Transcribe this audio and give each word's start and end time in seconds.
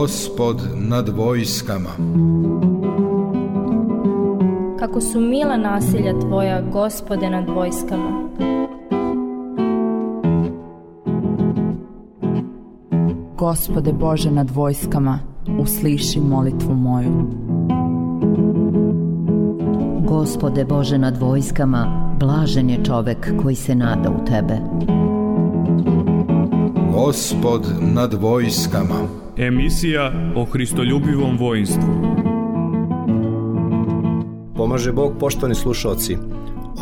Gospod 0.00 0.62
nad 0.74 1.08
vojskama. 1.08 1.90
Kako 4.78 5.00
su 5.00 5.20
mila 5.20 5.56
nasilja 5.56 6.20
Tvoja, 6.20 6.62
Gospode 6.72 7.30
nad 7.30 7.48
vojskama. 7.48 8.28
Gospode 13.38 13.92
Bože 13.92 14.30
nad 14.30 14.50
vojskama, 14.50 15.18
usliši 15.58 16.20
molitvu 16.20 16.74
moju. 16.74 17.26
Gospode 20.08 20.64
Bože 20.64 20.98
nad 20.98 21.16
vojskama, 21.20 22.14
blažen 22.20 22.70
je 22.70 22.84
čovek 22.84 23.42
koji 23.42 23.54
se 23.54 23.74
nada 23.74 24.10
u 24.10 24.24
Tebe. 24.24 24.58
Gospod 26.92 27.66
nad 27.80 28.14
vojskama. 28.14 29.19
Emisija 29.42 30.32
o 30.36 30.44
Hristoljubivom 30.44 31.38
vojinstvu. 31.38 31.82
Pomaže 34.56 34.92
Bog, 34.92 35.12
poštovani 35.20 35.54
slušalci. 35.54 36.16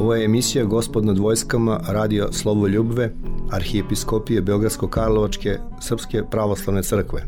Ovo 0.01 0.15
je 0.15 0.25
emisija 0.25 0.65
Gospod 0.65 1.05
nad 1.05 1.19
vojskama, 1.19 1.81
radio 1.89 2.29
Slovo 2.33 2.67
Ljubve, 2.67 3.12
arhijepiskopije 3.51 4.43
Beogradsko-Karlovačke 4.43 5.57
Srpske 5.81 6.23
pravoslavne 6.31 6.83
crkve. 6.83 7.23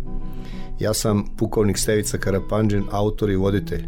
Ja 0.80 0.94
sam 0.94 1.24
pukovnik 1.36 1.78
Stevica 1.78 2.18
Karapanđin, 2.18 2.84
autor 2.90 3.30
i 3.30 3.36
voditelj. 3.36 3.84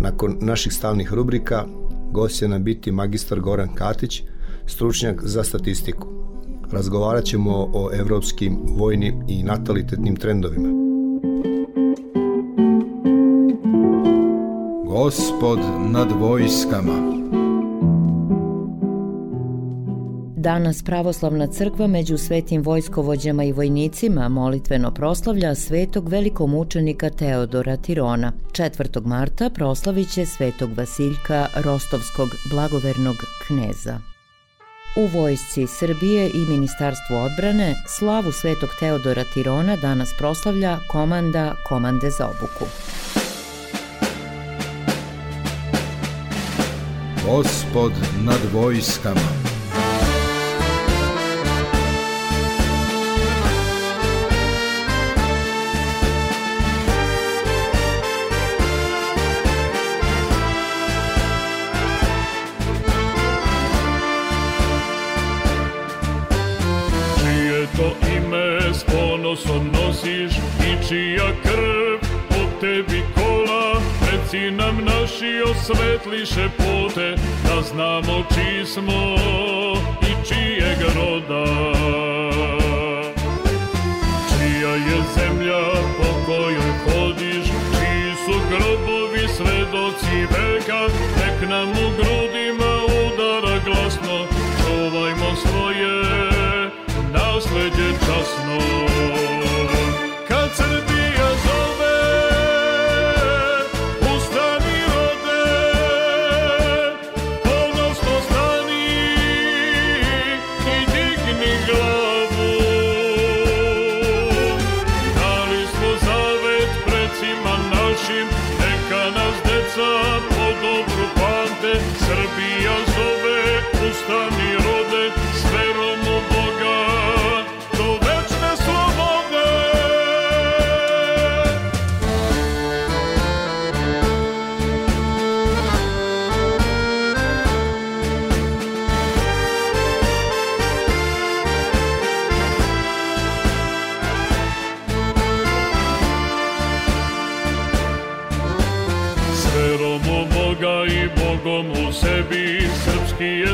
Nakon 0.00 0.36
naših 0.40 0.72
stalnih 0.72 1.12
rubrika, 1.12 1.64
gost 2.12 2.38
će 2.38 2.48
nam 2.48 2.64
biti 2.64 2.92
magistar 2.92 3.40
Goran 3.40 3.74
Katić, 3.74 4.22
stručnjak 4.66 5.20
za 5.24 5.44
statistiku. 5.44 6.21
Razgovarat 6.72 7.24
ćemo 7.24 7.70
o 7.74 7.90
evropskim 7.92 8.58
vojnim 8.64 9.24
i 9.28 9.42
natalitetnim 9.42 10.16
trendovima. 10.16 10.68
Gospod 14.84 15.58
nad 15.90 16.08
vojskama. 16.20 17.22
Danas 20.36 20.82
pravoslavna 20.82 21.46
crkva 21.46 21.86
među 21.86 22.18
svetim 22.18 22.62
vojskovođama 22.62 23.44
i 23.44 23.52
vojnicima 23.52 24.28
molitveno 24.28 24.90
proslavlja 24.90 25.54
svetog 25.54 26.08
velikomučenika 26.08 27.10
Teodora 27.10 27.76
Tirona. 27.76 28.32
4. 28.52 29.06
marta 29.06 29.50
proslavit 29.50 30.12
će 30.12 30.26
svetog 30.26 30.70
Vasiljka 30.76 31.46
Rostovskog 31.64 32.28
blagovernog 32.52 33.16
kneza. 33.46 34.11
U 34.96 35.06
vojsci 35.06 35.66
Srbije 35.66 36.30
i 36.34 36.38
Ministarstvu 36.48 37.16
odbrane 37.16 37.74
slavu 37.86 38.32
svetog 38.32 38.70
Teodora 38.80 39.24
Tirona 39.34 39.76
danas 39.76 40.14
proslavlja 40.18 40.78
komanda 40.88 41.54
Komande 41.64 42.10
za 42.10 42.26
obuku. 42.26 42.64
Gospod 47.26 47.92
nad 48.24 48.40
vojskama. 48.52 49.51
Naši 75.72 75.82
osvetliše 75.82 76.48
pute 76.56 77.14
da 77.44 77.62
znamo 77.62 78.24
čiji 78.34 78.66
smo 78.66 79.16
i 80.02 80.28
čijeg 80.28 80.78
roda 80.96 81.44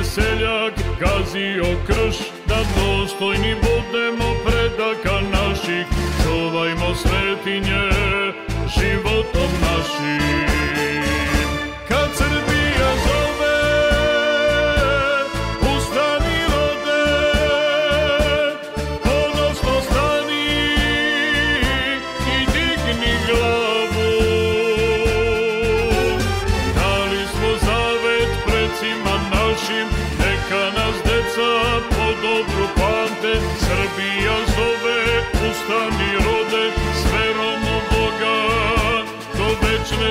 seljak 0.05 0.75
gazio 1.01 1.65
krš 1.87 2.17
Da 2.47 2.59
dostojni 2.77 3.55
budemo 3.55 4.35
predaka 4.45 5.21
naših. 5.33 5.87
Čuvajmo 6.23 6.95
svetinje 6.95 7.98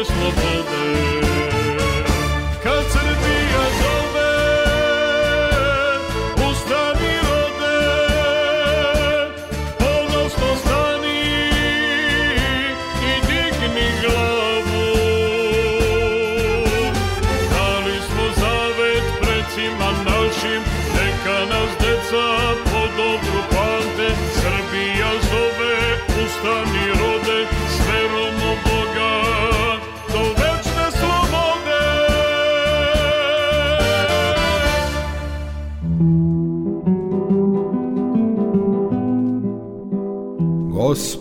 Christmas 0.08 0.46
others. 0.46 1.27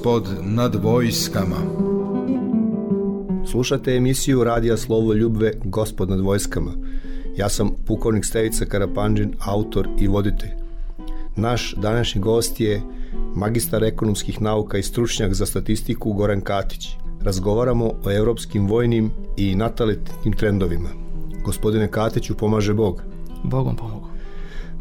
Gospod 0.06 0.38
nad 0.42 0.74
vojskama. 0.74 1.56
Slušate 3.50 3.96
emisiju 3.96 4.44
Radija 4.44 4.76
Slovo 4.76 5.14
Ljubve 5.14 5.52
Gospod 5.64 6.10
nad 6.10 6.20
vojskama. 6.20 6.70
Ja 7.36 7.48
sam 7.48 7.70
pukovnik 7.86 8.24
Stevica 8.24 8.64
Karapanđin, 8.64 9.34
autor 9.40 9.88
i 9.98 10.06
voditelj. 10.08 10.50
Naš 11.36 11.74
današnji 11.76 12.20
gost 12.20 12.60
je 12.60 12.82
magistar 13.34 13.84
ekonomskih 13.84 14.42
nauka 14.42 14.78
i 14.78 14.82
stručnjak 14.82 15.34
za 15.34 15.46
statistiku 15.46 16.12
Goran 16.12 16.40
Katić. 16.40 16.88
Razgovaramo 17.20 17.92
o 18.04 18.10
evropskim 18.10 18.68
vojnim 18.68 19.10
i 19.36 19.54
natalitetnim 19.54 20.32
trendovima. 20.32 20.88
Gospodine 21.44 21.90
Katiću, 21.90 22.36
pomaže 22.36 22.74
Bog. 22.74 23.02
Bogom 23.44 23.76
pomogu. 23.76 24.08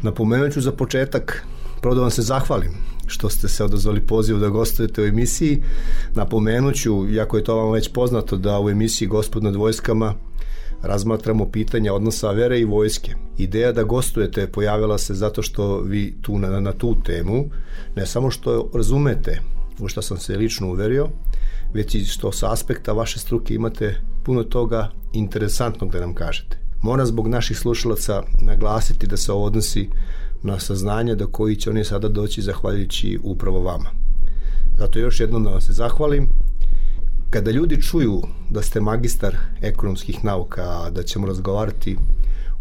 Napomenut 0.02 0.52
ću 0.52 0.60
za 0.60 0.72
početak, 0.72 1.46
prvo 1.80 1.94
da 1.94 2.00
vam 2.00 2.10
se 2.10 2.22
zahvalim 2.22 2.95
što 3.06 3.28
ste 3.28 3.48
se 3.48 3.64
odazvali 3.64 4.00
pozivu 4.00 4.38
da 4.38 4.48
gostujete 4.48 5.02
u 5.02 5.06
emisiji. 5.06 5.62
Napomenut 6.14 6.74
ću, 6.74 7.08
jako 7.10 7.36
je 7.36 7.44
to 7.44 7.56
vam 7.56 7.72
već 7.72 7.88
poznato, 7.92 8.36
da 8.36 8.60
u 8.60 8.70
emisiji 8.70 9.08
Gospod 9.08 9.42
nad 9.42 9.56
vojskama 9.56 10.14
razmatramo 10.82 11.50
pitanja 11.50 11.94
odnosa 11.94 12.30
vere 12.30 12.60
i 12.60 12.64
vojske. 12.64 13.14
Ideja 13.38 13.72
da 13.72 13.82
gostujete 13.82 14.46
pojavila 14.46 14.98
se 14.98 15.14
zato 15.14 15.42
što 15.42 15.80
vi 15.80 16.14
tu 16.22 16.38
na, 16.38 16.60
na 16.60 16.72
tu 16.72 16.96
temu, 17.04 17.44
ne 17.96 18.06
samo 18.06 18.30
što 18.30 18.70
razumete, 18.74 19.40
u 19.78 19.88
što 19.88 20.02
sam 20.02 20.16
se 20.16 20.36
lično 20.36 20.68
uverio, 20.68 21.08
već 21.74 21.94
i 21.94 22.04
što 22.04 22.32
sa 22.32 22.52
aspekta 22.52 22.92
vaše 22.92 23.18
struke 23.18 23.54
imate 23.54 24.00
puno 24.24 24.42
toga 24.42 24.90
interesantnog 25.12 25.92
da 25.92 26.00
nam 26.00 26.14
kažete. 26.14 26.58
Moram 26.82 27.06
zbog 27.06 27.28
naših 27.28 27.58
slušalaca 27.58 28.22
naglasiti 28.42 29.06
da 29.06 29.16
se 29.16 29.32
ovo 29.32 29.44
odnosi 29.44 29.88
na 30.46 30.58
saznanje 30.58 31.14
do 31.14 31.26
koji 31.26 31.56
će 31.56 31.70
oni 31.70 31.84
sada 31.84 32.08
doći 32.08 32.42
zahvaljujući 32.42 33.18
upravo 33.22 33.62
vama. 33.62 33.90
Zato 34.78 34.98
još 34.98 35.20
jednom 35.20 35.44
da 35.44 35.50
vam 35.50 35.60
se 35.60 35.72
zahvalim. 35.72 36.28
Kada 37.30 37.50
ljudi 37.50 37.82
čuju 37.82 38.22
da 38.50 38.62
ste 38.62 38.80
magistar 38.80 39.36
ekonomskih 39.62 40.24
nauka, 40.24 40.90
da 40.90 41.02
ćemo 41.02 41.26
razgovarati 41.26 41.96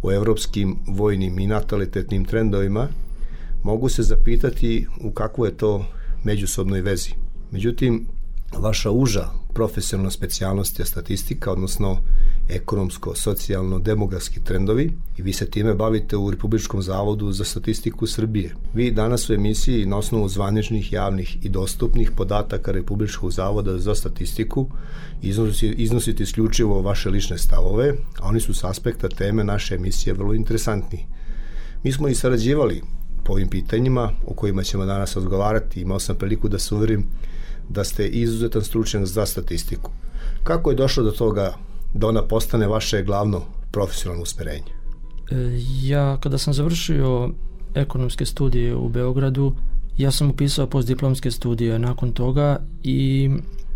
o 0.04 0.12
evropskim 0.12 0.76
vojnim 0.88 1.40
i 1.40 1.48
natalitetnim 1.48 2.26
trendovima, 2.26 2.88
mogu 3.64 3.90
se 3.90 4.04
zapitati 4.04 4.88
u 5.02 5.12
kakvoj 5.12 5.50
je 5.50 5.58
to 5.58 5.86
međusobnoj 6.24 6.82
vezi. 6.82 7.10
Međutim, 7.52 8.06
vaša 8.58 8.92
uža 8.92 9.45
profesionalna 9.56 10.12
specijalnost 10.12 10.80
je 10.80 10.86
statistika, 10.86 11.52
odnosno 11.52 11.98
ekonomsko, 12.50 13.16
socijalno, 13.16 13.80
demografski 13.80 14.44
trendovi 14.44 14.92
i 15.18 15.22
vi 15.22 15.34
se 15.34 15.50
time 15.50 15.74
bavite 15.74 16.18
u 16.18 16.32
Republičkom 16.32 16.82
zavodu 16.82 17.32
za 17.32 17.44
statistiku 17.44 18.08
Srbije. 18.08 18.56
Vi 18.74 18.92
danas 18.92 19.30
u 19.30 19.34
emisiji 19.34 19.86
na 19.86 19.98
osnovu 19.98 20.30
zvaničnih, 20.30 20.94
javnih 20.94 21.46
i 21.46 21.50
dostupnih 21.50 22.12
podataka 22.12 22.72
Republičkog 22.72 23.32
zavoda 23.32 23.78
za 23.78 23.96
statistiku 23.96 24.68
iznosite, 25.78 26.24
isključivo 26.24 26.82
vaše 26.82 27.10
lične 27.10 27.38
stavove, 27.38 27.94
a 28.20 28.28
oni 28.28 28.40
su 28.40 28.54
s 28.54 28.64
aspekta 28.64 29.10
teme 29.10 29.44
naše 29.44 29.76
emisije 29.76 30.14
vrlo 30.14 30.34
interesantni. 30.34 31.06
Mi 31.84 31.92
smo 31.92 32.08
i 32.08 32.16
sarađivali 32.16 32.82
po 33.24 33.34
ovim 33.34 33.50
pitanjima 33.50 34.12
o 34.28 34.34
kojima 34.34 34.64
ćemo 34.64 34.86
danas 34.86 35.16
razgovarati. 35.16 35.82
Imao 35.82 36.00
sam 36.00 36.16
priliku 36.16 36.50
da 36.50 36.60
se 36.60 36.76
uverim 36.76 37.06
da 37.70 37.84
ste 37.84 38.08
izuzetan 38.08 38.62
stručnjak 38.62 39.06
za 39.06 39.26
statistiku. 39.26 39.92
Kako 40.44 40.70
je 40.70 40.76
došlo 40.76 41.04
do 41.04 41.12
toga 41.12 41.54
da 41.94 42.08
ona 42.08 42.22
postane 42.22 42.68
vaše 42.68 43.04
glavno 43.04 43.42
profesionalno 43.72 44.24
usmerenje? 44.24 44.72
E, 45.32 45.36
ja 45.84 46.18
kada 46.20 46.38
sam 46.38 46.54
završio 46.54 47.30
ekonomske 47.76 48.26
studije 48.26 48.76
u 48.76 48.90
Beogradu, 48.90 49.56
ja 49.98 50.12
sam 50.12 50.30
upisao 50.30 50.68
postdiplomske 50.68 51.32
studije 51.32 51.80
nakon 51.80 52.12
toga 52.12 52.60
i 52.84 53.30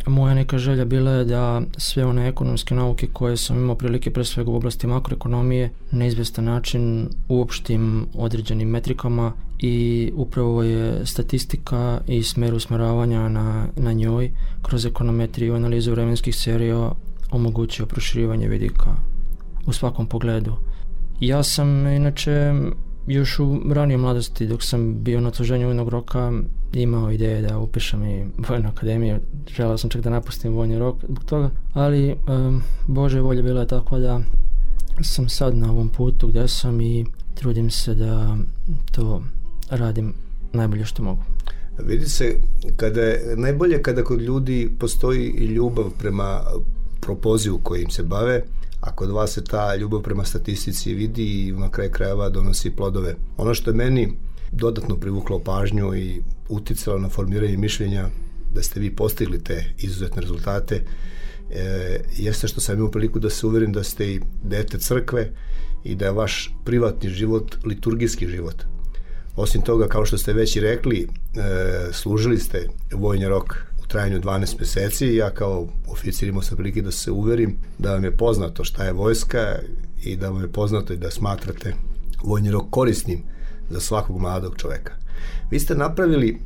moja 0.08 0.34
neka 0.34 0.58
želja 0.58 0.86
bila 0.86 1.12
je 1.12 1.26
da 1.26 1.62
sve 1.78 2.06
one 2.06 2.28
ekonomske 2.28 2.76
nauke 2.76 3.08
koje 3.14 3.38
sam 3.38 3.58
imao 3.58 3.76
prilike 3.76 4.14
pre 4.14 4.24
svega 4.24 4.52
u 4.52 4.56
oblasti 4.56 4.88
makroekonomije 4.88 5.70
na 5.92 6.06
izvestan 6.06 6.46
način 6.46 7.10
uopštim 7.28 8.06
određenim 8.14 8.70
metrikama 8.70 9.34
i 9.60 10.12
upravo 10.16 10.64
je 10.64 11.06
statistika 11.06 12.02
i 12.08 12.24
smer 12.24 12.54
usmeravanja 12.54 13.30
na, 13.30 13.68
na 13.76 13.94
njoj 13.94 14.32
kroz 14.62 14.86
ekonometriju, 14.86 15.56
analizu 15.56 15.92
vremenskih 15.92 16.36
serija 16.36 16.92
omogućio 17.32 17.86
proširivanje 17.86 18.48
vidika 18.48 18.96
u 19.66 19.74
svakom 19.74 20.06
pogledu. 20.06 20.54
Ja 21.20 21.44
sam 21.44 21.88
inače 21.88 22.54
još 23.08 23.40
u 23.40 23.60
ranije 23.72 23.98
mladosti 23.98 24.48
dok 24.48 24.64
sam 24.64 25.04
bio 25.04 25.22
na 25.22 25.34
služenju 25.34 25.66
vojnog 25.66 25.90
roka 25.90 26.32
imao 26.74 27.12
ideje 27.12 27.42
da 27.42 27.60
upišem 27.60 28.04
i 28.06 28.26
vojnu 28.50 28.70
akademiju. 28.70 29.20
Želao 29.56 29.78
sam 29.78 29.90
čak 29.90 30.02
da 30.02 30.10
napustim 30.10 30.54
vojni 30.54 30.80
rok 30.80 30.96
zbog 31.04 31.24
toga, 31.24 31.50
ali 31.74 32.16
um, 32.28 32.62
Bože 32.88 33.22
volja 33.22 33.42
bila 33.42 33.62
je 33.62 33.68
tako 33.68 34.00
da 34.00 34.22
sam 35.02 35.30
sad 35.30 35.58
na 35.58 35.72
ovom 35.72 35.90
putu 35.90 36.28
gde 36.28 36.48
sam 36.48 36.82
i 36.82 37.06
trudim 37.36 37.72
se 37.72 37.96
da 37.96 38.38
to 38.92 39.24
radim 39.70 40.14
najbolje 40.54 40.86
što 40.86 41.04
mogu. 41.04 41.24
Vidi 41.86 42.06
se, 42.06 42.36
kada 42.76 43.02
je, 43.02 43.36
najbolje 43.38 43.82
kada 43.82 44.04
kod 44.04 44.22
ljudi 44.22 44.72
postoji 44.80 45.30
i 45.30 45.46
ljubav 45.46 45.92
prema 46.00 46.42
propoziju 47.02 47.60
kojim 47.64 47.90
se 47.90 48.04
bave, 48.04 48.44
a 48.82 48.96
kod 48.96 49.10
vas 49.10 49.32
se 49.32 49.44
ta 49.44 49.76
ljubav 49.76 50.02
prema 50.02 50.26
statistici 50.26 50.94
vidi 50.94 51.48
i 51.48 51.52
na 51.52 51.70
kraj 51.70 51.90
krajeva 51.90 52.30
donosi 52.30 52.72
plodove. 52.72 53.16
Ono 53.38 53.54
što 53.54 53.70
je 53.70 53.76
meni 53.76 54.14
dodatno 54.52 54.96
privuklo 54.96 55.40
pažnju 55.40 55.96
i 55.96 56.22
uticalo 56.50 56.98
na 56.98 57.10
formiranje 57.10 57.58
mišljenja 57.58 58.10
da 58.54 58.64
ste 58.64 58.80
vi 58.80 58.96
postigli 58.96 59.44
te 59.44 59.74
izuzetne 59.78 60.22
rezultate 60.22 60.84
e, 61.52 62.00
jeste 62.18 62.48
što 62.48 62.62
sam 62.62 62.76
imao 62.76 62.92
priliku 62.92 63.20
da 63.20 63.30
se 63.30 63.48
uverim 63.48 63.74
da 63.74 63.84
ste 63.84 64.14
i 64.14 64.20
dete 64.44 64.80
crkve 64.80 65.32
i 65.84 65.96
da 65.96 66.06
je 66.06 66.12
vaš 66.12 66.54
privatni 66.66 67.10
život 67.10 67.56
liturgijski 67.66 68.28
život. 68.28 68.64
Osim 69.36 69.62
toga, 69.62 69.88
kao 69.88 70.06
što 70.06 70.18
ste 70.18 70.34
već 70.34 70.56
i 70.56 70.60
rekli, 70.60 71.08
e, 71.36 71.94
služili 71.94 72.38
ste 72.38 72.68
vojni 72.94 73.28
rok 73.28 73.70
trajanju 73.90 74.20
12 74.22 74.60
meseci 74.60 75.06
i 75.08 75.16
ja 75.16 75.30
kao 75.30 75.68
oficir 75.88 76.28
imao 76.28 76.42
sam 76.42 76.58
prilike 76.58 76.82
da 76.82 76.92
se 76.92 77.12
uverim 77.12 77.58
da 77.78 77.94
vam 77.94 78.04
je 78.04 78.18
poznato 78.18 78.64
šta 78.64 78.84
je 78.84 78.94
vojska 78.94 79.60
i 80.04 80.16
da 80.16 80.30
vam 80.30 80.42
je 80.42 80.52
poznato 80.52 80.94
i 80.94 80.98
da 80.98 81.12
smatrate 81.12 81.74
vojni 82.24 82.52
rok 82.52 82.70
korisnim 82.70 83.24
za 83.70 83.80
svakog 83.80 84.20
mladog 84.20 84.58
čoveka. 84.58 84.94
Vi 85.52 85.60
ste 85.60 85.76
napravili 85.76 86.38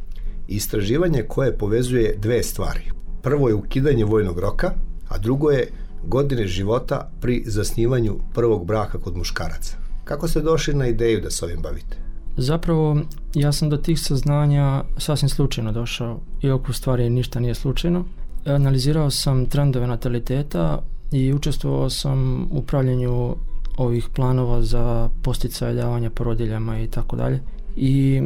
istraživanje 0.47 1.23
koje 1.27 1.57
povezuje 1.57 2.15
dve 2.17 2.43
stvari. 2.43 2.81
Prvo 3.21 3.47
je 3.47 3.55
ukidanje 3.55 4.05
vojnog 4.05 4.39
roka, 4.39 4.71
a 5.09 5.17
drugo 5.17 5.51
je 5.51 5.67
godine 6.03 6.47
života 6.47 7.11
pri 7.21 7.43
zasnivanju 7.45 8.19
prvog 8.33 8.65
braka 8.65 8.97
kod 8.97 9.17
muškaraca. 9.17 9.77
Kako 10.03 10.27
ste 10.27 10.41
došli 10.41 10.73
na 10.73 10.87
ideju 10.87 11.21
da 11.21 11.29
se 11.29 11.45
ovim 11.45 11.61
bavite? 11.61 11.97
Zapravo, 12.37 12.97
ja 13.33 13.51
sam 13.51 13.69
do 13.69 13.77
tih 13.77 13.99
saznanja 13.99 14.83
sasvim 14.97 15.29
slučajno 15.29 15.71
došao, 15.71 16.19
iako 16.41 16.65
u 16.69 16.73
stvari 16.73 17.09
ništa 17.09 17.39
nije 17.39 17.55
slučajno. 17.55 18.05
Analizirao 18.45 19.09
sam 19.09 19.45
trendove 19.45 19.87
nataliteta 19.87 20.81
i 21.11 21.33
učestvovao 21.33 21.89
sam 21.89 22.47
u 22.51 22.61
pravljenju 22.61 23.35
ovih 23.77 24.09
planova 24.15 24.61
za 24.61 25.09
posticaje 25.23 25.73
davanja 25.73 26.09
porodiljama 26.09 26.79
i 26.79 26.87
tako 26.87 27.15
dalje. 27.15 27.39
I 27.75 28.21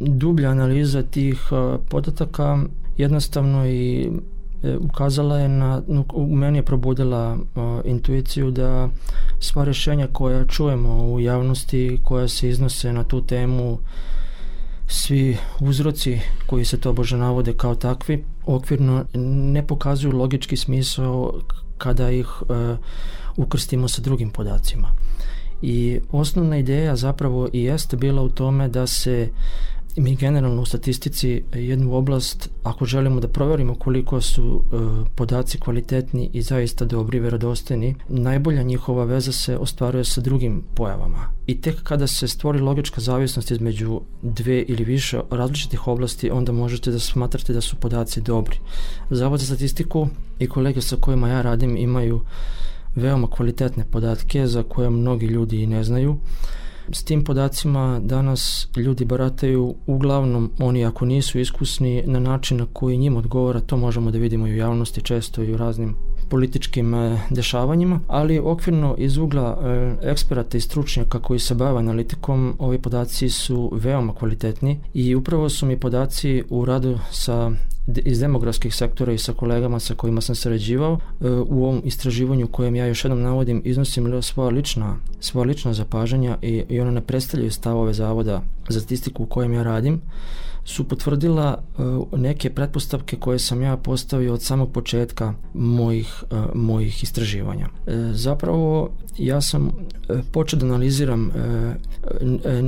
dublja 0.00 0.50
analiza 0.50 1.02
tih 1.02 1.40
podataka 1.88 2.58
jednostavno 2.96 3.66
i 3.66 4.10
E, 4.62 4.76
ukazala 4.76 5.38
je 5.38 5.48
na, 5.48 5.82
u 6.14 6.36
meni 6.36 6.58
je 6.58 6.62
probudila 6.62 7.34
uh, 7.34 7.80
intuiciju 7.84 8.50
da 8.50 8.88
sva 9.40 9.64
rešenja 9.64 10.08
koja 10.12 10.46
čujemo 10.46 11.12
u 11.12 11.20
javnosti, 11.20 11.98
koja 12.04 12.28
se 12.28 12.48
iznose 12.48 12.92
na 12.92 13.04
tu 13.04 13.22
temu, 13.22 13.78
svi 14.86 15.36
uzroci 15.60 16.20
koji 16.46 16.64
se 16.64 16.80
to 16.80 16.92
bože 16.92 17.16
navode 17.16 17.52
kao 17.52 17.74
takvi, 17.74 18.24
okvirno 18.46 19.04
ne 19.14 19.66
pokazuju 19.66 20.16
logički 20.16 20.56
smisao 20.56 21.32
kada 21.78 22.10
ih 22.10 22.42
uh, 22.42 22.78
ukrstimo 23.36 23.88
sa 23.88 24.02
drugim 24.02 24.30
podacima. 24.30 24.92
I 25.62 26.00
osnovna 26.12 26.58
ideja 26.58 26.96
zapravo 26.96 27.48
i 27.52 27.62
jeste 27.62 27.96
bila 27.96 28.22
u 28.22 28.28
tome 28.28 28.68
da 28.68 28.86
se 28.86 29.28
mi 29.96 30.16
generalno 30.16 30.62
u 30.62 30.64
statistici 30.64 31.42
jednu 31.54 31.94
oblast, 31.94 32.50
ako 32.62 32.84
želimo 32.84 33.20
da 33.20 33.28
proverimo 33.28 33.74
koliko 33.74 34.20
su 34.20 34.62
e, 34.64 34.76
podaci 35.14 35.58
kvalitetni 35.58 36.30
i 36.32 36.42
zaista 36.42 36.84
dobri, 36.84 37.20
verodostojni, 37.20 37.94
najbolja 38.08 38.62
njihova 38.62 39.04
veza 39.04 39.32
se 39.32 39.56
ostvaruje 39.58 40.04
sa 40.04 40.20
drugim 40.20 40.62
pojavama. 40.74 41.32
I 41.46 41.60
tek 41.60 41.82
kada 41.82 42.06
se 42.06 42.28
stvori 42.28 42.60
logička 42.60 43.00
zavisnost 43.00 43.50
između 43.50 44.00
dve 44.22 44.62
ili 44.62 44.84
više 44.84 45.20
različitih 45.30 45.88
oblasti, 45.88 46.30
onda 46.30 46.52
možete 46.52 46.90
da 46.90 46.98
smatrate 46.98 47.52
da 47.52 47.60
su 47.60 47.76
podaci 47.76 48.20
dobri. 48.20 48.58
Zavod 49.10 49.40
za 49.40 49.46
statistiku 49.46 50.08
i 50.38 50.48
kolege 50.48 50.80
sa 50.80 50.96
kojima 50.96 51.28
ja 51.28 51.42
radim 51.42 51.76
imaju 51.76 52.20
veoma 52.94 53.30
kvalitetne 53.30 53.84
podatke 53.90 54.46
za 54.46 54.62
koje 54.62 54.90
mnogi 54.90 55.26
ljudi 55.26 55.62
i 55.62 55.66
ne 55.66 55.84
znaju. 55.84 56.16
S 56.90 57.04
tim 57.04 57.24
podacima 57.24 58.00
danas 58.04 58.68
ljudi 58.76 59.04
barataju 59.04 59.74
uglavnom 59.86 60.50
oni 60.58 60.84
ako 60.84 61.04
nisu 61.04 61.38
iskusni 61.38 62.02
na 62.06 62.20
način 62.20 62.58
na 62.58 62.66
koji 62.72 62.96
njim 62.96 63.16
odgovara, 63.16 63.60
to 63.60 63.76
možemo 63.76 64.10
da 64.10 64.18
vidimo 64.18 64.46
i 64.46 64.52
u 64.52 64.56
javnosti 64.56 65.02
često 65.02 65.42
i 65.42 65.54
u 65.54 65.56
raznim 65.56 65.94
političkim 66.30 66.94
e, 66.94 67.18
dešavanjima, 67.30 68.00
ali 68.08 68.38
okvirno 68.38 68.94
iz 68.98 69.16
ugla 69.16 69.58
e, 69.62 70.10
eksperata 70.10 70.56
i 70.56 70.60
stručnjaka 70.60 71.18
koji 71.18 71.38
se 71.38 71.54
bave 71.54 71.78
analitikom, 71.78 72.56
ovi 72.58 72.78
podaci 72.78 73.28
su 73.30 73.70
veoma 73.74 74.14
kvalitetni 74.14 74.80
i 74.94 75.14
upravo 75.14 75.48
su 75.48 75.66
mi 75.66 75.80
podaci 75.80 76.42
u 76.50 76.64
radu 76.64 76.98
sa 77.10 77.50
iz 77.86 78.20
demografskih 78.20 78.74
sektora 78.74 79.12
i 79.12 79.18
sa 79.18 79.32
kolegama 79.32 79.80
sa 79.80 79.94
kojima 79.94 80.20
sam 80.20 80.34
sarađivao 80.34 80.98
e, 81.20 81.28
u 81.30 81.64
ovom 81.64 81.82
istraživanju 81.84 82.48
kojem 82.48 82.74
ja 82.74 82.86
još 82.86 83.04
jednom 83.04 83.22
navodim 83.22 83.62
iznosim 83.64 84.22
svoja 84.22 84.50
lična, 84.50 84.96
svoja 85.20 85.46
lična 85.46 85.72
zapažanja 85.72 86.38
i, 86.42 86.64
i 86.68 86.80
ona 86.80 86.90
ne 86.90 87.00
predstavljaju 87.00 87.50
stavove 87.50 87.92
zavoda 87.92 88.42
za 88.68 88.80
statistiku 88.80 89.22
u 89.22 89.26
kojem 89.26 89.52
ja 89.52 89.62
radim 89.62 90.00
su 90.64 90.88
potvrdila 90.88 91.62
uh, 91.78 92.18
neke 92.20 92.50
pretpostavke 92.50 93.16
koje 93.16 93.38
sam 93.38 93.62
ja 93.62 93.76
postavio 93.76 94.34
od 94.34 94.42
samog 94.42 94.72
početka 94.72 95.34
mojih, 95.54 96.24
uh, 96.30 96.38
mojih 96.54 97.02
istraživanja. 97.02 97.68
Uh, 97.68 97.92
zapravo 98.12 98.90
ja 99.18 99.40
sam 99.40 99.70
počeo 100.32 100.58
da 100.58 100.66
analiziram 100.66 101.30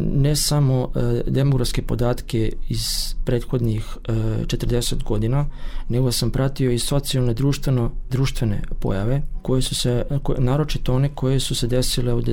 ne 0.05 0.37
samo 0.37 0.89
demografske 1.27 1.83
podatke 1.83 2.53
iz 2.69 3.15
prethodnih 3.25 3.97
40 4.09 5.03
godina, 5.05 5.47
nego 5.89 6.13
sam 6.13 6.31
pratio 6.31 6.71
i 6.71 6.79
socijalne 6.79 7.35
društveno 7.35 7.91
društvene 8.11 8.63
pojave 8.81 9.23
koje 9.43 9.63
su 9.63 9.75
se 9.75 10.05
naročito 10.39 10.95
one 10.95 11.15
koje 11.15 11.41
su 11.41 11.55
se 11.55 11.67
desile 11.67 12.13
od 12.13 12.29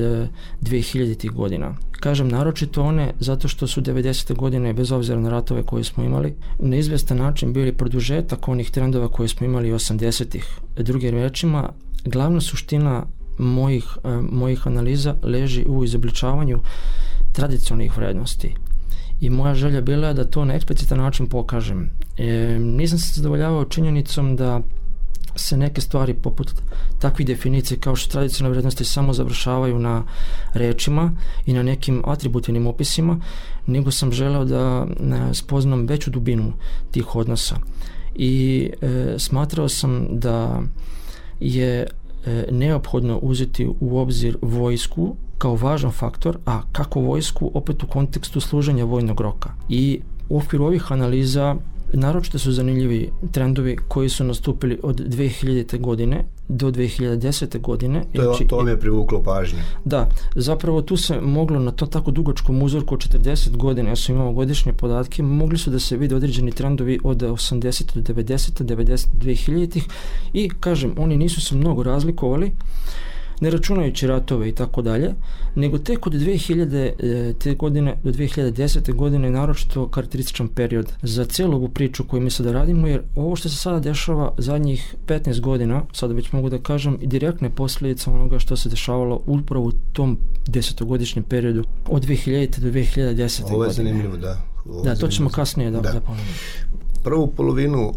2000 0.62 1.32
godina. 1.32 1.76
Kažem 2.02 2.28
naročito 2.28 2.84
one 2.84 3.14
zato 3.20 3.48
što 3.48 3.68
su 3.68 3.82
90. 3.82 4.36
godine 4.36 4.74
bez 4.74 4.92
obzira 4.92 5.20
na 5.20 5.30
ratove 5.30 5.64
koje 5.64 5.84
smo 5.84 6.04
imali 6.04 6.34
na 6.60 6.76
izvestan 6.76 7.18
način 7.18 7.54
bili 7.54 7.74
produžetak 7.74 8.48
onih 8.48 8.72
trendova 8.72 9.08
koje 9.08 9.28
smo 9.28 9.46
imali 9.46 9.72
80-ih. 9.72 10.60
Drugim 10.78 11.16
rečima, 11.16 11.70
glavna 12.06 12.42
suština 12.42 13.06
mojih, 13.40 13.86
mojih 14.32 14.68
analiza 14.68 15.16
leži 15.24 15.66
u 15.68 15.84
izobličavanju 15.84 16.60
tradicionalnih 17.34 17.98
vrednosti 17.98 18.56
i 19.22 19.30
moja 19.30 19.54
želja 19.54 19.82
bila 19.82 20.08
je 20.08 20.14
da 20.14 20.24
to 20.24 20.46
na 20.46 20.54
eksplicitan 20.54 20.98
način 20.98 21.28
pokažem. 21.28 21.90
E, 22.18 22.58
nisam 22.60 23.00
se 23.00 23.14
zadovoljavao 23.16 23.66
činjenicom 23.66 24.36
da 24.36 24.62
se 25.36 25.58
neke 25.58 25.82
stvari 25.82 26.14
poput 26.14 26.54
takvih 27.00 27.28
definicija 27.28 27.80
kao 27.80 27.96
što 27.96 28.12
tradicionalne 28.12 28.54
vrednosti 28.54 28.86
samo 28.86 29.14
završavaju 29.14 29.80
na 29.80 30.04
rečima 30.54 31.12
i 31.46 31.54
na 31.54 31.64
nekim 31.64 32.04
atributivnim 32.06 32.68
opisima, 32.68 33.20
nego 33.68 33.92
sam 33.92 34.12
želeo 34.12 34.46
da 34.46 34.88
spoznam 35.34 35.86
veću 35.86 36.12
dubinu 36.12 36.54
tih 36.92 37.16
odnosa. 37.16 37.56
I 38.16 38.70
e, 38.82 39.16
smatrao 39.18 39.70
sam 39.70 40.08
da 40.12 40.62
je 41.40 41.88
e, 42.26 42.46
neophodno 42.52 43.18
uzeti 43.18 43.70
u 43.80 43.98
obzir 44.00 44.38
vojsku 44.42 45.16
kao 45.38 45.56
važan 45.56 45.92
faktor, 45.92 46.38
a 46.46 46.62
kako 46.72 47.00
vojsku 47.00 47.52
opet 47.54 47.84
u 47.84 47.88
kontekstu 47.88 48.40
služenja 48.40 48.86
vojnog 48.86 49.22
roka. 49.22 49.50
I 49.70 50.02
u 50.30 50.38
okviru 50.38 50.66
ovih 50.66 50.92
analiza 50.92 51.56
Naročito 51.94 52.40
su 52.40 52.52
zanimljivi 52.52 53.10
trendovi 53.32 53.78
koji 53.88 54.10
su 54.10 54.24
nastupili 54.24 54.80
od 54.84 55.00
2000. 55.00 55.80
godine 55.80 56.26
do 56.48 56.72
2010. 56.72 57.62
godine. 57.62 58.04
To, 58.14 58.22
je, 58.22 58.28
znači, 58.28 58.48
to 58.48 58.58
vam 58.58 58.68
je 58.68 58.80
privuklo 58.80 59.24
pažnju. 59.24 59.60
Da, 59.86 60.10
zapravo 60.36 60.82
tu 60.82 60.98
se 60.98 61.22
moglo 61.22 61.60
na 61.60 61.72
to 61.72 61.86
tako 61.86 62.12
dugačkom 62.12 62.64
uzorku 62.64 62.94
od 62.94 63.00
40 63.00 63.58
godina, 63.58 63.90
ja 63.90 63.96
sam 63.96 64.16
imao 64.16 64.34
godišnje 64.34 64.74
podatke, 64.74 65.24
mogli 65.24 65.58
su 65.58 65.70
da 65.70 65.80
se 65.80 65.98
vide 65.98 66.16
određeni 66.16 66.52
trendovi 66.52 67.00
od 67.04 67.22
80. 67.22 67.96
do 67.96 68.14
90. 68.14 68.64
90. 68.64 69.08
2000. 69.22 69.82
i 70.34 70.50
kažem, 70.60 70.94
oni 70.98 71.18
nisu 71.18 71.42
se 71.42 71.56
mnogo 71.56 71.84
razlikovali, 71.84 72.52
ne 73.42 73.50
računajući 73.50 74.08
ratove 74.08 74.50
i 74.50 74.52
tako 74.52 74.82
dalje, 74.82 75.14
nego 75.56 75.78
tek 75.78 76.08
od 76.08 76.14
2000 76.14 76.92
e, 77.00 77.34
te 77.34 77.54
godine 77.54 77.98
do 78.04 78.12
2010. 78.12 78.94
godine 78.94 79.28
je 79.28 79.32
naročito 79.32 79.88
karakterističan 79.88 80.48
period 80.48 80.92
za 81.02 81.26
celu 81.26 81.56
ovu 81.56 81.70
priču 81.70 82.04
koju 82.04 82.22
mi 82.22 82.30
sada 82.30 82.52
radimo, 82.52 82.88
jer 82.88 83.02
ovo 83.16 83.36
što 83.36 83.50
se 83.50 83.56
sada 83.56 83.80
dešava 83.80 84.34
zadnjih 84.38 84.96
15 85.08 85.40
godina, 85.40 85.84
sada 85.94 86.14
već 86.14 86.32
mogu 86.32 86.50
da 86.50 86.58
kažem, 86.58 86.98
i 87.02 87.08
direktne 87.08 87.50
posljedice 87.50 88.10
onoga 88.10 88.40
što 88.40 88.56
se 88.56 88.70
dešavalo 88.70 89.22
upravo 89.26 89.66
u 89.66 89.72
tom 89.94 90.18
desetogodišnjem 90.48 91.24
periodu 91.24 91.64
od 91.88 92.06
2000. 92.06 92.60
do 92.60 92.70
2010. 92.70 93.42
godine. 93.42 93.56
Ovo 93.56 93.64
je 93.66 93.72
zanimljivo, 93.72 94.18
da. 94.18 94.42
Ovo 94.66 94.84
da, 94.84 94.96
to 94.96 95.08
ćemo 95.08 95.30
kasnije 95.30 95.72
da, 95.72 95.82
da. 95.82 95.92
da 95.92 96.02
Prvu 97.04 97.28
polovinu 97.28 97.94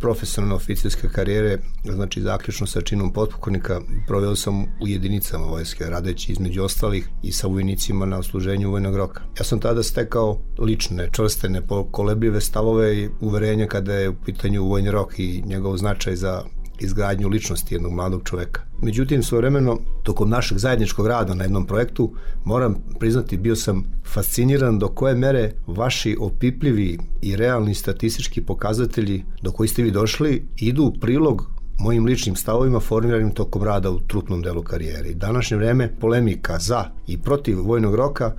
profesionalne 0.00 0.54
oficirske 0.54 1.08
karijere, 1.08 1.58
znači 1.84 2.22
zaključno 2.22 2.66
sa 2.66 2.80
činom 2.80 3.12
potpukovnika, 3.12 3.80
proveo 4.06 4.36
sam 4.36 4.62
u 4.62 4.86
jedinicama 4.86 5.46
vojske, 5.46 5.84
radeći 5.84 6.32
između 6.32 6.62
ostalih 6.62 7.08
i 7.22 7.32
sa 7.32 7.46
vojnicima 7.46 8.06
na 8.06 8.18
osluženju 8.18 8.70
vojnog 8.70 8.96
roka. 8.96 9.22
Ja 9.38 9.44
sam 9.44 9.60
tada 9.60 9.82
stekao 9.82 10.40
lične, 10.58 11.08
čvrstene, 11.12 11.62
kolebljive 11.90 12.40
stavove 12.40 12.96
i 12.96 13.08
uverenja 13.20 13.66
kada 13.66 13.94
je 13.94 14.08
u 14.08 14.14
pitanju 14.24 14.64
vojni 14.64 14.90
rok 14.90 15.18
i 15.18 15.42
njegov 15.46 15.76
značaj 15.76 16.16
za 16.16 16.42
izgradnju 16.78 17.28
ličnosti 17.28 17.74
jednog 17.74 17.92
mladog 17.92 18.22
čoveka. 18.24 18.62
Međutim, 18.82 19.22
svojevremeno, 19.22 19.78
tokom 20.02 20.30
našeg 20.30 20.58
zajedničkog 20.58 21.06
rada 21.06 21.34
na 21.34 21.44
jednom 21.44 21.66
projektu, 21.66 22.12
moram 22.44 22.76
priznati, 22.98 23.36
bio 23.36 23.56
sam 23.56 23.84
fasciniran 24.04 24.78
do 24.78 24.88
koje 24.88 25.14
mere 25.14 25.52
vaši 25.66 26.16
opipljivi 26.20 26.98
i 27.22 27.36
realni 27.36 27.74
statistički 27.74 28.42
pokazatelji 28.42 29.24
do 29.42 29.52
koji 29.52 29.68
ste 29.68 29.82
vi 29.82 29.90
došli 29.90 30.48
idu 30.56 30.84
u 30.84 31.00
prilog 31.00 31.50
mojim 31.78 32.04
ličnim 32.04 32.36
stavovima 32.36 32.80
formiranim 32.80 33.30
tokom 33.30 33.62
rada 33.62 33.90
u 33.90 34.00
trupnom 34.00 34.42
delu 34.42 34.62
karijere. 34.62 35.14
Današnje 35.14 35.56
vreme 35.56 35.96
polemika 36.00 36.58
za 36.58 36.84
i 37.06 37.18
protiv 37.18 37.62
vojnog 37.62 37.94
roka 37.94 38.32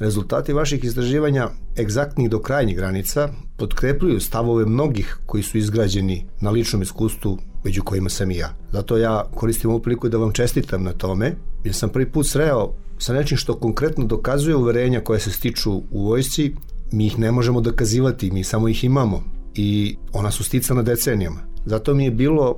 Rezultati 0.00 0.52
vaših 0.52 0.84
istraživanja 0.84 1.48
egzaktnih 1.78 2.30
do 2.30 2.38
krajnjih 2.38 2.76
granica 2.76 3.28
potkrepljuju 3.56 4.20
stavove 4.20 4.66
mnogih 4.66 5.18
koji 5.26 5.42
su 5.42 5.58
izgrađeni 5.58 6.26
na 6.40 6.50
ličnom 6.50 6.82
iskustvu 6.82 7.38
među 7.64 7.82
kojima 7.82 8.08
sam 8.08 8.30
i 8.30 8.36
ja. 8.36 8.54
Zato 8.72 8.96
ja 8.96 9.24
koristim 9.34 9.70
ovu 9.70 9.80
priliku 9.80 10.08
da 10.08 10.18
vam 10.18 10.32
čestitam 10.32 10.82
na 10.82 10.92
tome, 10.92 11.36
jer 11.64 11.74
sam 11.74 11.88
prvi 11.88 12.10
put 12.10 12.26
sreo 12.26 12.72
sa 12.98 13.12
nečim 13.12 13.36
što 13.36 13.58
konkretno 13.58 14.04
dokazuje 14.04 14.56
uverenja 14.56 15.00
koje 15.00 15.20
se 15.20 15.30
stiču 15.30 15.82
u 15.90 16.04
vojsci, 16.04 16.54
mi 16.92 17.06
ih 17.06 17.18
ne 17.18 17.32
možemo 17.32 17.60
dokazivati, 17.60 18.30
mi 18.30 18.44
samo 18.44 18.68
ih 18.68 18.84
imamo 18.84 19.22
i 19.54 19.96
ona 20.12 20.30
su 20.30 20.44
sticana 20.44 20.82
decenijama. 20.82 21.40
Zato 21.64 21.94
mi 21.94 22.04
je 22.04 22.10
bilo 22.10 22.56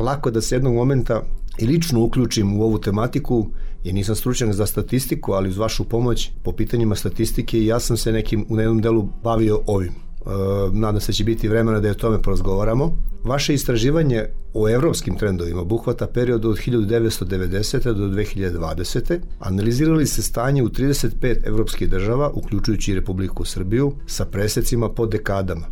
lako 0.00 0.30
da 0.30 0.40
se 0.40 0.54
jednog 0.54 0.74
momenta 0.74 1.22
i 1.58 1.66
lično 1.66 2.00
uključim 2.00 2.60
u 2.60 2.62
ovu 2.62 2.78
tematiku, 2.78 3.48
jer 3.84 3.94
nisam 3.94 4.14
stručnjak 4.14 4.52
za 4.52 4.66
statistiku, 4.66 5.32
ali 5.32 5.48
uz 5.48 5.58
vašu 5.58 5.84
pomoć 5.84 6.30
po 6.42 6.52
pitanjima 6.52 6.94
statistike 6.94 7.64
ja 7.64 7.80
sam 7.80 7.96
se 7.96 8.12
nekim 8.12 8.46
u 8.48 8.58
jednom 8.58 8.80
delu 8.80 9.08
bavio 9.22 9.60
ovim. 9.66 9.92
E, 10.26 10.30
nadam 10.72 11.00
se 11.00 11.06
da 11.06 11.12
će 11.12 11.24
biti 11.24 11.48
vremena 11.48 11.80
da 11.80 11.88
je 11.88 11.92
o 11.92 11.94
tome 11.94 12.22
porazgovaramo. 12.22 12.96
Vaše 13.24 13.54
istraživanje 13.54 14.24
o 14.54 14.68
evropskim 14.68 15.18
trendovima 15.18 15.60
obuhvata 15.60 16.06
period 16.06 16.44
od 16.44 16.56
1990. 16.56 17.92
do 17.92 18.06
2020. 18.06 19.18
Analizirali 19.38 20.06
se 20.06 20.22
stanje 20.22 20.62
u 20.62 20.68
35 20.68 21.46
evropskih 21.46 21.90
država, 21.90 22.30
uključujući 22.34 22.92
i 22.92 22.94
Republiku 22.94 23.44
Srbiju, 23.44 23.92
sa 24.06 24.24
presecima 24.24 24.88
po 24.88 25.06
dekadama. 25.06 25.66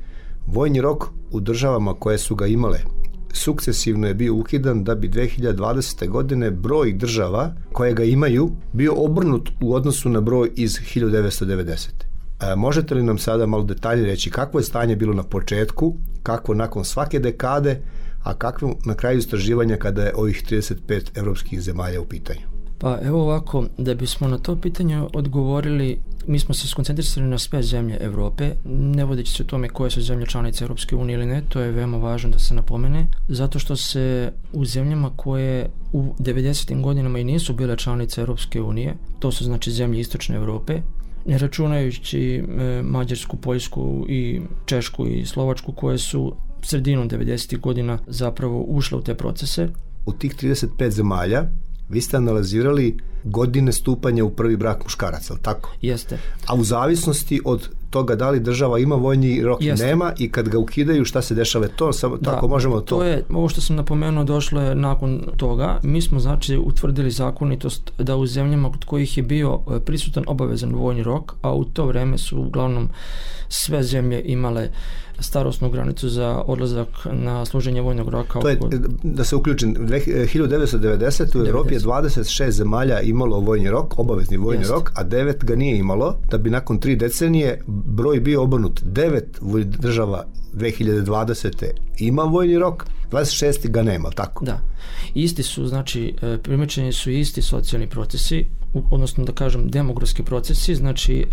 Vojni 0.47 0.81
rok 0.81 1.05
u 1.31 1.41
državama 1.41 1.95
koje 1.95 2.19
su 2.19 2.35
ga 2.35 2.47
imale 2.47 2.79
sukcesivno 3.33 4.07
je 4.07 4.15
bio 4.15 4.35
ukidan 4.35 4.85
da 4.85 4.95
bi 4.95 5.09
2020. 5.09 6.09
godine 6.09 6.51
broj 6.51 6.93
država 6.93 7.55
koje 7.73 7.95
ga 7.95 8.05
imaju 8.05 8.51
bio 8.73 8.95
obrnut 8.97 9.51
u 9.61 9.75
odnosu 9.75 10.09
na 10.09 10.21
broj 10.21 10.51
iz 10.57 10.79
1990. 10.97 12.10
E, 12.41 12.57
možete 12.57 12.95
li 12.95 13.03
nam 13.03 13.19
sada 13.19 13.47
malo 13.47 13.65
detalje 13.65 14.05
reći 14.05 14.31
kakvo 14.31 14.61
je 14.61 14.65
stanje 14.65 14.97
bilo 14.97 15.15
na 15.15 15.23
početku, 15.23 15.97
kakvo 16.23 16.55
nakon 16.55 16.85
svake 16.85 17.19
dekade, 17.19 17.81
a 18.23 18.35
kakvo 18.35 18.75
na 18.85 18.95
kraju 18.95 19.19
istraživanja 19.19 19.77
kada 19.77 20.03
je 20.03 20.15
ovih 20.15 20.45
35 20.51 21.19
evropskih 21.19 21.63
zemalja 21.63 22.01
u 22.01 22.05
pitanju? 22.05 22.41
Pa 22.79 22.99
evo 23.03 23.23
ovako, 23.23 23.65
da 23.79 23.95
bismo 23.95 24.29
na 24.29 24.39
to 24.39 24.57
pitanje 24.57 25.03
odgovorili, 25.15 26.01
mi 26.27 26.39
smo 26.39 26.55
se 26.55 26.69
skoncentrisali 26.69 27.27
na 27.27 27.39
sve 27.39 27.63
zemlje 27.63 27.99
Evrope, 28.01 28.51
ne 28.65 29.05
vodeći 29.05 29.33
se 29.33 29.43
o 29.43 29.47
tome 29.47 29.69
koje 29.69 29.91
su 29.91 30.03
zemlje 30.03 30.27
članice 30.27 30.65
Europske 30.65 30.97
unije 30.97 31.15
ili 31.15 31.27
ne, 31.27 31.43
to 31.49 31.61
je 31.61 31.73
veoma 31.73 31.99
važno 31.99 32.31
da 32.31 32.39
se 32.39 32.55
napomene, 32.55 33.07
zato 33.29 33.59
što 33.59 33.77
se 33.77 34.33
u 34.53 34.65
zemljama 34.65 35.11
koje 35.17 35.71
u 35.93 36.15
90. 36.19 36.83
godinama 36.83 37.19
i 37.19 37.25
nisu 37.25 37.55
bile 37.55 37.77
članice 37.77 38.21
Europske 38.21 38.63
unije, 38.63 38.95
to 39.19 39.33
su 39.33 39.45
znači 39.45 39.73
zemlje 39.73 40.01
Istočne 40.01 40.37
Evrope, 40.37 40.81
ne 41.27 41.39
računajući 41.39 42.35
e, 42.35 42.83
Mađarsku, 42.83 43.37
Poljsku 43.37 44.07
i 44.09 44.41
Češku 44.65 45.07
i 45.07 45.27
Slovačku 45.27 45.73
koje 45.73 45.99
su 45.99 46.35
sredinom 46.63 47.09
90. 47.09 47.61
godina 47.61 47.99
zapravo 48.07 48.63
ušle 48.63 48.99
u 48.99 49.03
te 49.03 49.15
procese. 49.15 49.69
U 50.07 50.13
tih 50.13 50.35
35 50.35 50.91
zemalja 50.91 51.45
vi 51.89 52.01
ste 52.01 52.17
analizirali 52.17 52.97
godine 53.25 53.73
stupanja 53.73 54.25
u 54.25 54.31
prvi 54.31 54.57
brak 54.57 54.85
muškaraca, 54.85 55.33
ali 55.33 55.43
tako? 55.43 55.75
Jeste. 55.83 56.19
A 56.47 56.55
u 56.55 56.65
zavisnosti 56.65 57.41
od 57.45 57.69
toga 57.91 58.17
da 58.17 58.31
li 58.31 58.41
država 58.41 58.79
ima 58.79 58.95
vojni 58.95 59.43
rok? 59.43 59.63
Jeste. 59.63 59.87
nema. 59.87 60.13
I 60.19 60.31
kad 60.31 60.49
ga 60.49 60.59
ukidaju 60.59 61.05
šta 61.05 61.23
se 61.23 61.35
dešava? 61.35 61.69
To 61.69 61.93
samo 61.93 62.17
tako 62.17 62.49
možemo 62.49 62.81
to, 62.81 62.97
to 62.97 63.05
je 63.05 63.25
ovo 63.31 63.49
što 63.49 63.61
sam 63.61 63.77
napomenuo 63.77 64.25
došlo 64.25 64.63
je 64.63 64.75
nakon 64.75 65.23
toga. 65.37 65.81
Mi 65.83 66.03
smo 66.03 66.21
znači 66.21 66.57
utvrdili 66.57 67.11
zakonitost 67.11 67.93
da 67.99 68.17
u 68.17 68.27
zemljama 68.27 68.71
kod 68.71 68.85
kojih 68.85 69.17
je 69.17 69.23
bio 69.23 69.61
e, 69.77 69.81
prisutan 69.81 70.25
obavezan 70.27 70.75
vojni 70.75 71.03
rok 71.03 71.35
a 71.43 71.55
u 71.55 71.65
to 71.65 71.87
vreme 71.87 72.19
su 72.19 72.41
uglavnom 72.41 72.89
sve 73.49 73.83
zemlje 73.83 74.23
imale 74.25 74.69
starosnu 75.21 75.71
granicu 75.71 76.09
za 76.09 76.43
odlazak 76.47 76.89
na 77.13 77.45
služenje 77.45 77.81
vojnog 77.81 78.09
roka. 78.09 78.41
To 78.41 78.49
je, 78.49 78.59
da 79.03 79.25
se 79.25 79.37
uključim, 79.37 79.75
1990. 79.75 81.43
u 81.43 81.47
Evropi 81.47 81.75
je 81.75 81.81
26 81.81 82.51
zemalja 82.51 83.01
imalo 83.01 83.41
vojni 83.41 83.71
rok, 83.71 83.99
obavezni 83.99 84.37
vojni 84.37 84.61
Jest. 84.61 84.71
rok, 84.71 84.93
a 84.95 85.05
9 85.05 85.45
ga 85.45 85.57
nije 85.57 85.79
imalo, 85.79 86.17
da 86.31 86.39
bi 86.39 86.51
nakon 86.51 86.79
tri 86.79 86.97
decenije 86.97 87.63
broj 87.67 88.21
bio 88.21 88.43
obrnut. 88.43 88.83
9 88.83 89.23
država 89.65 90.25
2020. 90.55 91.65
ima 91.99 92.23
vojni 92.23 92.59
rok, 92.59 92.87
26. 93.11 93.71
ga 93.71 93.83
nema, 93.83 94.11
tako? 94.11 94.45
Da. 94.45 94.61
Isti 95.15 95.43
su, 95.43 95.67
znači, 95.67 96.15
e, 96.23 96.39
primećeni 96.43 96.93
su 96.93 97.11
isti 97.11 97.43
socijalni 97.43 97.87
procesi, 97.87 98.47
odnosno 98.91 99.25
da 99.25 99.33
kažem 99.33 99.69
demografski 99.69 100.23
procesi, 100.23 100.75
znači 100.75 101.27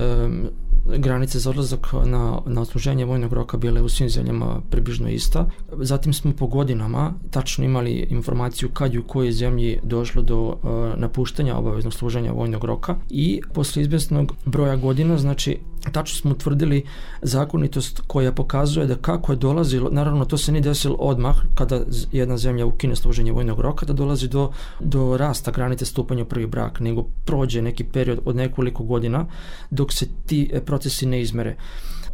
granice 0.97 1.39
za 1.39 1.49
odlazak 1.49 1.87
na, 2.05 2.39
na 2.45 2.61
odsluženje 2.61 3.05
vojnog 3.05 3.33
roka 3.33 3.57
bile 3.57 3.81
u 3.81 3.89
svim 3.89 4.09
zemljama 4.09 4.61
približno 4.69 5.09
ista. 5.09 5.49
Zatim 5.71 6.13
smo 6.13 6.33
po 6.33 6.47
godinama 6.47 7.13
tačno 7.31 7.65
imali 7.65 7.91
informaciju 7.91 8.69
kad 8.73 8.93
i 8.93 8.99
u 8.99 9.03
kojoj 9.03 9.31
zemlji 9.31 9.79
došlo 9.83 10.21
do 10.21 10.41
uh, 10.41 10.55
napuštanja 10.99 11.57
obaveznog 11.57 11.93
služenja 11.93 12.31
vojnog 12.31 12.63
roka 12.63 12.95
i 13.09 13.41
posle 13.53 13.81
izvesnog 13.81 14.33
broja 14.45 14.75
godina, 14.75 15.17
znači 15.17 15.57
tačno 15.91 16.17
smo 16.17 16.31
utvrdili 16.31 16.83
zakonitost 17.21 18.01
koja 18.07 18.31
pokazuje 18.31 18.87
da 18.87 18.95
kako 18.95 19.31
je 19.31 19.35
dolazilo, 19.35 19.89
naravno 19.91 20.25
to 20.25 20.37
se 20.37 20.51
nije 20.51 20.61
desilo 20.61 20.95
odmah 20.95 21.35
kada 21.55 21.81
jedna 22.11 22.37
zemlja 22.37 22.65
ukine 22.65 22.95
služenje 22.95 23.31
vojnog 23.31 23.59
roka, 23.59 23.85
da 23.85 23.93
dolazi 23.93 24.27
do, 24.27 24.51
do 24.79 25.17
rasta 25.17 25.51
granice 25.51 25.85
stupanja 25.85 26.23
u 26.23 26.25
prvi 26.25 26.47
brak, 26.47 26.79
nego 26.79 27.03
prođe 27.25 27.61
neki 27.61 27.83
period 27.83 28.19
od 28.25 28.35
nekoliko 28.35 28.83
godina 28.83 29.25
dok 29.69 29.93
se 29.93 30.07
ti 30.25 30.49
e, 30.53 30.61
procesi 30.61 31.05
ne 31.05 31.21
izmere. 31.21 31.55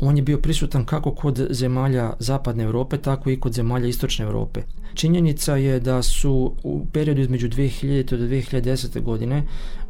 On 0.01 0.17
je 0.17 0.23
bio 0.23 0.37
prisutan 0.37 0.85
kako 0.85 1.11
kod 1.11 1.47
zemalja 1.49 2.13
zapadne 2.19 2.63
Europe, 2.63 2.97
tako 2.97 3.29
i 3.29 3.39
kod 3.39 3.53
zemalja 3.53 3.87
istočne 3.87 4.25
Europe. 4.25 4.61
Činjenica 4.93 5.55
je 5.55 5.79
da 5.79 6.01
su 6.01 6.53
u 6.63 6.85
periodu 6.93 7.21
između 7.21 7.49
2000. 7.49 8.17
do 8.17 8.25
2010. 8.25 9.01
godine 9.01 9.43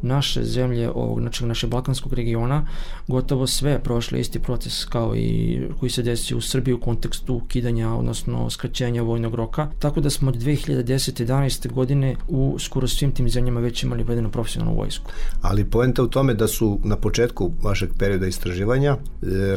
naše 0.04 0.44
zemlje, 0.44 0.90
ovog, 0.90 1.20
znači 1.20 1.46
naše 1.46 1.66
balkanskog 1.66 2.12
regiona, 2.12 2.66
gotovo 3.08 3.46
sve 3.46 3.78
prošle 3.78 4.20
isti 4.20 4.38
proces 4.38 4.84
kao 4.84 5.16
i 5.16 5.60
koji 5.80 5.90
se 5.90 6.02
desio 6.02 6.36
u 6.36 6.40
Srbiji 6.40 6.74
u 6.74 6.80
kontekstu 6.80 7.34
ukidanja, 7.34 7.92
odnosno 7.92 8.50
skraćenja 8.50 9.02
vojnog 9.02 9.34
roka. 9.34 9.68
Tako 9.78 10.00
da 10.00 10.10
smo 10.10 10.28
od 10.28 10.36
2010. 10.36 11.24
11. 11.24 11.72
godine 11.72 12.16
u 12.28 12.56
skoro 12.58 12.88
svim 12.88 13.12
tim 13.12 13.28
zemljama 13.28 13.60
već 13.60 13.82
imali 13.82 14.02
vedenu 14.02 14.30
profesionalnu 14.30 14.78
vojsku. 14.78 15.10
Ali 15.42 15.64
poenta 15.64 16.02
u 16.02 16.06
tome 16.06 16.34
da 16.34 16.48
su 16.48 16.78
na 16.84 16.96
početku 16.96 17.52
vašeg 17.62 17.90
perioda 17.98 18.26
istraživanja 18.26 18.90
e, 18.90 18.96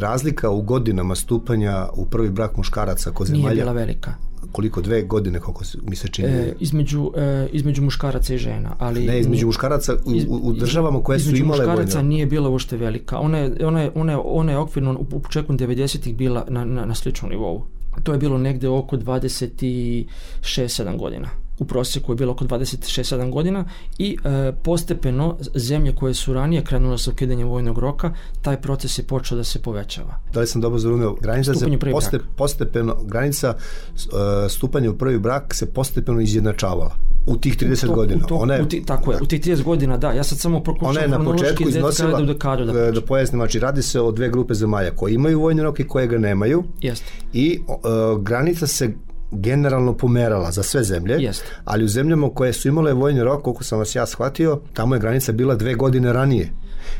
razlika 0.00 0.50
u 0.50 0.62
godinama 0.62 1.14
stupanja 1.14 1.86
u 1.96 2.06
prvi 2.06 2.30
brak 2.30 2.56
muškaraca 2.56 3.10
kod 3.10 3.26
zemalja... 3.26 3.48
Nije 3.48 3.62
bila 3.62 3.72
velika 3.72 4.27
koliko 4.52 4.80
dve 4.80 5.02
godine 5.02 5.40
koliko 5.40 5.64
mi 5.82 5.96
se 5.96 6.08
čini? 6.08 6.28
E, 6.28 6.54
između 6.60 7.10
e, 7.16 7.48
između 7.52 7.82
muškaraca 7.82 8.34
i 8.34 8.38
žena 8.38 8.76
ali 8.78 9.06
ne 9.06 9.20
između 9.20 9.46
muškaraca 9.46 9.94
u, 10.28 10.48
u 10.48 10.52
državama 10.52 11.02
koje 11.02 11.18
su 11.18 11.36
imale 11.36 11.58
muškaraca 11.58 11.98
vojno. 11.98 12.08
nije 12.08 12.26
bila 12.26 12.48
uopšte 12.48 12.76
velika. 12.76 13.18
Ona 13.18 13.38
je 13.38 13.66
ona 13.66 13.82
je 13.82 13.90
ona 13.94 14.12
je, 14.12 14.18
ona 14.24 14.52
je 14.52 14.58
okvirno 14.58 14.96
u 14.98 15.20
početku 15.20 15.52
90-ih 15.52 16.16
bila 16.16 16.44
na, 16.48 16.64
na, 16.64 16.84
na 16.84 16.94
sličnom 16.94 17.30
nivou. 17.30 17.62
To 18.02 18.12
je 18.12 18.18
bilo 18.18 18.38
negde 18.38 18.68
oko 18.68 18.96
26 18.96 20.06
7 20.42 20.98
godina 20.98 21.28
u 21.58 21.64
prosjeku 21.64 22.12
je 22.12 22.16
bilo 22.16 22.32
oko 22.32 22.44
26-7 22.44 23.30
godina 23.30 23.64
i 23.98 24.16
e, 24.24 24.52
postepeno 24.62 25.36
zemlje 25.54 25.94
koje 25.94 26.14
su 26.14 26.34
ranije 26.34 26.64
krenule 26.64 26.98
sa 26.98 27.10
ukidanjem 27.10 27.48
vojnog 27.48 27.78
roka, 27.78 28.12
taj 28.42 28.60
proces 28.60 28.98
je 28.98 29.02
počeo 29.02 29.36
da 29.36 29.44
se 29.44 29.62
povećava. 29.62 30.20
Da 30.32 30.40
li 30.40 30.46
sam 30.46 30.60
dobro 30.60 30.78
zarunio? 30.78 31.14
Granica 31.20 31.54
se 31.54 31.66
poste, 31.92 32.18
postepeno, 32.36 32.96
granica 33.04 33.54
e, 33.54 34.48
stupanja 34.48 34.90
u 34.90 34.94
prvi 34.94 35.18
brak 35.18 35.54
se 35.54 35.66
postepeno 35.66 36.20
izjednačavala 36.20 37.08
u 37.28 37.36
tih 37.36 37.56
30 37.56 37.86
to, 37.86 37.94
godina. 37.94 38.26
To, 38.26 38.34
ona 38.34 38.54
je, 38.54 38.62
u 38.62 38.68
ti, 38.68 38.82
tako 38.86 39.12
je, 39.12 39.18
u 39.22 39.26
tih 39.26 39.40
30 39.40 39.62
godina, 39.62 39.96
da. 39.96 40.12
Ja 40.12 40.24
sad 40.24 40.38
samo 40.38 40.62
pokušam 40.62 40.88
Ona 40.88 41.00
je 41.00 41.08
na 41.08 41.24
početku 41.24 41.68
iznosila, 41.68 42.20
da, 42.20 42.26
dekadu, 42.26 42.64
da, 42.64 42.90
da 42.90 43.00
pojasnim, 43.00 43.38
znači 43.38 43.58
radi 43.58 43.82
se 43.82 44.00
o 44.00 44.12
dve 44.12 44.28
grupe 44.28 44.54
zemalja 44.54 44.90
koje 44.90 45.14
imaju 45.14 45.40
vojni 45.40 45.62
rok 45.62 45.80
i 45.80 45.88
koje 45.88 46.06
ga 46.06 46.18
nemaju. 46.18 46.64
Jeste. 46.80 47.12
I 47.32 47.60
uh, 47.68 48.22
granica 48.22 48.66
se 48.66 48.90
generalno 49.30 49.96
pomerala 49.96 50.50
za 50.50 50.62
sve 50.62 50.84
zemlje, 50.84 51.16
Jest. 51.18 51.44
ali 51.64 51.84
u 51.84 51.88
zemljama 51.88 52.30
koje 52.34 52.52
su 52.52 52.68
imale 52.68 52.92
vojni 52.92 53.24
rok, 53.24 53.42
koliko 53.42 53.64
sam 53.64 53.78
vas 53.78 53.94
ja 53.94 54.06
shvatio, 54.06 54.60
tamo 54.72 54.94
je 54.94 55.00
granica 55.00 55.32
bila 55.32 55.54
dve 55.54 55.74
godine 55.74 56.12
ranije. 56.12 56.52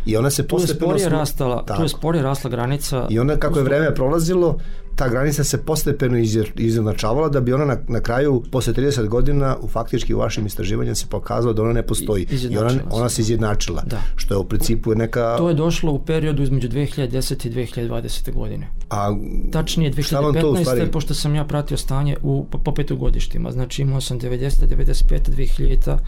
I 0.06 0.16
ona 0.16 0.30
se 0.30 0.48
postepeno... 0.48 0.90
Tu 0.90 0.94
je 0.94 1.00
sporije 1.00 1.18
rastala, 1.18 1.64
tu 1.76 1.82
je 1.82 1.88
sporije 1.88 2.22
rasla 2.22 2.50
granica... 2.50 3.06
I 3.10 3.18
onda 3.18 3.36
kako 3.36 3.58
je 3.58 3.64
vreme 3.64 3.94
prolazilo, 3.94 4.58
ta 4.98 5.08
granica 5.08 5.44
se 5.44 5.64
postepeno 5.64 6.18
izjednačavala 6.56 7.28
da 7.28 7.40
bi 7.40 7.52
ona 7.52 7.64
na, 7.64 7.76
na 7.88 8.00
kraju 8.00 8.42
posle 8.52 8.72
30 8.72 9.08
godina 9.08 9.56
u 9.60 9.68
faktički 9.68 10.14
u 10.14 10.18
vašim 10.18 10.46
istraživanjima 10.46 10.94
se 10.94 11.06
pokazalo 11.10 11.52
da 11.52 11.62
ona 11.62 11.72
ne 11.72 11.86
postoji 11.86 12.26
i 12.50 12.58
ona, 12.58 12.70
ona 12.90 13.08
se 13.08 13.22
izjednačila 13.22 13.82
da. 13.86 14.00
što 14.16 14.34
je 14.34 14.38
u 14.38 14.44
principu 14.44 14.94
neka 14.94 15.36
to 15.36 15.48
je 15.48 15.54
došlo 15.54 15.92
u 15.92 15.98
periodu 15.98 16.42
između 16.42 16.68
2010 16.68 17.46
i 17.46 17.50
2020. 17.50 18.34
godine 18.34 18.68
a 18.90 19.16
tačnije 19.52 19.92
2015. 19.92 20.60
Stvari... 20.60 20.90
pošto 20.90 21.14
sam 21.14 21.34
ja 21.34 21.44
pratio 21.44 21.76
stanje 21.76 22.16
u 22.22 22.46
po, 22.50 22.58
po 22.58 22.74
petogodištima 22.74 23.50
znači 23.50 23.82
imao 23.82 24.00
sam 24.00 24.20
90. 24.20 24.48
95. 24.66 25.20
2000 25.36 25.98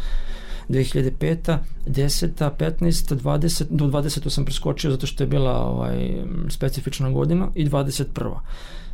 2005. 0.68 1.58
10. 1.86 2.50
15. 2.58 3.14
20. 3.14 3.64
do 3.70 3.84
20. 3.84 4.30
sam 4.30 4.44
preskočio 4.44 4.90
zato 4.90 5.06
što 5.06 5.22
je 5.22 5.28
bila 5.28 5.66
ovaj, 5.66 6.22
specifična 6.48 7.10
godina 7.10 7.48
i 7.54 7.68
21 7.68 8.04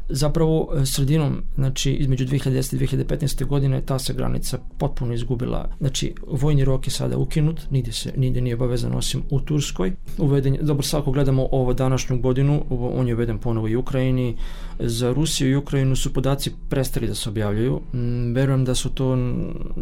zapravo 0.09 0.69
e, 0.77 0.87
sredinom, 0.87 1.43
znači 1.55 1.93
između 1.93 2.27
2010 2.27 2.75
i 2.75 3.05
2015. 3.05 3.45
godine 3.45 3.83
ta 3.87 3.99
se 3.99 4.15
granica 4.15 4.59
potpuno 4.79 5.15
izgubila. 5.15 5.71
Znači 5.79 6.15
vojni 6.27 6.65
rok 6.65 6.87
je 6.87 6.91
sada 6.91 7.19
ukinut, 7.19 7.61
nigde 7.71 7.93
se 7.93 8.13
nigde 8.17 8.41
nije 8.41 8.55
obavezan 8.55 8.95
osim 8.95 9.23
u 9.31 9.41
Turskoj. 9.41 9.93
Uveden 10.19 10.59
dobro 10.61 10.83
sad 10.83 11.01
ako 11.01 11.11
gledamo 11.11 11.49
ovo 11.53 11.73
današnju 11.73 12.19
godinu, 12.19 12.65
on 12.71 13.09
je 13.09 13.15
uveden 13.15 13.39
ponovo 13.39 13.69
i 13.69 13.77
u 13.77 13.81
Ukrajini. 13.81 14.37
Za 14.79 15.13
Rusiju 15.13 15.51
i 15.51 15.57
Ukrajinu 15.57 15.97
su 15.97 16.13
podaci 16.13 16.53
prestali 16.69 17.07
da 17.07 17.15
se 17.15 17.29
objavljaju. 17.29 17.81
Mm, 17.93 18.33
verujem 18.33 18.65
da 18.65 18.75
su 18.75 18.91
to 18.91 19.19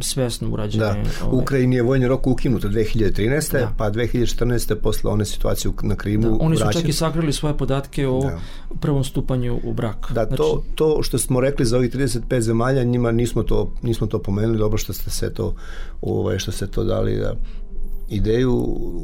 svesno 0.01 0.51
urađene. 0.51 0.85
Da, 0.85 0.97
u 1.25 1.29
ovaj. 1.29 1.43
Ukrajini 1.43 1.77
je 1.77 1.83
vojni 1.83 2.09
rok 2.09 2.27
ukinut 2.27 2.63
2013. 2.65 3.53
Da. 3.53 3.73
pa 3.77 3.91
2014. 3.91 4.75
posle 4.75 5.11
one 5.11 5.25
situacije 5.25 5.73
na 5.83 5.97
Krimu 5.97 6.23
da, 6.23 6.45
Oni 6.45 6.57
su 6.57 6.63
vraćen. 6.65 6.81
čak 6.81 6.89
i 6.89 6.93
sakrili 6.93 7.33
svoje 7.33 7.57
podatke 7.57 8.09
o 8.09 8.21
da. 8.21 8.39
prvom 8.81 9.05
stupanju 9.05 9.61
u 9.65 9.73
brak. 9.73 10.13
Da, 10.15 10.25
znači, 10.25 10.37
to, 10.37 10.63
to 10.75 11.03
što 11.03 11.19
smo 11.19 11.41
rekli 11.41 11.67
za 11.67 11.77
ovih 11.77 11.91
35 11.91 12.41
zemalja, 12.41 12.85
njima 12.85 13.13
nismo 13.13 13.43
to, 13.43 13.73
nismo 13.83 14.07
to 14.07 14.19
pomenuli, 14.19 14.59
dobro 14.59 14.79
što 14.79 14.93
ste 14.93 15.11
se 15.11 15.35
to, 15.35 15.55
ovaj, 16.01 16.39
što 16.39 16.53
ste 16.53 16.67
to 16.67 16.85
dali 16.85 17.17
da 17.17 17.35
ideju 18.09 18.53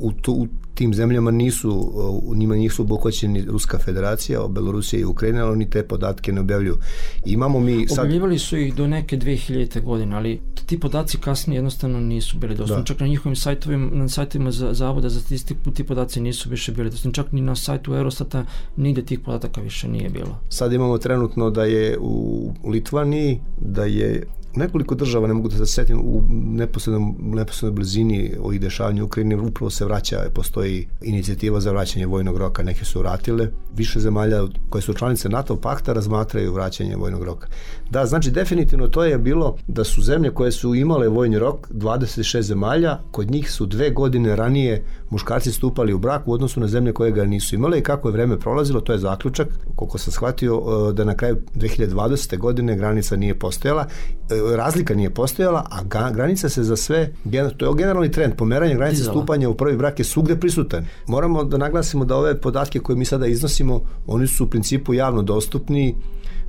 u, 0.03 0.13
tu, 0.23 0.33
u 0.33 0.47
tim 0.75 0.95
zemljama 0.95 1.31
nisu, 1.31 1.93
u 2.25 2.35
njima 2.35 2.55
nisu 2.55 2.83
obuhvaćeni 2.83 3.45
Ruska 3.45 3.79
federacija, 3.79 4.49
Belorusija 4.49 5.01
i 5.01 5.05
Ukrajina, 5.05 5.43
ali 5.43 5.53
oni 5.53 5.71
te 5.71 5.83
podatke 5.83 6.33
ne 6.33 6.41
objavljuju. 6.41 6.77
Imamo 7.25 7.61
mi 7.61 7.89
sad... 7.89 7.99
Objavljivali 7.99 8.39
su 8.39 8.57
ih 8.57 8.75
do 8.75 8.87
neke 8.87 9.17
2000. 9.17 9.83
godine, 9.83 10.17
ali 10.17 10.41
ti 10.67 10.81
podaci 10.81 11.19
kasnije 11.19 11.59
jednostavno 11.59 12.01
nisu 12.01 12.39
bili 12.39 12.55
dostupni. 12.55 12.83
Da. 12.83 12.87
Čak 12.87 13.01
na 13.01 13.07
njihovim 13.07 13.37
sajtovima, 13.37 13.91
na 13.93 14.09
sajtovima 14.09 14.51
za, 14.51 14.75
Zavoda 14.75 15.09
za 15.09 15.21
statistiku 15.21 15.71
ti 15.71 15.85
podaci 15.85 16.21
nisu 16.21 16.51
više 16.51 16.73
bili 16.73 16.91
dostupni. 16.91 17.15
Čak 17.15 17.33
ni 17.33 17.41
na 17.41 17.57
sajtu 17.57 17.95
Eurostata 17.95 18.45
nigde 18.77 19.03
tih 19.03 19.21
podataka 19.21 19.61
više 19.61 19.89
nije 19.89 20.09
bilo. 20.09 20.39
Sad 20.49 20.73
imamo 20.73 20.99
trenutno 20.99 21.51
da 21.51 21.65
je 21.65 21.99
u 22.01 22.53
Litvaniji, 22.65 23.41
da 23.61 23.85
je 23.85 24.27
nekoliko 24.57 24.95
država, 24.95 25.29
ne 25.29 25.35
mogu 25.35 25.49
da 25.49 25.57
se 25.57 25.67
setim, 25.67 26.01
u 26.05 26.23
neposrednom, 26.31 27.17
neposrednoj 27.21 27.75
blizini 27.75 28.33
ovih 28.43 28.61
dešavanja 28.61 29.03
u 29.03 29.07
Ukrajini 29.07 29.35
upravo 29.35 29.71
se 29.71 29.85
vraća, 29.85 30.25
postoji 30.35 30.89
inicijativa 31.03 31.61
za 31.61 31.71
vraćanje 31.71 32.07
vojnog 32.07 32.37
roka, 32.37 32.63
neke 32.63 32.85
su 32.85 32.99
vratile. 32.99 33.49
Više 33.77 34.01
zemalja 34.01 34.43
koje 34.69 34.83
su 34.83 34.95
članice 34.95 35.29
NATO 35.29 35.57
pakta 35.57 35.93
razmatraju 35.93 36.53
vraćanje 36.53 36.97
vojnog 36.97 37.23
roka. 37.23 37.49
Da, 37.91 38.07
znači 38.07 38.31
definitivno 38.31 38.89
to 38.89 39.05
je 39.05 39.19
bilo 39.19 39.57
da 39.67 39.85
su 39.85 40.03
zemlje 40.03 40.31
koje 40.31 40.53
su 40.53 40.75
imale 40.75 41.09
vojni 41.09 41.39
rok, 41.39 41.69
26 41.71 42.41
zemalja, 42.41 42.99
kod 43.11 43.31
njih 43.31 43.51
su 43.51 43.67
dve 43.67 43.91
godine 43.91 44.37
ranije 44.37 44.85
muškarci 45.11 45.53
stupali 45.53 45.93
u 45.93 45.99
brak 45.99 46.29
u 46.29 46.33
odnosu 46.33 46.61
na 46.61 46.69
zemlje 46.69 46.93
koje 46.93 47.13
ga 47.13 47.25
nisu 47.25 47.55
imale 47.55 47.79
i 47.79 47.83
kako 47.83 48.09
je 48.09 48.13
vreme 48.13 48.39
prolazilo, 48.39 48.81
to 48.81 48.93
je 48.93 48.99
zaključak, 48.99 49.49
koliko 49.77 49.99
sam 49.99 50.13
shvatio, 50.13 50.63
e, 50.91 50.93
da 50.93 51.05
na 51.05 51.17
kraju 51.17 51.37
2020. 51.55 52.39
godine 52.39 52.77
granica 52.77 53.17
nije 53.17 53.39
postojala. 53.39 53.87
E, 53.87 54.57
razlika 54.57 54.95
nije 54.95 55.11
postojala, 55.11 55.67
a 55.71 56.11
granica 56.11 56.49
se 56.49 56.63
za 56.63 56.77
sve, 56.77 57.13
to 57.57 57.67
je 57.67 57.75
generalni 57.77 58.11
trend, 58.11 58.35
pomeranje 58.35 58.75
granice 58.75 59.03
stupanja 59.03 59.49
u 59.49 59.55
prvi 59.55 59.77
brak 59.77 59.99
je 59.99 60.05
svugde 60.05 60.37
prisutan. 60.37 60.87
Moramo 61.07 61.45
da 61.45 61.59
naglasimo 61.59 62.05
da 62.05 62.17
ove 62.17 62.41
podatke 62.41 62.79
koje 62.79 62.97
mi 62.97 63.05
sada 63.05 63.27
iznosimo, 63.27 63.81
oni 64.07 64.27
su 64.27 64.45
u 64.45 64.49
principu 64.49 64.95
javno 64.95 65.23
dostupni 65.23 65.97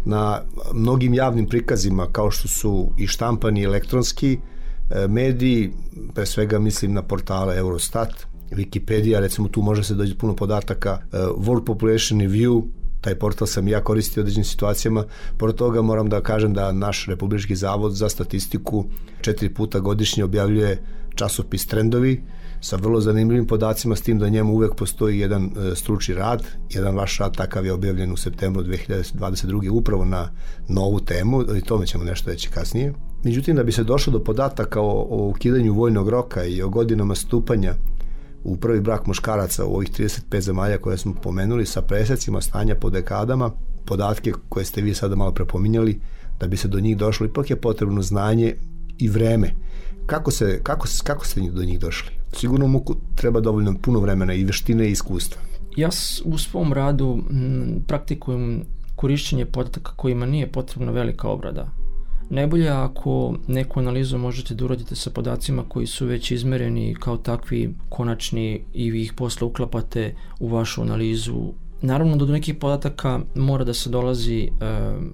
na 0.06 0.42
mnogim 0.74 1.14
javnim 1.14 1.48
prikazima 1.48 2.08
kao 2.12 2.32
što 2.32 2.48
su 2.48 2.90
i 2.98 3.08
štampani 3.08 3.62
i 3.62 3.64
elektronski 3.64 4.40
e, 4.90 5.08
mediji, 5.08 5.72
pre 6.14 6.26
svega 6.26 6.60
mislim 6.60 6.94
na 6.94 7.02
portale 7.02 7.58
Eurostat, 7.58 8.14
Wikipedia, 8.52 9.20
recimo 9.20 9.48
tu 9.48 9.62
može 9.62 9.84
se 9.84 9.94
doći 9.96 10.18
puno 10.18 10.36
podataka, 10.36 11.00
e, 11.12 11.18
World 11.18 11.66
Population 11.66 12.20
Review, 12.20 12.64
taj 13.02 13.16
portal 13.16 13.48
sam 13.48 13.68
ja 13.68 13.84
koristio 13.84 14.22
u 14.22 14.24
određenim 14.24 14.46
situacijama. 14.46 15.06
Pored 15.38 15.56
toga 15.56 15.82
moram 15.82 16.10
da 16.10 16.22
kažem 16.22 16.54
da 16.54 16.72
naš 16.72 17.06
Republički 17.08 17.56
zavod 17.56 17.94
za 17.94 18.10
statistiku 18.10 18.86
četiri 19.22 19.54
puta 19.54 19.80
godišnje 19.80 20.24
objavljuje 20.24 20.84
časopis 21.16 21.68
Trendovi 21.68 22.24
sa 22.62 22.76
vrlo 22.76 23.02
zanimljivim 23.02 23.48
podacima 23.48 23.96
s 23.96 24.02
tim 24.02 24.20
da 24.20 24.30
njemu 24.30 24.54
uvek 24.54 24.76
postoji 24.76 25.20
jedan 25.20 25.46
e, 25.46 25.76
stručni 25.76 26.16
rad, 26.16 26.44
jedan 26.70 26.96
vaš 26.96 27.18
rad 27.18 27.38
takav 27.38 27.66
je 27.66 27.74
objavljen 27.74 28.12
u 28.12 28.18
septembru 28.18 28.64
2022. 28.64 29.70
upravo 29.72 30.06
na 30.06 30.30
novu 30.68 31.00
temu 31.00 31.56
i 31.58 31.62
tome 31.62 31.88
ćemo 31.88 32.04
nešto 32.04 32.32
reći 32.32 32.50
kasnije. 32.50 32.94
Međutim, 33.24 33.56
da 33.56 33.64
bi 33.64 33.72
se 33.72 33.84
došlo 33.84 34.14
do 34.14 34.24
podataka 34.24 34.82
o, 34.82 35.08
o 35.10 35.28
ukidanju 35.28 35.74
vojnog 35.74 36.10
roka 36.10 36.44
i 36.44 36.62
o 36.62 36.70
godinama 36.70 37.16
stupanja 37.16 37.74
u 38.44 38.58
prvi 38.58 38.82
brak 38.82 39.08
muškaraca 39.08 39.66
u 39.66 39.76
ovih 39.76 39.90
35 39.92 40.40
zemalja 40.40 40.78
koje 40.78 40.98
smo 40.98 41.14
pomenuli 41.14 41.66
sa 41.66 41.82
presecima 41.82 42.42
stanja 42.42 42.76
po 42.76 42.90
dekadama, 42.90 43.52
podatke 43.86 44.34
koje 44.50 44.66
ste 44.66 44.82
vi 44.82 44.94
sada 44.94 45.16
malo 45.16 45.32
prepominjali, 45.32 46.00
da 46.40 46.48
bi 46.48 46.58
se 46.58 46.68
do 46.68 46.80
njih 46.80 46.98
došlo, 46.98 47.26
ipak 47.26 47.50
je 47.50 47.56
potrebno 47.56 48.02
znanje 48.02 48.56
i 48.98 49.10
vreme. 49.10 49.54
Kako, 50.06 50.32
se, 50.32 50.60
kako, 50.64 50.88
kako 51.04 51.26
ste 51.26 51.42
do 51.42 51.64
njih 51.64 51.80
došli? 51.80 52.10
Sigurno 52.34 52.68
mu 52.68 52.86
treba 53.16 53.40
dovoljno 53.40 53.76
puno 53.82 54.00
vremena 54.00 54.34
i 54.34 54.44
veštine 54.44 54.88
i 54.88 54.92
iskustva. 54.92 55.42
Ja 55.78 55.90
u 56.26 56.38
svom 56.38 56.74
radu 56.74 57.20
m, 57.30 57.84
praktikujem 57.88 58.64
korišćenje 58.96 59.46
podataka 59.46 59.92
kojima 59.96 60.26
nije 60.26 60.52
potrebna 60.52 60.92
velika 60.92 61.28
obrada. 61.28 61.70
Najbolje 62.34 62.70
ako 62.70 63.36
neku 63.48 63.80
analizu 63.80 64.18
možete 64.18 64.56
da 64.56 64.66
uradite 64.66 64.96
sa 64.96 65.10
podacima 65.10 65.64
koji 65.68 65.88
su 65.88 66.06
već 66.06 66.32
izmereni 66.32 66.96
kao 67.00 67.18
takvi 67.18 67.74
konačni 67.90 68.62
i 68.74 68.92
vi 68.92 69.02
ih 69.02 69.14
posle 69.14 69.48
uklapate 69.48 70.16
u 70.40 70.48
vašu 70.48 70.82
analizu 70.82 71.52
Naravno 71.82 72.18
da 72.18 72.26
do 72.26 72.34
nekih 72.34 72.56
podataka 72.56 73.20
mora 73.36 73.64
da 73.64 73.74
se 73.74 73.90
dolazi 73.90 74.42
e, 74.42 74.50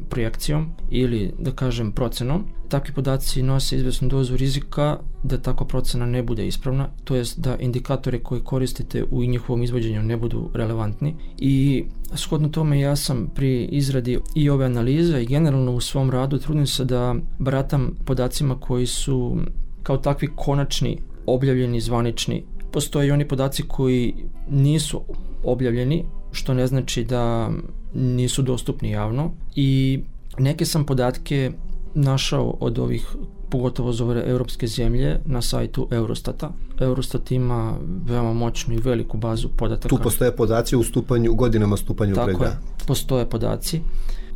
projekcijom 0.10 0.70
ili 0.90 1.34
da 1.40 1.52
kažem 1.52 1.92
procenom. 1.92 2.44
Takvi 2.70 2.94
podaci 2.94 3.42
nose 3.42 3.76
izvesnu 3.76 4.08
dozu 4.08 4.38
rizika 4.38 5.00
da 5.24 5.38
takva 5.38 5.68
procena 5.68 6.06
ne 6.06 6.24
bude 6.24 6.48
ispravna, 6.48 6.90
to 7.04 7.16
jest 7.16 7.40
da 7.40 7.58
indikatori 7.58 8.20
koji 8.24 8.42
koristite 8.42 9.04
u 9.12 9.24
njihovom 9.24 9.64
izvođenju 9.64 10.04
ne 10.04 10.18
budu 10.18 10.50
relevantni 10.54 11.16
i 11.38 11.86
shodno 12.14 12.50
tome 12.50 12.80
ja 12.80 12.96
sam 12.96 13.30
pri 13.36 13.64
izradi 13.72 14.20
i 14.36 14.50
ove 14.50 14.66
analize 14.66 15.22
i 15.22 15.26
generalno 15.26 15.72
u 15.72 15.82
svom 15.82 16.12
radu 16.12 16.38
trudim 16.38 16.68
se 16.68 16.86
da 16.86 17.16
baratam 17.40 17.96
podacima 18.06 18.60
koji 18.60 18.86
su 18.86 19.38
kao 19.84 19.98
takvi 19.98 20.30
konačni, 20.36 20.98
objavljeni, 21.26 21.82
zvanični. 21.82 22.44
Postoje 22.72 23.08
i 23.08 23.12
oni 23.12 23.28
podaci 23.28 23.64
koji 23.68 24.14
nisu 24.50 25.02
objavljeni, 25.44 26.06
što 26.32 26.54
ne 26.54 26.68
znači 26.68 27.04
da 27.04 27.52
nisu 27.94 28.42
dostupni 28.42 28.92
javno 28.92 29.32
i 29.56 30.00
neke 30.38 30.66
sam 30.66 30.86
podatke 30.86 31.52
našao 31.94 32.58
od 32.60 32.80
ovih 32.80 33.16
pogotovo 33.50 33.94
za 33.94 34.04
ove 34.04 34.24
europske 34.26 34.68
zemlje 34.68 35.20
na 35.26 35.42
sajtu 35.42 35.88
Eurostata. 35.92 36.52
Eurostat 36.80 37.32
ima 37.32 37.78
veoma 38.06 38.34
moćnu 38.34 38.74
i 38.74 38.78
veliku 38.78 39.18
bazu 39.18 39.50
podataka. 39.58 39.90
Tu 39.90 39.98
postoje 40.04 40.36
podaci 40.36 40.76
u 40.76 40.84
stupanju, 40.84 41.32
u 41.32 41.36
godinama 41.36 41.78
stupanju 41.78 42.16
Tako 42.16 42.26
prega. 42.26 42.46
je, 42.46 42.58
postoje 42.88 43.30
podaci. 43.30 43.82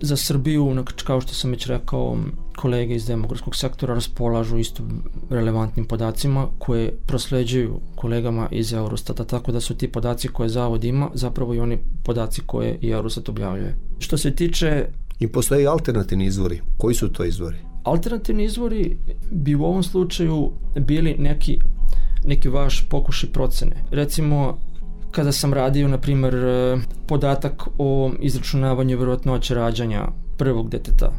Za 0.01 0.17
Srbiju, 0.17 0.83
kao 1.03 1.21
što 1.21 1.33
sam 1.33 1.51
već 1.51 1.67
rekao, 1.67 2.17
kolege 2.55 2.95
iz 2.95 3.05
demografskog 3.05 3.55
sektora 3.55 3.93
raspolažu 3.93 4.57
isto 4.57 4.83
relevantnim 5.29 5.85
podacima 5.85 6.47
koje 6.59 6.93
prosleđuju 7.05 7.79
kolegama 7.95 8.47
iz 8.51 8.73
Eurostata, 8.73 9.23
tako 9.23 9.51
da 9.51 9.59
su 9.61 9.75
ti 9.75 9.87
podaci 9.87 10.27
koje 10.27 10.49
Zavod 10.49 10.83
ima 10.83 11.09
zapravo 11.13 11.53
i 11.53 11.59
oni 11.59 11.77
podaci 12.03 12.41
koje 12.45 12.77
i 12.81 12.89
Eurostat 12.89 13.29
objavljuje. 13.29 13.75
Što 13.99 14.17
se 14.17 14.35
tiče... 14.35 14.85
I 15.19 15.27
postoje 15.27 15.67
alternativni 15.67 16.25
izvori. 16.25 16.61
Koji 16.77 16.95
su 16.95 17.09
to 17.09 17.23
izvori? 17.23 17.57
Alternativni 17.83 18.43
izvori 18.43 18.97
bi 19.31 19.55
u 19.55 19.63
ovom 19.63 19.83
slučaju 19.83 20.51
bili 20.79 21.15
neki, 21.19 21.59
neki 22.25 22.49
vaš 22.49 22.87
pokušaj 22.89 23.29
procene. 23.29 23.75
Recimo, 23.91 24.57
kada 25.11 25.31
sam 25.31 25.53
radio, 25.53 25.87
na 25.87 25.97
primer, 25.97 26.35
podatak 27.07 27.63
o 27.77 28.11
izračunavanju 28.19 28.97
verovatnoće 28.97 29.55
rađanja 29.55 30.07
prvog 30.37 30.69
deteta, 30.69 31.11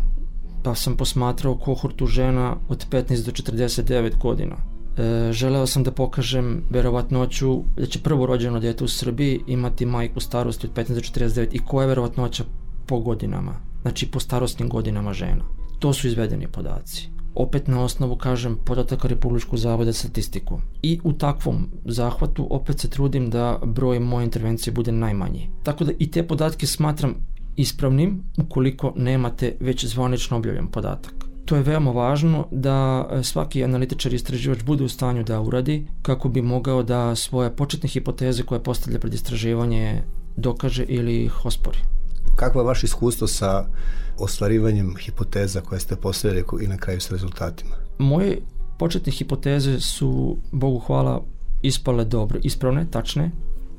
pa 0.63 0.75
sam 0.75 0.97
posmatrao 0.97 1.59
kohortu 1.59 2.07
žena 2.07 2.57
od 2.69 2.87
15 2.91 3.25
do 3.25 3.33
49 3.33 4.19
godina. 4.19 4.57
E, 4.97 5.33
želeo 5.33 5.67
sam 5.67 5.83
da 5.83 5.91
pokažem 5.91 6.63
verovatnoću 6.71 7.63
da 7.77 7.87
će 7.87 8.03
prvo 8.03 8.27
rođeno 8.27 8.61
dete 8.61 8.85
u 8.85 8.89
Srbiji 8.89 9.41
imati 9.47 9.87
majku 9.87 10.21
starosti 10.21 10.67
od 10.67 10.73
15 10.73 10.95
do 10.95 11.01
49 11.01 11.49
i 11.53 11.59
koja 11.59 11.85
je 11.85 11.89
verovatnoća 11.89 12.45
po 12.87 13.01
godinama, 13.01 13.55
znači 13.83 14.11
po 14.11 14.21
starostnim 14.21 14.69
godinama 14.69 15.13
žena. 15.13 15.45
To 15.79 15.93
su 15.93 16.07
izvedeni 16.07 16.49
podaci 16.49 17.13
opet 17.35 17.69
na 17.69 17.83
osnovu, 17.85 18.17
kažem, 18.17 18.57
podataka 18.65 19.09
Republičkog 19.09 19.59
zavoda 19.59 19.93
statistiku. 19.93 20.61
I 20.83 21.01
u 21.05 21.13
takvom 21.13 21.69
zahvatu 21.85 22.47
opet 22.51 22.79
se 22.79 22.91
trudim 22.91 23.31
da 23.31 23.59
broj 23.65 24.01
moje 24.01 24.25
intervencije 24.25 24.73
bude 24.73 24.93
najmanji. 24.93 25.51
Tako 25.63 25.85
da 25.85 25.93
i 25.99 26.11
te 26.11 26.27
podatke 26.27 26.67
smatram 26.67 27.15
ispravnim 27.57 28.23
ukoliko 28.39 28.93
nemate 28.97 29.57
već 29.61 29.85
zvanično 29.85 30.37
objavljen 30.37 30.67
podatak. 30.67 31.15
To 31.45 31.57
je 31.57 31.63
veoma 31.63 31.91
važno 31.91 32.47
da 32.51 33.09
svaki 33.23 33.65
analitičar 33.65 34.13
i 34.13 34.17
istraživač 34.17 34.63
bude 34.63 34.85
u 34.85 34.89
stanju 34.89 35.25
da 35.25 35.41
uradi 35.41 35.87
kako 36.03 36.29
bi 36.29 36.43
mogao 36.43 36.83
da 36.83 37.15
svoje 37.15 37.57
početne 37.57 37.89
hipoteze 37.89 38.43
koje 38.43 38.63
postavlja 38.63 38.99
pred 38.99 39.15
istraživanje 39.15 40.03
dokaže 40.37 40.85
ili 40.89 41.25
ih 41.25 41.45
ospori. 41.45 41.79
Kakvo 42.37 42.61
je 42.61 42.67
vaše 42.67 42.87
iskustvo 42.87 43.27
sa 43.27 43.67
ostvarivanjem 44.19 44.95
hipoteza 45.01 45.61
koje 45.61 45.81
ste 45.81 45.97
postavili 45.97 46.45
i 46.63 46.67
na 46.67 46.77
kraju 46.77 47.01
s 47.01 47.11
rezultatima? 47.11 47.75
Moje 47.99 48.39
početne 48.79 49.13
hipoteze 49.13 49.81
su, 49.81 50.37
Bogu 50.53 50.79
hvala, 50.79 51.23
ispale 51.63 52.05
dobro, 52.05 52.39
ispravne, 52.43 52.87
tačne. 52.91 53.31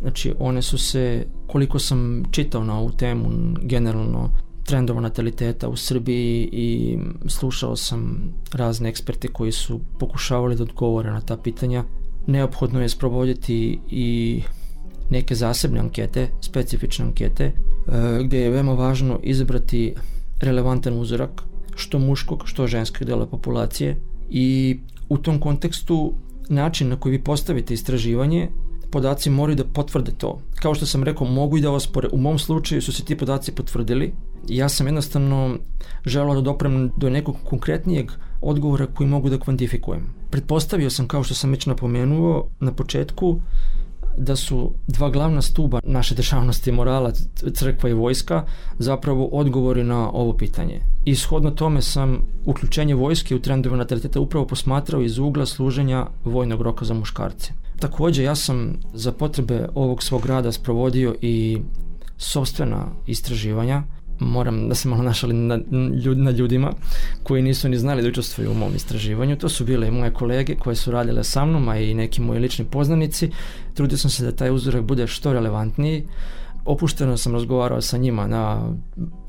Znači, 0.03 0.33
one 0.39 0.61
su 0.61 0.77
se, 0.77 1.25
koliko 1.47 1.79
sam 1.79 2.23
čitao 2.31 2.63
na 2.63 2.79
ovu 2.79 2.91
temu, 2.91 3.29
generalno, 3.61 4.29
trendova 4.65 5.01
nataliteta 5.01 5.69
u 5.69 5.75
Srbiji 5.75 6.49
i 6.51 6.97
slušao 7.27 7.75
sam 7.75 8.33
razne 8.53 8.89
eksperte 8.89 9.27
koji 9.27 9.51
su 9.51 9.79
pokušavali 9.99 10.55
da 10.55 10.63
odgovore 10.63 11.11
na 11.11 11.21
ta 11.21 11.37
pitanja. 11.37 11.83
Neophodno 12.27 12.81
je 12.81 12.89
sprovoditi 12.89 13.79
i 13.89 14.41
neke 15.09 15.35
zasebne 15.35 15.79
ankete, 15.79 16.27
specifične 16.41 17.05
ankete, 17.05 17.51
gde 18.23 18.39
je 18.39 18.49
veoma 18.49 18.73
važno 18.73 19.19
izabrati 19.23 19.93
relevantan 20.39 20.99
uzorak, 20.99 21.43
što 21.75 21.99
muškog, 21.99 22.43
što 22.45 22.67
ženskog 22.67 23.07
dela 23.07 23.25
populacije 23.25 23.99
i 24.29 24.79
u 25.09 25.17
tom 25.17 25.39
kontekstu 25.39 26.13
način 26.49 26.89
na 26.89 26.95
koji 26.95 27.11
vi 27.11 27.23
postavite 27.23 27.73
istraživanje 27.73 28.49
podaci 28.93 29.29
moraju 29.29 29.55
da 29.55 29.63
potvrde 29.63 30.11
to. 30.17 30.39
Kao 30.61 30.75
što 30.75 30.85
sam 30.85 31.03
rekao, 31.03 31.27
mogu 31.27 31.57
i 31.57 31.61
da 31.61 31.71
ospore. 31.71 32.07
U 32.11 32.17
mom 32.17 32.39
slučaju 32.39 32.81
su 32.81 32.93
se 32.93 33.05
ti 33.05 33.17
podaci 33.17 33.51
potvrdili. 33.51 34.13
Ja 34.47 34.69
sam 34.69 34.87
jednostavno 34.87 35.57
želao 36.05 36.35
da 36.35 36.41
doprem 36.41 36.91
do 36.97 37.09
nekog 37.09 37.35
konkretnijeg 37.43 38.11
odgovora 38.41 38.87
koji 38.87 39.09
mogu 39.09 39.29
da 39.29 39.39
kvantifikujem. 39.39 40.05
Pretpostavio 40.29 40.89
sam, 40.89 41.07
kao 41.07 41.23
što 41.23 41.33
sam 41.33 41.51
već 41.51 41.65
napomenuo 41.65 42.47
na 42.59 42.71
početku, 42.71 43.39
da 44.17 44.35
su 44.35 44.71
dva 44.87 45.09
glavna 45.09 45.41
stuba 45.41 45.79
naše 45.83 46.15
državnosti 46.15 46.71
morala, 46.71 47.11
crkva 47.53 47.89
i 47.89 47.93
vojska, 47.93 48.43
zapravo 48.79 49.25
odgovori 49.25 49.83
na 49.83 50.09
ovo 50.09 50.33
pitanje. 50.37 50.81
I 51.05 51.15
shodno 51.15 51.51
tome 51.51 51.81
sam 51.81 52.17
uključenje 52.45 52.95
vojske 52.95 53.35
u 53.35 53.39
trendove 53.39 53.77
nataliteta 53.77 54.19
upravo 54.19 54.47
posmatrao 54.47 55.01
iz 55.01 55.17
ugla 55.17 55.45
služenja 55.45 56.05
vojnog 56.25 56.61
roka 56.61 56.85
za 56.85 56.93
muškarce. 56.93 57.62
Takođe, 57.83 58.23
ja 58.23 58.35
sam 58.35 58.79
za 58.93 59.11
potrebe 59.11 59.67
ovog 59.75 60.03
svog 60.03 60.25
rada 60.25 60.51
sprovodio 60.51 61.15
i 61.21 61.57
sobstvena 62.17 62.85
istraživanja 63.07 63.83
moram 64.19 64.69
da 64.69 64.75
se 64.75 64.89
malo 64.89 65.03
našali 65.03 65.33
na, 65.33 65.59
ljud, 66.03 66.17
na 66.17 66.31
ljudima 66.31 66.71
koji 67.23 67.41
nisu 67.41 67.69
ni 67.69 67.77
znali 67.77 68.01
da 68.01 68.07
učestvuju 68.07 68.51
u 68.51 68.53
mom 68.53 68.75
istraživanju. 68.75 69.37
To 69.37 69.49
su 69.49 69.65
bile 69.65 69.87
i 69.87 69.91
moje 69.91 70.13
kolege 70.13 70.55
koje 70.55 70.75
su 70.75 70.91
radile 70.91 71.23
sa 71.23 71.45
mnom, 71.45 71.69
a 71.69 71.77
i 71.77 71.93
neki 71.93 72.21
moji 72.21 72.39
lični 72.39 72.65
poznanici. 72.65 73.29
Trudio 73.73 73.97
sam 73.97 74.11
se 74.11 74.25
da 74.25 74.31
taj 74.31 74.51
uzorak 74.51 74.83
bude 74.83 75.07
što 75.07 75.33
relevantniji. 75.33 76.07
Opušteno 76.65 77.17
sam 77.17 77.33
razgovarao 77.33 77.81
sa 77.81 77.97
njima 77.97 78.27
na, 78.27 78.73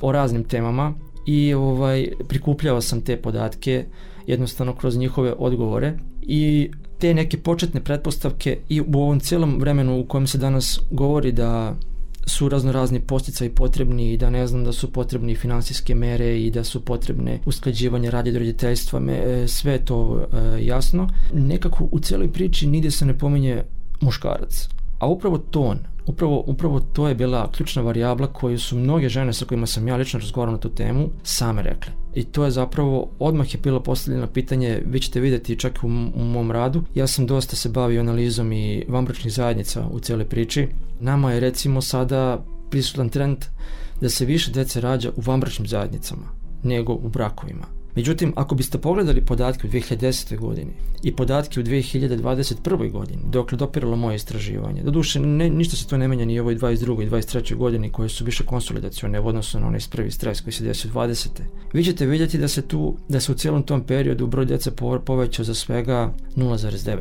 o 0.00 0.12
raznim 0.12 0.44
temama 0.44 0.94
i 1.26 1.54
ovaj 1.54 2.08
prikupljao 2.28 2.80
sam 2.80 3.00
te 3.00 3.16
podatke 3.16 3.86
jednostavno 4.26 4.74
kroz 4.74 4.96
njihove 4.96 5.34
odgovore 5.38 5.98
i 6.22 6.70
te 6.98 7.14
neke 7.14 7.38
početne 7.38 7.80
pretpostavke 7.80 8.59
i 8.68 8.80
u 8.80 8.85
ovom 8.94 9.20
cijelom 9.20 9.61
vremenu 9.61 10.00
u 10.00 10.04
kojem 10.04 10.26
se 10.26 10.38
danas 10.38 10.80
govori 10.90 11.33
da 11.33 11.76
su 12.26 12.48
razno 12.48 12.72
razni 12.72 13.00
posticaji 13.00 13.50
potrebni 13.50 14.12
i 14.12 14.16
da 14.16 14.30
ne 14.30 14.46
znam 14.46 14.64
da 14.64 14.72
su 14.72 14.92
potrebni 14.92 15.35
finansijske 15.35 15.94
mere 15.94 16.40
i 16.40 16.50
da 16.50 16.64
su 16.64 16.85
potrebne 16.85 17.40
usklađivanje 17.46 18.11
radi 18.11 18.33
do 18.33 18.38
roditeljstva, 18.38 19.00
me, 19.00 19.12
e, 19.12 19.48
sve 19.48 19.78
to 19.85 20.20
e, 20.20 20.64
jasno. 20.64 21.09
Nekako 21.33 21.88
u 21.90 22.00
cijeloj 22.00 22.33
priči 22.33 22.66
nigde 22.66 22.90
se 22.90 23.07
ne 23.07 23.18
pominje 23.18 23.62
muškarac. 24.00 24.68
A 24.98 25.07
upravo 25.07 25.38
ton, 25.38 25.78
upravo, 26.07 26.44
upravo 26.46 26.80
to 26.80 27.09
je 27.09 27.14
bila 27.14 27.50
ključna 27.52 27.83
varijabla 27.83 28.26
koju 28.26 28.59
su 28.59 28.78
mnoge 28.78 29.09
žene 29.09 29.33
sa 29.33 29.44
kojima 29.44 29.66
sam 29.66 29.88
ja 29.88 29.96
lično 29.96 30.20
razgovarao 30.20 30.52
na 30.52 30.61
tu 30.61 30.68
temu 30.68 31.09
same 31.22 31.62
rekle. 31.62 32.03
I 32.14 32.24
to 32.24 32.44
je 32.44 32.50
zapravo, 32.50 33.11
odmah 33.18 33.55
je 33.55 33.61
bilo 33.61 33.81
postavljeno 33.81 34.27
pitanje, 34.27 34.83
vi 34.87 35.00
ćete 35.00 35.20
videti 35.20 35.59
čak 35.59 35.79
u, 35.83 35.87
u 36.14 36.24
mom 36.24 36.50
radu, 36.50 36.83
ja 36.94 37.07
sam 37.07 37.27
dosta 37.27 37.57
se 37.57 37.68
bavio 37.68 38.00
analizom 38.00 38.53
i 38.53 38.85
vambračnih 38.88 39.33
zajednica 39.33 39.88
u 39.92 40.00
cijeloj 40.00 40.29
priči. 40.29 40.68
Nama 41.00 41.33
je 41.33 41.40
recimo 41.40 41.81
sada 41.81 42.44
prisutan 42.70 43.09
trend 43.09 43.38
da 44.00 44.09
se 44.09 44.24
više 44.24 44.50
dece 44.50 44.81
rađa 44.81 45.11
u 45.16 45.20
vambračnim 45.20 45.68
zajednicama 45.68 46.27
nego 46.62 46.92
u 46.92 47.09
brakovima. 47.09 47.73
Međutim, 47.96 48.33
ako 48.37 48.54
biste 48.54 48.78
pogledali 48.78 49.24
podatke 49.24 49.66
u 49.66 49.70
2010. 49.70 50.38
godini 50.38 50.72
i 51.02 51.16
podatke 51.16 51.61
u 51.61 51.62
2021. 51.62 52.92
godini, 52.92 53.22
dok 53.30 53.52
je 53.52 53.57
dopiralo 53.57 53.96
moje 53.96 54.16
istraživanje, 54.16 54.83
do 54.83 54.90
duše 54.90 55.20
ne, 55.20 55.50
ništa 55.50 55.76
se 55.76 55.87
to 55.87 55.96
ne 55.96 56.09
menja 56.09 56.24
ni 56.24 56.40
u 56.40 56.42
ovoj 56.42 56.57
22. 56.57 57.02
i 57.02 57.11
23. 57.11 57.57
godini 57.57 57.90
koje 57.90 58.09
su 58.09 58.24
više 58.24 58.44
konsolidacione 58.44 59.20
u 59.20 59.26
odnosu 59.26 59.61
na 59.61 59.66
onaj 59.66 59.80
prvi 59.90 60.11
stres 60.11 60.40
koji 60.40 60.52
se 60.52 60.64
desio 60.64 60.90
20. 60.90 61.28
Vi 61.72 61.85
ćete 61.85 62.07
vidjeti 62.07 62.38
da 62.38 62.48
se 62.48 62.62
tu, 62.62 62.96
da 63.09 63.20
se 63.20 63.33
u 63.33 63.35
cijelom 63.35 63.62
tom 63.62 63.83
periodu 63.83 64.26
broj 64.26 64.44
djece 64.44 64.70
povećao 65.04 65.44
za 65.44 65.54
svega 65.54 66.14
0,9%. 66.37 66.96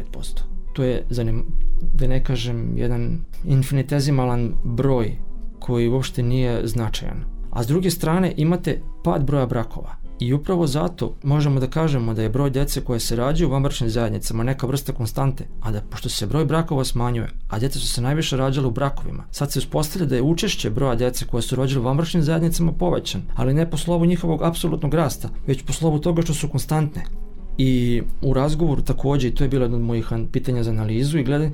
To 0.74 0.84
je, 0.84 1.06
zanim, 1.10 1.46
da 1.94 2.08
ne 2.08 2.24
kažem, 2.24 2.78
jedan 2.78 3.20
infinitezimalan 3.46 4.54
broj 4.64 5.18
koji 5.60 5.90
uopšte 5.90 6.24
nije 6.24 6.68
značajan. 6.68 7.24
A 7.50 7.64
s 7.64 7.68
druge 7.68 7.90
strane 7.90 8.34
imate 8.38 8.82
pad 9.04 9.26
broja 9.26 9.46
brakova 9.46 10.03
I 10.24 10.34
upravo 10.34 10.68
zato 10.68 11.16
možemo 11.24 11.60
da 11.60 11.68
kažemo 11.68 12.14
da 12.14 12.22
je 12.22 12.30
broj 12.30 12.50
dece 12.50 12.82
koje 12.82 13.00
se 13.00 13.16
rađaju 13.16 13.50
u 13.50 13.52
vanbračnim 13.52 13.90
zajednicama 13.90 14.44
neka 14.44 14.68
vrsta 14.68 14.94
konstante, 14.94 15.48
a 15.62 15.72
da 15.72 15.82
pošto 15.82 16.10
se 16.10 16.28
broj 16.28 16.46
brakova 16.46 16.86
smanjuje, 16.86 17.30
a 17.50 17.60
djeca 17.60 17.80
su 17.80 17.88
se 17.88 18.02
najviše 18.02 18.38
rađale 18.38 18.68
u 18.68 18.72
brakovima, 18.72 19.24
sad 19.32 19.52
se 19.52 19.60
uspostavlja 19.60 20.08
da 20.08 20.16
je 20.16 20.22
učešće 20.22 20.70
broja 20.70 20.96
dece 20.96 21.26
koje 21.26 21.42
su 21.42 21.56
rođene 21.56 21.82
u 21.82 21.84
vanbračnim 21.84 22.24
zajednicama 22.24 22.72
povećan, 22.72 23.22
ali 23.36 23.54
ne 23.54 23.70
po 23.70 23.78
slovu 23.78 24.06
njihovog 24.06 24.44
apsolutnog 24.44 24.94
rasta, 24.94 25.30
već 25.48 25.64
po 25.64 25.74
slovu 25.74 26.00
toga 26.00 26.22
što 26.22 26.34
su 26.34 26.48
konstantne. 26.48 27.04
I 27.58 28.02
u 28.22 28.34
razgovoru 28.34 28.82
takođe, 28.82 29.28
i 29.28 29.36
to 29.36 29.44
je 29.44 29.50
bilo 29.50 29.66
jedno 29.66 29.78
od 29.78 29.84
mojih 29.84 30.08
pitanja 30.32 30.64
za 30.64 30.72
analizu 30.72 31.20
i 31.20 31.24
gledaj, 31.24 31.52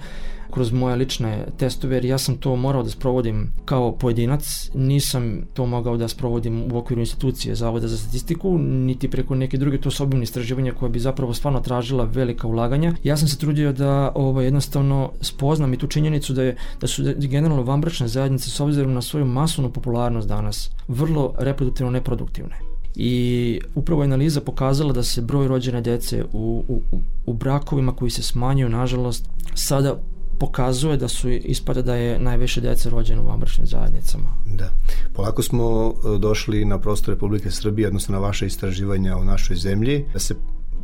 kroz 0.51 0.71
moje 0.71 0.95
lične 0.95 1.45
testove, 1.57 1.95
jer 1.95 2.05
ja 2.05 2.17
sam 2.17 2.37
to 2.37 2.55
morao 2.55 2.83
da 2.83 2.89
sprovodim 2.89 3.51
kao 3.65 3.91
pojedinac, 3.91 4.69
nisam 4.73 5.41
to 5.53 5.65
mogao 5.65 5.97
da 5.97 6.07
sprovodim 6.07 6.71
u 6.71 6.77
okviru 6.77 6.99
institucije 6.99 7.55
Zavoda 7.55 7.87
za 7.87 7.97
statistiku, 7.97 8.57
niti 8.57 9.09
preko 9.09 9.35
neke 9.35 9.57
druge. 9.57 9.77
To 9.77 9.89
osobine 9.89 10.23
istraživanja 10.23 10.73
koja 10.73 10.89
bi 10.89 10.99
zapravo 10.99 11.33
stvarno 11.33 11.59
tražila 11.59 12.03
velika 12.03 12.47
ulaganja. 12.47 12.93
Ja 13.03 13.17
sam 13.17 13.27
se 13.27 13.37
trudio 13.37 13.73
da 13.73 14.11
ovaj, 14.15 14.45
jednostavno 14.45 15.11
spoznam 15.21 15.73
i 15.73 15.77
tu 15.77 15.87
činjenicu 15.87 16.33
da, 16.33 16.43
je, 16.43 16.55
da 16.81 16.87
su 16.87 17.03
generalno 17.17 17.63
vanbračne 17.63 18.07
zajednice 18.07 18.49
s 18.49 18.59
obzirom 18.59 18.93
na 18.93 19.01
svoju 19.01 19.25
masovnu 19.25 19.71
popularnost 19.71 20.27
danas 20.27 20.71
vrlo 20.87 21.33
reproduktivno 21.37 21.91
neproduktivne. 21.91 22.55
I 22.95 23.59
upravo 23.75 24.03
je 24.03 24.05
analiza 24.05 24.41
pokazala 24.41 24.93
da 24.93 25.03
se 25.03 25.21
broj 25.21 25.47
rođene 25.47 25.81
dece 25.81 26.23
u, 26.33 26.63
u, 26.67 26.81
u 27.25 27.33
brakovima 27.33 27.95
koji 27.95 28.11
se 28.11 28.23
smanjuju, 28.23 28.69
nažalost, 28.69 29.29
sada 29.55 29.95
pokazuje 30.39 30.97
da 30.97 31.07
su 31.07 31.29
ispada 31.29 31.81
da 31.81 31.95
je 31.95 32.19
najviše 32.19 32.61
dece 32.61 32.89
rođeno 32.89 33.21
u 33.21 33.27
vanbračnim 33.27 33.67
zajednicama. 33.67 34.35
Da. 34.45 34.69
Polako 35.13 35.43
smo 35.43 35.93
e, 36.15 36.17
došli 36.19 36.65
na 36.65 36.79
prostor 36.79 37.13
Republike 37.13 37.51
Srbije, 37.51 37.87
odnosno 37.87 38.13
na 38.13 38.19
vaše 38.19 38.45
istraživanja 38.47 39.17
u 39.17 39.23
našoj 39.23 39.55
zemlji, 39.55 40.05
da 40.13 40.19
se 40.19 40.35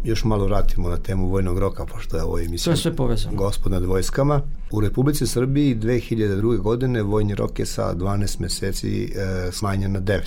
još 0.03 0.23
malo 0.23 0.45
vratimo 0.45 0.89
na 0.89 0.97
temu 0.97 1.27
vojnog 1.27 1.59
roka, 1.59 1.85
pošto 1.85 2.17
je 2.17 2.23
ovo 2.23 2.39
emisija 2.39 2.65
to 2.65 2.71
je 2.71 2.77
sve 2.77 2.95
povezano. 2.95 3.37
Gospod 3.37 3.71
nad 3.71 3.85
vojskama. 3.85 4.41
U 4.71 4.81
Republici 4.81 5.27
Srbiji 5.27 5.75
2002. 5.75 6.57
godine 6.57 7.01
vojni 7.01 7.35
rok 7.35 7.59
je 7.59 7.65
sa 7.65 7.95
12 7.95 8.39
meseci 8.39 9.13
e, 9.15 9.51
smanjen 9.51 9.91
na 9.91 10.01
9. 10.01 10.21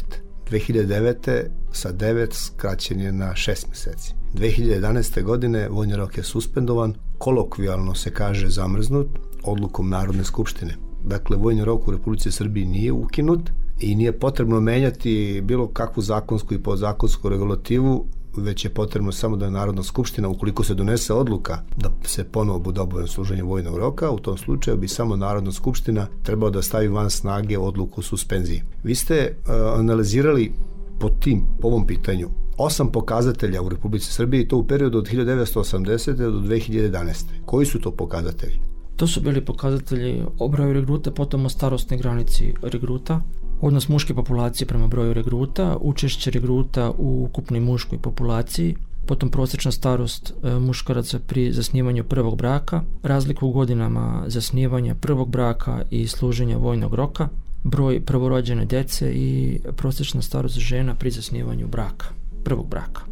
2009. 0.50 1.44
sa 1.72 1.92
9 1.92 2.32
skraćen 2.32 3.00
je 3.00 3.12
na 3.12 3.32
6 3.32 3.68
meseci. 3.68 4.14
2011. 4.34 5.22
godine 5.22 5.68
vojni 5.68 5.96
rok 5.96 6.16
je 6.16 6.24
suspendovan, 6.24 6.94
kolokvijalno 7.18 7.94
se 7.94 8.10
kaže 8.10 8.48
zamrznut 8.48 9.06
odlukom 9.44 9.88
Narodne 9.88 10.24
skupštine. 10.24 10.76
Dakle, 11.04 11.36
vojni 11.36 11.64
rok 11.64 11.88
u 11.88 11.90
Republici 11.90 12.30
Srbiji 12.30 12.66
nije 12.66 12.92
ukinut 12.92 13.50
i 13.80 13.94
nije 13.94 14.18
potrebno 14.18 14.60
menjati 14.60 15.42
bilo 15.44 15.68
kakvu 15.68 16.02
zakonsku 16.02 16.54
i 16.54 16.62
podzakonsku 16.62 17.28
regulativu, 17.28 18.06
već 18.36 18.64
je 18.64 18.74
potrebno 18.74 19.12
samo 19.12 19.36
da 19.36 19.50
Narodna 19.50 19.82
skupština, 19.82 20.28
ukoliko 20.28 20.64
se 20.64 20.74
donese 20.74 21.12
odluka 21.12 21.58
da 21.76 21.90
se 22.04 22.24
ponovo 22.24 22.58
bude 22.58 22.80
obavezno 22.80 23.14
služenje 23.14 23.42
vojnog 23.42 23.78
roka, 23.78 24.10
u 24.10 24.18
tom 24.18 24.38
slučaju 24.38 24.76
bi 24.76 24.88
samo 24.88 25.16
Narodna 25.16 25.52
skupština 25.52 26.06
trebao 26.22 26.50
da 26.50 26.62
stavi 26.62 26.88
van 26.88 27.10
snage 27.10 27.58
odluku 27.58 28.00
o 28.00 28.04
suspenziji. 28.04 28.62
Vi 28.84 28.94
ste 28.94 29.36
uh, 29.36 29.78
analizirali 29.78 30.52
po 31.00 31.08
tim, 31.08 31.42
po 31.60 31.68
ovom 31.68 31.86
pitanju, 31.86 32.28
osam 32.58 32.92
pokazatelja 32.92 33.62
u 33.62 33.68
Republici 33.68 34.12
Srbiji, 34.12 34.48
to 34.48 34.56
u 34.56 34.66
periodu 34.66 34.98
od 34.98 35.08
1980. 35.08 36.16
do 36.16 36.40
2011. 36.40 37.24
Koji 37.44 37.66
su 37.66 37.80
to 37.80 37.90
pokazatelji? 37.90 38.58
To 38.96 39.06
su 39.06 39.20
bili 39.20 39.44
pokazatelji 39.44 40.22
o 40.38 40.48
broju 40.48 40.72
regruta, 40.72 41.10
potom 41.10 41.46
o 41.46 41.48
starostnoj 41.48 41.98
granici 41.98 42.54
regruta, 42.62 43.20
odnos 43.60 43.88
muške 43.88 44.14
populacije 44.14 44.66
prema 44.66 44.86
broju 44.86 45.12
regruta, 45.12 45.76
učešće 45.80 46.30
regruta 46.30 46.90
u 46.98 47.24
ukupnoj 47.28 47.60
muškoj 47.60 47.98
populaciji, 47.98 48.76
potom 49.06 49.30
prosječna 49.30 49.72
starost 49.72 50.32
e, 50.42 50.58
muškaraca 50.58 51.18
pri 51.18 51.52
zasnivanju 51.52 52.04
prvog 52.04 52.36
braka, 52.36 52.82
razliku 53.02 53.46
u 53.46 53.52
godinama 53.52 54.24
zasnivanja 54.26 54.94
prvog 54.94 55.30
braka 55.30 55.82
i 55.90 56.06
služenja 56.06 56.56
vojnog 56.56 56.94
roka, 56.94 57.28
broj 57.64 58.00
prvorođene 58.04 58.64
dece 58.64 59.12
i 59.12 59.60
prosječna 59.76 60.22
starost 60.22 60.58
žena 60.58 60.94
pri 60.94 61.10
zasnivanju 61.10 61.66
braka, 61.68 62.06
prvog 62.44 62.68
braka. 62.68 63.02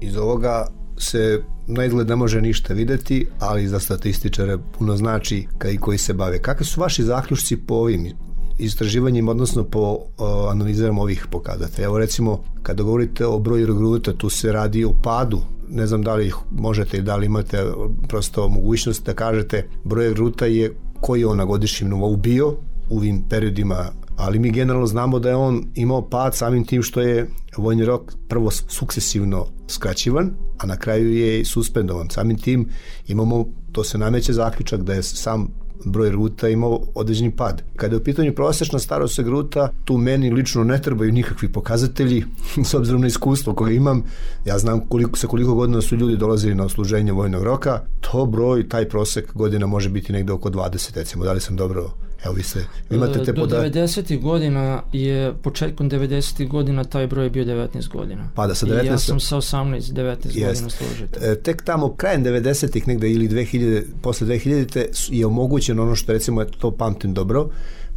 Iz 0.00 0.16
ovoga 0.16 0.66
se 0.98 1.42
na 1.66 1.84
izgled 1.84 2.08
ne 2.08 2.16
može 2.16 2.40
ništa 2.40 2.74
videti, 2.74 3.26
ali 3.38 3.68
za 3.68 3.80
statističare 3.80 4.58
puno 4.78 4.96
znači 4.96 5.46
i 5.72 5.78
koji 5.78 5.98
se 5.98 6.14
bave. 6.14 6.42
Kakve 6.42 6.66
su 6.66 6.80
vaši 6.80 7.02
zaključci 7.02 7.56
po 7.56 7.74
ovim 7.74 8.12
istraživanjima, 8.58 9.30
odnosno 9.30 9.64
po 9.64 9.98
o, 10.18 10.52
ovih 11.00 11.26
pokazatelja? 11.30 11.86
Evo 11.86 11.98
recimo, 11.98 12.44
kada 12.62 12.82
govorite 12.82 13.26
o 13.26 13.38
broju 13.38 13.66
regruta, 13.66 14.12
tu 14.12 14.30
se 14.30 14.52
radi 14.52 14.84
o 14.84 14.92
padu 15.02 15.40
ne 15.72 15.86
znam 15.86 16.02
da 16.02 16.14
li 16.14 16.26
ih 16.26 16.36
možete 16.50 16.96
i 16.96 17.02
da 17.02 17.16
li 17.16 17.26
imate 17.26 17.64
prosto 18.08 18.48
mogućnost 18.48 19.06
da 19.06 19.14
kažete 19.14 19.68
broj 19.84 20.08
regruta 20.08 20.46
je 20.46 20.74
koji 21.00 21.24
on 21.24 21.36
na 21.36 21.44
godišnjem 21.44 21.90
nivou 21.90 22.16
bio 22.16 22.48
u 22.90 22.96
ovim 22.96 23.22
periodima 23.28 23.90
ali 24.22 24.38
mi 24.38 24.50
generalno 24.50 24.86
znamo 24.86 25.18
da 25.18 25.28
je 25.28 25.36
on 25.36 25.64
imao 25.74 26.08
pad 26.08 26.34
samim 26.34 26.64
tim 26.64 26.82
što 26.82 27.00
je 27.00 27.26
vojni 27.56 27.84
rok 27.84 28.12
prvo 28.28 28.50
sukcesivno 28.50 29.46
skraćivan, 29.68 30.30
a 30.58 30.66
na 30.66 30.76
kraju 30.76 31.14
je 31.14 31.44
suspendovan. 31.44 32.10
Samim 32.10 32.38
tim 32.38 32.68
imamo, 33.06 33.46
to 33.72 33.84
se 33.84 33.98
nameće 33.98 34.32
zaključak 34.32 34.82
da 34.82 34.92
je 34.92 35.02
sam 35.02 35.48
broj 35.84 36.10
ruta 36.10 36.48
imao 36.48 36.80
određeni 36.94 37.36
pad. 37.36 37.62
Kada 37.76 37.94
je 37.94 38.00
u 38.00 38.04
pitanju 38.04 38.34
prosečna 38.34 38.78
starost 38.78 39.18
ruta, 39.18 39.72
tu 39.84 39.96
meni 39.96 40.30
lično 40.30 40.64
ne 40.64 40.82
trebaju 40.82 41.12
nikakvi 41.12 41.52
pokazatelji, 41.52 42.24
s 42.68 42.74
obzirom 42.74 43.00
na 43.00 43.06
iskustvo 43.06 43.54
koje 43.54 43.76
imam, 43.76 44.02
ja 44.44 44.58
znam 44.58 44.80
koliko, 44.88 45.18
sa 45.18 45.26
koliko 45.26 45.54
godina 45.54 45.80
su 45.80 45.96
ljudi 45.96 46.16
dolazili 46.16 46.54
na 46.54 46.64
osluženje 46.64 47.12
vojnog 47.12 47.42
roka, 47.42 47.80
to 48.00 48.26
broj, 48.26 48.68
taj 48.68 48.88
prosek 48.88 49.34
godina 49.34 49.66
može 49.66 49.88
biti 49.88 50.12
negde 50.12 50.32
oko 50.32 50.50
20, 50.50 50.96
recimo, 50.96 51.24
da 51.24 51.32
li 51.32 51.40
sam 51.40 51.56
dobro 51.56 51.90
Evo 52.24 52.34
vi 52.34 52.42
se, 52.42 52.64
imate 52.90 53.24
te 53.24 53.34
podatke. 53.34 53.70
Do 53.70 53.80
90. 53.80 54.20
godina 54.20 54.82
je, 54.92 55.34
početkom 55.42 55.90
90. 55.90 56.48
godina 56.48 56.84
taj 56.84 57.06
broj 57.06 57.26
je 57.26 57.30
bio 57.30 57.44
19 57.44 57.88
godina. 57.88 58.28
Pa 58.34 58.46
da, 58.46 58.54
sa 58.54 58.66
19. 58.66 58.84
I 58.84 58.86
ja 58.86 58.98
sam 58.98 59.20
sa 59.20 59.36
18, 59.36 59.92
19 59.92 60.16
jest. 60.24 60.62
godina 60.62 60.70
služite. 60.70 61.20
E, 61.22 61.34
tek 61.34 61.62
tamo 61.62 61.94
krajem 61.94 62.24
90. 62.24 62.86
negde 62.86 63.10
ili 63.10 63.28
2000, 63.28 63.82
posle 64.02 64.26
2000. 64.26 65.08
je 65.12 65.26
omogućeno 65.26 65.82
ono 65.82 65.94
što 65.94 66.12
recimo, 66.12 66.44
to 66.44 66.70
pamtim 66.70 67.14
dobro, 67.14 67.48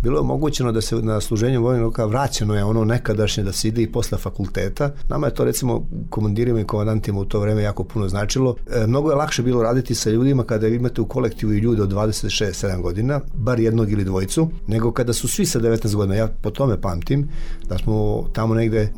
bilo 0.05 0.17
je 0.17 0.21
omogućeno 0.21 0.71
da 0.71 0.81
se 0.81 0.95
na 0.95 1.21
služenju 1.21 1.61
vojnog 1.61 1.83
roka 1.83 2.05
vraćeno 2.05 2.55
je 2.55 2.63
ono 2.63 2.85
nekadašnje 2.85 3.43
da 3.43 3.51
se 3.51 3.67
ide 3.67 3.81
i 3.81 3.91
posle 3.91 4.17
fakulteta. 4.17 4.91
Nama 5.09 5.27
je 5.27 5.33
to 5.33 5.43
recimo 5.43 5.87
komandirima 6.09 6.59
i 6.59 6.63
komandantima 6.63 7.19
u 7.19 7.25
to 7.25 7.39
vreme 7.39 7.63
jako 7.63 7.83
puno 7.83 8.09
značilo. 8.09 8.55
E, 8.71 8.87
mnogo 8.87 9.09
je 9.09 9.15
lakše 9.15 9.43
bilo 9.43 9.63
raditi 9.63 9.95
sa 9.95 10.09
ljudima 10.09 10.43
kada 10.43 10.67
imate 10.67 11.01
u 11.01 11.05
kolektivu 11.05 11.53
i 11.53 11.59
ljude 11.59 11.81
od 11.81 11.93
26-7 11.93 12.81
godina, 12.81 13.19
bar 13.33 13.59
jednog 13.59 13.91
ili 13.91 14.03
dvojicu, 14.03 14.49
nego 14.67 14.91
kada 14.91 15.13
su 15.13 15.27
svi 15.27 15.45
sa 15.45 15.59
19 15.59 15.95
godina. 15.95 16.15
Ja 16.15 16.27
po 16.27 16.51
tome 16.51 16.81
pamtim 16.81 17.27
da 17.69 17.77
smo 17.77 18.25
tamo 18.33 18.55
negde 18.55 18.93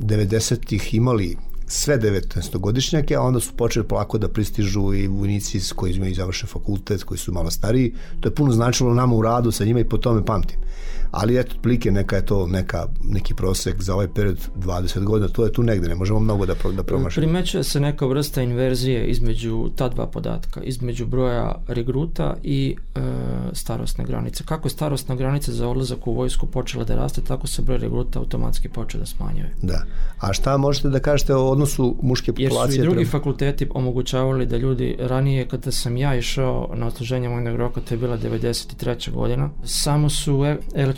90-ih 0.00 0.94
imali 0.94 1.36
sve 1.68 1.98
19-godišnjake, 1.98 3.16
a 3.16 3.22
onda 3.22 3.40
su 3.40 3.52
počeli 3.56 3.88
polako 3.88 4.18
da 4.18 4.28
pristižu 4.28 4.94
i 4.94 5.06
vojnici 5.06 5.60
koji 5.76 5.92
imaju 5.92 6.14
završen 6.14 6.48
fakultet, 6.48 7.02
koji 7.02 7.18
su 7.18 7.32
malo 7.32 7.50
stariji. 7.50 7.94
To 8.20 8.28
je 8.28 8.34
puno 8.34 8.52
značilo 8.52 8.94
nama 8.94 9.14
u 9.14 9.22
radu 9.22 9.52
sa 9.52 9.64
njima 9.64 9.80
i 9.80 9.88
po 9.88 9.98
tome 9.98 10.24
pamtim 10.24 10.58
ali 11.10 11.38
eto, 11.38 11.56
plike 11.62 11.90
neka 11.90 12.16
je 12.16 12.26
to 12.26 12.46
neka, 12.46 12.86
neki 13.04 13.34
prosek 13.34 13.82
za 13.82 13.94
ovaj 13.94 14.08
period 14.14 14.38
20 14.56 15.04
godina, 15.04 15.28
to 15.28 15.44
je 15.44 15.52
tu 15.52 15.62
negde, 15.62 15.88
ne 15.88 15.94
možemo 15.94 16.20
mnogo 16.20 16.46
da, 16.46 16.54
pro, 16.54 16.72
da 16.72 16.82
promašamo. 16.82 17.26
Primećuje 17.26 17.64
se 17.64 17.80
neka 17.80 18.06
vrsta 18.06 18.42
inverzije 18.42 19.06
između 19.06 19.70
ta 19.76 19.88
dva 19.88 20.06
podatka, 20.06 20.62
između 20.62 21.06
broja 21.06 21.54
regruta 21.68 22.36
i 22.42 22.76
e, 22.94 23.00
starostne 23.52 24.04
granice. 24.04 24.44
Kako 24.44 24.68
je 24.68 24.70
starostna 24.70 25.14
granica 25.14 25.52
za 25.52 25.68
odlazak 25.68 26.06
u 26.06 26.12
vojsku 26.12 26.46
počela 26.46 26.84
da 26.84 26.94
raste, 26.94 27.20
tako 27.20 27.46
se 27.46 27.62
broj 27.62 27.78
regruta 27.78 28.18
automatski 28.18 28.68
počeo 28.68 29.00
da 29.00 29.06
smanjuje. 29.06 29.54
Da. 29.62 29.82
A 30.20 30.32
šta 30.32 30.56
možete 30.56 30.88
da 30.88 31.00
kažete 31.00 31.34
o 31.34 31.50
odnosu 31.50 31.96
muške 32.02 32.32
populacije? 32.32 32.58
Jer 32.60 32.70
su 32.70 32.80
i 32.80 32.82
drugi 32.82 32.96
prema... 32.96 33.10
fakulteti 33.10 33.68
omogućavali 33.70 34.46
da 34.46 34.56
ljudi 34.56 34.96
ranije, 34.98 35.48
kada 35.48 35.70
sam 35.70 35.96
ja 35.96 36.16
išao 36.16 36.70
na 36.74 36.86
osluženje 36.86 37.28
vojnog 37.28 37.56
roka, 37.56 37.80
to 37.80 37.94
je 37.94 37.98
bila 37.98 38.18
93. 38.18 39.12
godina, 39.12 39.50
samo 39.64 40.10
su 40.10 40.44
e, 40.44 40.56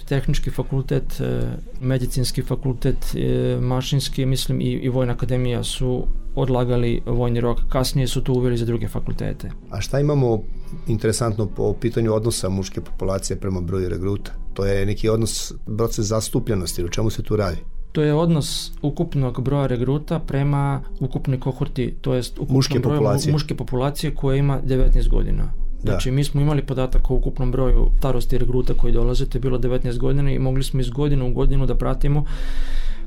tehnički 0.09 0.51
fakultet, 0.51 1.21
e, 1.21 1.41
medicinski 1.81 2.43
fakultet, 2.43 3.15
e, 3.15 3.59
mašinski, 3.61 4.27
mislim 4.27 4.61
i, 4.61 4.65
i 4.65 4.89
Vojna 4.89 5.13
akademija 5.13 5.63
su 5.63 6.07
odlagali 6.35 7.03
vojni 7.07 7.41
rok. 7.41 7.59
Kasnije 7.69 8.07
su 8.09 8.25
to 8.25 8.33
uveli 8.33 8.57
za 8.57 8.67
druge 8.67 8.89
fakultete. 8.89 9.51
A 9.71 9.81
šta 9.81 10.01
imamo 10.01 10.43
interesantno 10.87 11.47
po 11.47 11.75
pitanju 11.75 12.15
odnosa 12.15 12.49
muške 12.49 12.81
populacije 12.81 13.37
prema 13.37 13.61
broju 13.61 13.89
regruta? 13.89 14.33
To 14.55 14.65
je 14.67 14.87
neki 14.87 15.09
odnos, 15.09 15.53
proces 15.77 16.07
zastupljenosti, 16.07 16.85
u 16.85 16.89
čemu 16.89 17.11
se 17.11 17.23
tu 17.23 17.37
radi? 17.37 17.59
To 17.93 18.03
je 18.03 18.15
odnos 18.15 18.73
ukupnog 18.83 19.43
broja 19.43 19.67
regruta 19.67 20.19
prema 20.19 20.83
ukupnoj 21.01 21.41
kohorti, 21.41 21.95
to 22.01 22.15
jest 22.15 22.39
ukupnom 22.39 22.57
muške 22.57 22.79
broju 22.79 22.99
populacije. 22.99 23.33
muške 23.33 23.57
populacije 23.57 24.15
koja 24.15 24.37
ima 24.37 24.61
19 24.67 25.09
godina. 25.09 25.53
Da. 25.83 25.93
Znači, 25.93 26.11
mi 26.11 26.25
smo 26.25 26.41
imali 26.41 26.63
podatak 26.63 27.11
o 27.11 27.15
ukupnom 27.15 27.53
broju 27.53 27.91
starosti 27.99 28.39
regruta 28.39 28.75
koji 28.75 28.93
dolaze, 28.93 29.27
to 29.27 29.39
je 29.39 29.41
bilo 29.41 29.59
19 29.59 29.99
godina 29.99 30.33
i 30.33 30.39
mogli 30.39 30.63
smo 30.63 30.81
iz 30.81 30.91
godine 30.91 31.25
u 31.25 31.33
godinu 31.33 31.67
da 31.67 31.75
pratimo 31.75 32.25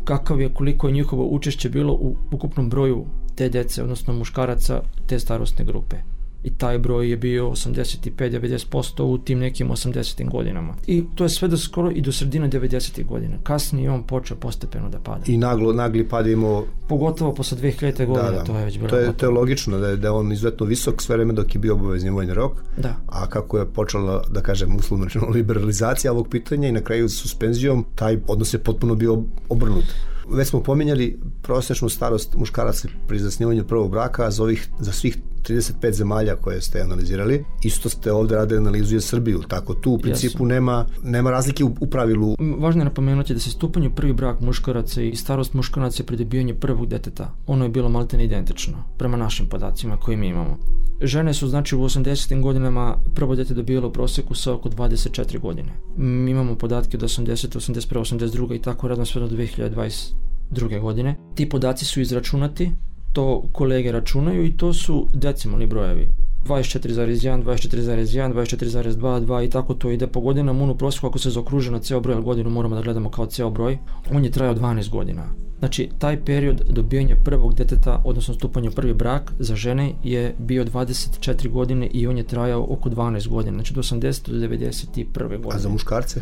kakav 0.04 0.42
je, 0.42 0.54
koliko 0.54 0.88
je 0.88 0.94
njihovo 0.94 1.26
učešće 1.26 1.70
bilo 1.70 1.94
u 1.94 2.16
ukupnom 2.32 2.70
broju 2.70 3.06
te 3.36 3.50
dece, 3.50 3.84
odnosno 3.84 4.14
muškaraca 4.14 4.82
te 5.08 5.20
starostne 5.20 5.66
grupe 5.66 6.13
i 6.44 6.50
taj 6.50 6.78
broj 6.78 7.10
je 7.10 7.18
bio 7.18 7.50
85-90% 7.50 9.02
u 9.02 9.18
tim 9.18 9.40
nekim 9.40 9.70
80. 9.70 10.30
godinama. 10.32 10.76
I 10.88 11.04
to 11.16 11.24
je 11.24 11.30
sve 11.30 11.48
do 11.48 11.58
skoro 11.58 11.92
i 11.92 12.02
do 12.02 12.12
sredine 12.12 12.50
90. 12.50 13.06
godina. 13.06 13.38
Kasnije 13.44 13.92
on 13.92 14.04
počeo 14.04 14.38
postepeno 14.38 14.90
da 14.90 15.00
pada. 15.00 15.24
I 15.28 15.38
naglo, 15.38 15.74
nagli 15.74 16.08
pad 16.08 16.28
imao... 16.28 16.66
Pogotovo 16.88 17.34
posle 17.34 17.58
2000. 17.58 18.06
godine, 18.06 18.32
da, 18.32 18.38
da. 18.38 18.44
to 18.44 18.58
je 18.58 18.66
već 18.66 18.78
bilo 18.78 18.90
to 18.90 18.98
je, 18.98 19.14
to 19.18 19.26
je 19.26 19.30
logično 19.30 19.80
da 19.80 19.88
je, 19.88 19.98
da 19.98 20.08
je 20.08 20.12
on 20.12 20.32
izuzetno 20.32 20.66
visok 20.66 21.02
sve 21.02 21.16
vreme 21.16 21.34
dok 21.34 21.56
je 21.56 21.60
bio 21.60 21.74
obavezni 21.74 22.10
vojni 22.10 22.34
rok. 22.34 22.52
Da. 22.78 22.96
A 23.08 23.30
kako 23.30 23.58
je 23.58 23.66
počela, 23.66 24.24
da 24.30 24.42
kažem, 24.42 24.76
uslovno 24.76 25.08
liberalizacija 25.36 26.12
ovog 26.12 26.28
pitanja 26.30 26.68
i 26.68 26.72
na 26.72 26.82
kraju 26.82 27.10
suspenzijom, 27.10 27.86
taj 27.96 28.18
odnos 28.28 28.54
je 28.54 28.60
potpuno 28.60 28.96
bio 28.96 29.24
obrnut. 29.50 29.86
Već 30.30 30.48
smo 30.48 30.64
pominjali 30.64 31.20
prosečnu 31.42 31.90
starost 31.90 32.36
muškaraca 32.36 32.88
pri 33.08 33.20
zasnivanju 33.20 33.64
prvog 33.64 33.92
braka, 33.92 34.26
a 34.26 34.32
za, 34.32 34.44
ovih, 34.44 34.70
za 34.80 34.92
svih 34.92 35.18
35 35.44 35.92
zemalja 35.92 36.36
koje 36.36 36.62
ste 36.62 36.82
analizirali. 36.82 37.46
Isto 37.64 37.90
ste 37.90 38.12
ovde 38.12 38.36
radili 38.36 38.58
analizu 38.58 38.96
za 38.96 39.02
Srbiju, 39.02 39.42
tako 39.48 39.74
tu 39.74 39.92
u 39.92 39.98
principu 39.98 40.46
nema, 40.46 40.86
nema 41.04 41.32
razlike 41.32 41.64
u, 41.64 41.76
u 41.80 41.88
pravilu. 41.88 42.36
Važno 42.60 42.82
je 42.82 42.86
napomenuti 42.86 43.34
da 43.34 43.40
se 43.40 43.50
stupanje 43.50 43.90
prvi 43.90 44.14
brak 44.14 44.40
muškaraca 44.40 45.02
i 45.02 45.16
starost 45.16 45.54
muškaraca 45.54 46.04
pri 46.04 46.18
dobijanju 46.18 46.56
prvog 46.56 46.88
deteta, 46.88 47.34
ono 47.48 47.66
je 47.66 47.70
bilo 47.70 47.90
maltene 47.90 48.26
identično, 48.26 48.84
prema 48.98 49.18
našim 49.18 49.46
podacima 49.46 49.98
koje 49.98 50.18
mi 50.18 50.28
imamo. 50.28 50.58
Žene 51.02 51.34
su 51.34 51.48
znači 51.48 51.76
u 51.76 51.80
80. 51.80 52.42
godinama 52.42 52.98
prvo 53.16 53.36
dete 53.36 53.54
dobijalo 53.54 53.88
u 53.88 53.92
proseku 53.92 54.36
sa 54.36 54.54
oko 54.54 54.70
24 54.70 55.40
godine. 55.40 55.70
Mi 55.98 56.32
imamo 56.32 56.56
podatke 56.56 56.98
do 56.98 57.08
80, 57.08 57.58
81, 57.58 58.00
82 58.00 58.56
i 58.56 58.62
tako 58.62 58.88
radno 58.88 59.06
sve 59.06 59.22
do 59.22 59.28
2022. 59.28 60.82
godine. 60.82 61.16
Ti 61.36 61.50
podaci 61.50 61.86
su 61.86 62.02
izračunati 62.02 62.72
to 63.14 63.44
kolege 63.52 63.92
računaju 63.92 64.46
i 64.46 64.58
to 64.58 64.74
su 64.74 65.08
decimalni 65.14 65.68
brojevi. 65.68 66.10
24,1, 66.46 67.44
24,1, 67.44 68.34
24,2, 68.34 69.26
2 69.26 69.46
i 69.46 69.50
tako 69.50 69.74
to 69.74 69.92
ide 69.92 70.08
po 70.08 70.20
godinama. 70.20 70.72
u 70.72 70.78
prosjeku 70.78 71.08
ako 71.08 71.20
se 71.20 71.30
zaokruže 71.30 71.72
na 71.72 71.80
ceo 71.80 72.00
broj, 72.00 72.16
ali 72.16 72.24
godinu 72.24 72.50
moramo 72.50 72.76
da 72.76 72.82
gledamo 72.82 73.10
kao 73.10 73.26
ceo 73.26 73.50
broj, 73.50 73.78
on 74.12 74.26
je 74.26 74.32
trajao 74.32 74.56
12 74.56 74.90
godina. 74.90 75.24
Znači, 75.60 75.90
taj 76.00 76.26
period 76.26 76.62
dobijanja 76.70 77.16
prvog 77.24 77.54
deteta, 77.56 78.02
odnosno 78.06 78.34
stupanja 78.34 78.72
prvi 78.72 78.94
brak 78.94 79.34
za 79.40 79.56
žene 79.56 79.94
je 80.04 80.36
bio 80.40 80.66
24 80.66 81.50
godine 81.50 81.88
i 81.88 82.08
on 82.08 82.18
je 82.18 82.24
trajao 82.24 82.68
oko 82.70 82.90
12 82.90 83.28
godina, 83.28 83.58
znači 83.58 83.74
do 83.74 83.82
80 83.82 84.32
do 84.32 84.48
91. 84.48 85.14
godine. 85.18 85.56
A 85.56 85.60
za 85.60 85.70
muškarce? 85.70 86.22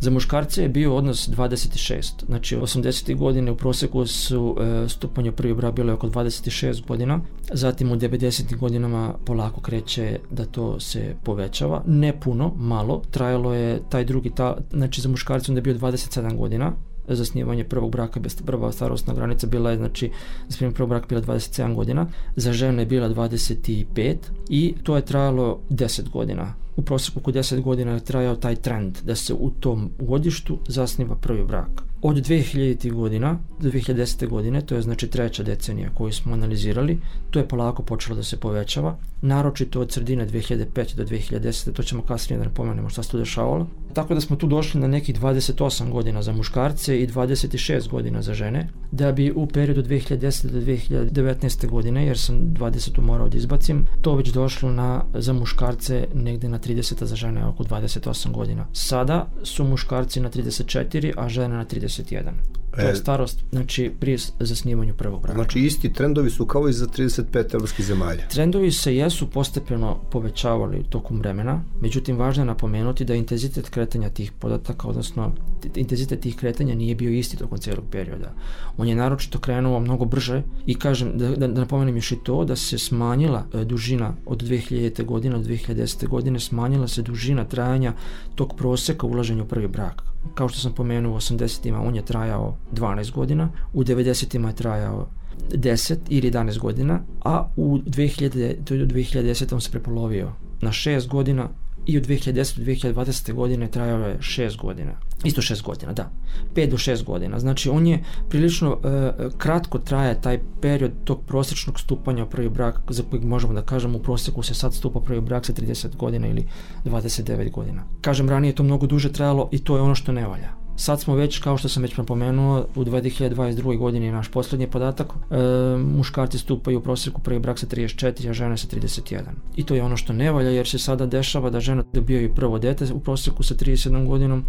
Za 0.00 0.10
muškarce 0.10 0.62
je 0.62 0.68
bio 0.68 0.96
odnos 0.96 1.28
26. 1.28 2.24
Znači 2.26 2.56
80. 2.56 3.16
godine 3.16 3.50
u 3.50 3.56
proseku 3.56 4.06
su 4.06 4.56
e, 4.60 4.88
stupanje 4.88 5.32
prvi 5.32 5.54
brak 5.54 5.74
bilo 5.74 5.92
oko 5.92 6.08
26 6.08 6.86
godina. 6.86 7.20
Zatim 7.52 7.92
u 7.92 7.96
90. 7.96 8.56
godinama 8.56 9.14
polako 9.24 9.60
kreće 9.60 10.18
da 10.30 10.44
to 10.44 10.80
se 10.80 11.14
povećava. 11.24 11.82
Ne 11.86 12.20
puno, 12.20 12.52
malo. 12.56 13.02
Trajalo 13.10 13.54
je 13.54 13.82
taj 13.88 14.04
drugi, 14.04 14.30
ta, 14.30 14.56
znači 14.72 15.00
za 15.00 15.08
muškarce 15.08 15.52
onda 15.52 15.58
je 15.58 15.62
bio 15.62 15.74
27 15.74 16.36
godina 16.36 16.72
zasnivanje 17.14 17.64
prvog 17.64 17.90
braka, 17.90 18.20
prva 18.46 18.72
starostna 18.72 19.14
granica 19.14 19.46
bila 19.46 19.70
je, 19.70 19.76
znači, 19.76 20.10
zasnivanje 20.48 20.74
prvog 20.74 20.88
braka 20.88 21.06
bila 21.08 21.22
27 21.22 21.74
godina, 21.74 22.06
za 22.36 22.52
žene 22.52 22.82
je 22.82 22.86
bila 22.86 23.08
25 23.08 24.16
i 24.48 24.74
to 24.82 24.96
je 24.96 25.04
trajalo 25.04 25.60
10 25.70 26.10
godina. 26.10 26.54
U 26.80 26.82
prosjeku 26.82 27.20
oko 27.20 27.32
10 27.32 27.60
godina 27.60 27.92
je 27.92 28.04
trajao 28.04 28.36
taj 28.36 28.56
trend 28.56 28.98
da 29.04 29.14
se 29.14 29.34
u 29.34 29.50
tom 29.50 29.90
godištu 29.98 30.58
zasniva 30.68 31.16
prvi 31.16 31.44
brak. 31.44 31.82
Od 32.02 32.16
2000. 32.16 32.92
godina 32.92 33.38
do 33.60 33.70
2010. 33.70 34.28
godine, 34.28 34.60
to 34.60 34.74
je 34.74 34.82
znači 34.82 35.08
treća 35.08 35.42
decenija 35.42 35.90
koju 35.94 36.12
smo 36.12 36.32
analizirali, 36.32 36.98
to 37.30 37.38
je 37.38 37.48
polako 37.48 37.82
počelo 37.82 38.16
da 38.16 38.22
se 38.22 38.36
povećava, 38.36 38.96
naročito 39.20 39.80
od 39.80 39.92
sredine 39.92 40.26
2005. 40.26 40.94
do 40.96 41.04
2010. 41.04 41.72
to 41.72 41.82
ćemo 41.82 42.02
kasnije 42.02 42.38
da 42.38 42.44
napomenemo 42.44 42.88
šta 42.88 43.02
se 43.02 43.10
tu 43.10 43.18
dešavalo. 43.18 43.66
Tako 43.92 44.14
da 44.14 44.20
smo 44.20 44.36
tu 44.36 44.46
došli 44.46 44.80
na 44.80 44.86
nekih 44.86 45.20
28 45.20 45.90
godina 45.90 46.22
za 46.22 46.32
muškarce 46.32 47.02
i 47.02 47.06
26 47.06 47.88
godina 47.90 48.22
za 48.22 48.34
žene, 48.34 48.68
da 48.92 49.12
bi 49.12 49.32
u 49.32 49.46
periodu 49.46 49.82
2010. 49.82 50.46
do 50.46 50.60
2019. 50.60 51.66
godine, 51.66 52.06
jer 52.06 52.18
sam 52.18 52.36
20. 52.36 53.00
morao 53.00 53.28
da 53.28 53.36
izbacim, 53.36 53.86
to 54.02 54.14
već 54.14 54.28
došlo 54.28 54.72
na, 54.72 55.04
za 55.14 55.32
muškarce 55.32 56.06
negde 56.14 56.48
na 56.48 56.58
30, 56.58 57.02
a 57.02 57.06
za 57.06 57.16
žene 57.16 57.46
oko 57.46 57.64
28 57.64 58.32
godina. 58.32 58.66
Sada 58.72 59.30
su 59.42 59.64
muškarci 59.64 60.20
na 60.20 60.30
34, 60.30 61.12
a 61.16 61.28
žene 61.28 61.56
na 61.56 61.64
30 61.64 61.80
31. 61.80 62.59
To 62.70 62.80
je 62.80 62.90
e, 62.90 62.94
starost, 62.94 63.44
znači 63.50 63.92
prije 64.00 64.18
zasnivanju 64.40 64.94
prvog 64.94 65.22
braka. 65.22 65.34
Znači 65.34 65.60
isti 65.60 65.92
trendovi 65.92 66.30
su 66.30 66.46
kao 66.46 66.68
i 66.68 66.72
za 66.72 66.86
35 66.86 67.54
evropskih 67.54 67.86
zemalja. 67.86 68.28
Trendovi 68.28 68.72
se 68.72 68.96
jesu 68.96 69.30
postepeno 69.30 70.00
povećavali 70.10 70.84
tokom 70.88 71.18
vremena, 71.18 71.62
međutim 71.80 72.16
važno 72.16 72.42
je 72.42 72.46
napomenuti 72.46 73.04
da 73.04 73.14
intenzitet 73.14 73.68
kretanja 73.68 74.08
tih 74.08 74.32
podataka, 74.32 74.88
odnosno 74.88 75.32
intenzitet 75.74 76.20
tih 76.20 76.36
kretanja 76.36 76.74
nije 76.74 76.94
bio 76.94 77.10
isti 77.10 77.36
tokom 77.36 77.58
celog 77.58 77.84
perioda. 77.90 78.34
On 78.76 78.88
je 78.88 78.94
naročito 78.94 79.38
krenuo 79.38 79.80
mnogo 79.80 80.04
brže 80.04 80.42
i 80.66 80.74
kažem 80.74 81.18
da, 81.18 81.28
da, 81.28 81.48
da 81.48 81.60
napomenem 81.60 81.96
još 81.96 82.12
i 82.12 82.18
to 82.24 82.44
da 82.44 82.56
se 82.56 82.78
smanjila 82.78 83.46
e, 83.54 83.64
dužina 83.64 84.14
od 84.26 84.42
2000. 84.42 85.04
godine 85.04 85.38
do 85.38 85.44
2010. 85.44 86.08
godine, 86.08 86.40
smanjila 86.40 86.88
se 86.88 87.02
dužina 87.02 87.44
trajanja 87.44 87.92
tog 88.34 88.54
proseka 88.56 89.06
ulaženja 89.06 89.42
u 89.42 89.46
prvi 89.46 89.68
brak 89.68 90.02
kao 90.34 90.48
što 90.48 90.60
sam 90.60 90.72
pomenuo 90.72 91.12
u 91.12 91.16
80-ima 91.16 91.80
on 91.80 91.96
je 91.96 92.04
trajao 92.04 92.56
12 92.72 93.12
godina, 93.12 93.48
u 93.72 93.84
90-ima 93.84 94.48
je 94.48 94.56
trajao 94.56 95.08
10 95.50 95.96
ili 96.08 96.30
11 96.30 96.58
godina, 96.58 97.00
a 97.24 97.48
u 97.56 97.78
2000, 97.78 98.64
to 98.64 98.74
je 98.74 98.86
2010 98.86 99.54
on 99.54 99.60
se 99.60 99.70
prepolovio 99.70 100.32
na 100.60 100.70
6 100.70 101.08
godina 101.08 101.48
i 101.86 101.98
od 101.98 102.06
2010. 102.06 102.58
do 102.58 102.64
2020. 102.64 103.32
godine 103.32 103.70
trajao 103.70 104.08
je 104.08 104.18
6 104.18 104.56
godina. 104.56 104.92
Isto 105.24 105.42
6 105.42 105.62
godina, 105.62 105.92
da. 105.92 106.10
5 106.54 106.70
do 106.70 106.76
6 106.76 107.04
godina. 107.04 107.38
Znači 107.38 107.68
on 107.68 107.86
je 107.86 108.04
prilično 108.28 108.78
e, 108.84 109.10
kratko 109.38 109.78
traje 109.78 110.20
taj 110.20 110.40
period 110.60 110.92
tog 111.04 111.24
prosječnog 111.26 111.80
stupanja 111.80 112.24
u 112.24 112.30
prvi 112.30 112.48
brak 112.48 112.80
za 112.88 113.02
kojeg 113.10 113.24
možemo 113.24 113.52
da 113.52 113.62
kažemo 113.62 113.98
u 113.98 114.02
prosjeku 114.02 114.42
se 114.42 114.54
sad 114.54 114.74
stupa 114.74 115.00
prvi 115.00 115.20
brak 115.20 115.46
sa 115.46 115.52
30 115.52 115.96
godina 115.96 116.28
ili 116.28 116.46
29 116.84 117.50
godina. 117.50 117.82
Kažem 118.00 118.28
ranije 118.28 118.50
je 118.50 118.54
to 118.54 118.62
mnogo 118.62 118.86
duže 118.86 119.12
trajalo 119.12 119.48
i 119.52 119.58
to 119.64 119.76
je 119.76 119.82
ono 119.82 119.94
što 119.94 120.12
ne 120.12 120.26
valja. 120.26 120.59
Sad 120.76 121.00
smo 121.00 121.14
već, 121.14 121.38
kao 121.38 121.56
što 121.56 121.68
sam 121.68 121.82
već 121.82 121.96
napomenuo, 121.96 122.66
u 122.74 122.84
2022. 122.84 123.78
godini 123.78 124.06
je 124.06 124.12
naš 124.12 124.28
posljednji 124.28 124.66
podatak, 124.66 125.08
e, 125.08 125.36
muškarci 125.76 126.38
stupaju 126.38 126.78
u 126.78 126.82
prosjeku 126.82 127.20
prvi 127.20 127.38
brak 127.38 127.58
sa 127.58 127.66
34, 127.66 128.30
a 128.30 128.32
žene 128.32 128.56
sa 128.56 128.66
31. 128.66 129.20
I 129.56 129.64
to 129.64 129.74
je 129.74 129.82
ono 129.82 129.96
što 129.96 130.12
ne 130.12 130.32
valja 130.32 130.50
jer 130.50 130.68
se 130.68 130.78
sada 130.78 131.06
dešava 131.06 131.50
da 131.50 131.60
žena 131.60 131.84
dobijaju 131.92 132.34
prvo 132.34 132.58
dete 132.58 132.92
u 132.92 133.00
prosjeku 133.00 133.42
sa 133.42 133.54
37 133.54 134.06
godinom, 134.06 134.44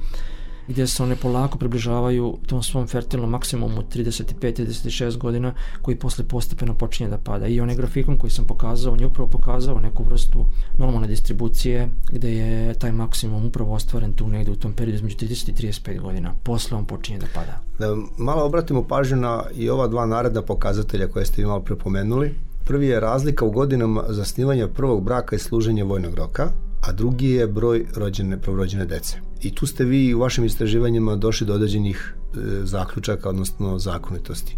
gdje 0.68 0.88
se 0.88 1.04
one 1.04 1.16
polako 1.16 1.58
približavaju 1.58 2.38
tom 2.48 2.64
svom 2.64 2.88
fertilnom 2.88 3.30
maksimumu 3.30 3.82
35-36 3.82 5.18
godina 5.18 5.54
koji 5.82 6.00
posle 6.00 6.24
postepeno 6.28 6.74
počinje 6.74 7.10
da 7.10 7.18
pada. 7.18 7.48
I 7.48 7.60
onaj 7.60 7.76
grafikon 7.76 8.18
koji 8.18 8.32
sam 8.32 8.46
pokazao, 8.46 8.94
on 8.94 9.00
je 9.00 9.06
upravo 9.06 9.30
pokazao 9.30 9.80
neku 9.80 10.04
vrstu 10.04 10.46
normalne 10.78 11.08
distribucije 11.08 11.90
gdje 12.12 12.30
je 12.30 12.74
taj 12.74 12.92
maksimum 12.92 13.46
upravo 13.46 13.74
ostvaren 13.74 14.14
tu 14.14 14.28
negdje 14.28 14.54
u 14.54 14.56
tom 14.56 14.74
periodu 14.74 14.96
između 14.96 15.18
30 15.18 15.50
i 15.50 15.68
35 15.68 16.02
godina. 16.02 16.34
Posle 16.44 16.78
on 16.78 16.86
počinje 16.86 17.20
da 17.20 17.28
pada. 17.34 17.62
Da 17.80 17.96
malo 18.18 18.46
obratimo 18.46 18.84
pažnju 18.84 19.18
na 19.18 19.44
i 19.56 19.70
ova 19.70 19.88
dva 19.88 20.06
naredna 20.06 20.42
pokazatelja 20.42 21.08
koje 21.08 21.26
ste 21.26 21.42
vi 21.42 21.48
malo 21.48 21.62
prepomenuli. 21.62 22.36
Prvi 22.66 22.88
je 22.88 23.00
razlika 23.00 23.46
u 23.46 23.52
godinama 23.52 24.04
zasnivanja 24.10 24.68
prvog 24.68 25.04
braka 25.04 25.36
i 25.36 25.40
služenja 25.40 25.84
vojnog 25.84 26.14
roka, 26.14 26.52
a 26.82 26.92
drugi 26.92 27.30
je 27.30 27.48
broj 27.48 27.86
rođene, 27.96 28.42
prvorođene 28.42 28.86
dece. 28.86 29.18
I 29.42 29.56
tu 29.56 29.68
ste 29.68 29.86
vi 29.86 30.14
u 30.14 30.20
vašim 30.20 30.46
istraživanjima 30.46 31.16
došli 31.16 31.48
do 31.48 31.54
određenih 31.54 32.16
e, 32.16 32.38
zaključaka, 32.64 33.30
odnosno 33.30 33.80
zakonitosti. 33.80 34.58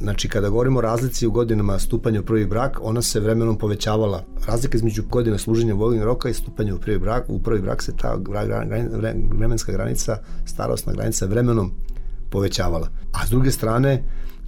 Znači, 0.00 0.28
kada 0.28 0.48
govorimo 0.48 0.78
o 0.78 0.82
razlici 0.82 1.26
u 1.26 1.30
godinama 1.30 1.78
stupanja 1.78 2.20
u 2.20 2.24
prvi 2.24 2.46
brak, 2.46 2.78
ona 2.82 3.02
se 3.02 3.20
vremenom 3.20 3.58
povećavala. 3.58 4.24
Razlika 4.46 4.76
između 4.76 5.02
godina 5.10 5.38
služenja 5.38 5.74
vojnog 5.74 6.04
roka 6.04 6.28
i 6.28 6.34
stupanja 6.34 6.74
u 6.74 6.78
prvi 6.78 6.98
brak, 6.98 7.24
u 7.28 7.38
prvi 7.38 7.60
brak 7.60 7.82
se 7.82 7.96
ta 7.96 8.18
vremenska 9.32 9.72
granica, 9.72 10.16
starostna 10.44 10.92
granica 10.92 11.26
vremenom 11.26 11.72
povećavala. 12.30 12.88
A 13.12 13.26
s 13.26 13.30
druge 13.30 13.50
strane, 13.50 14.04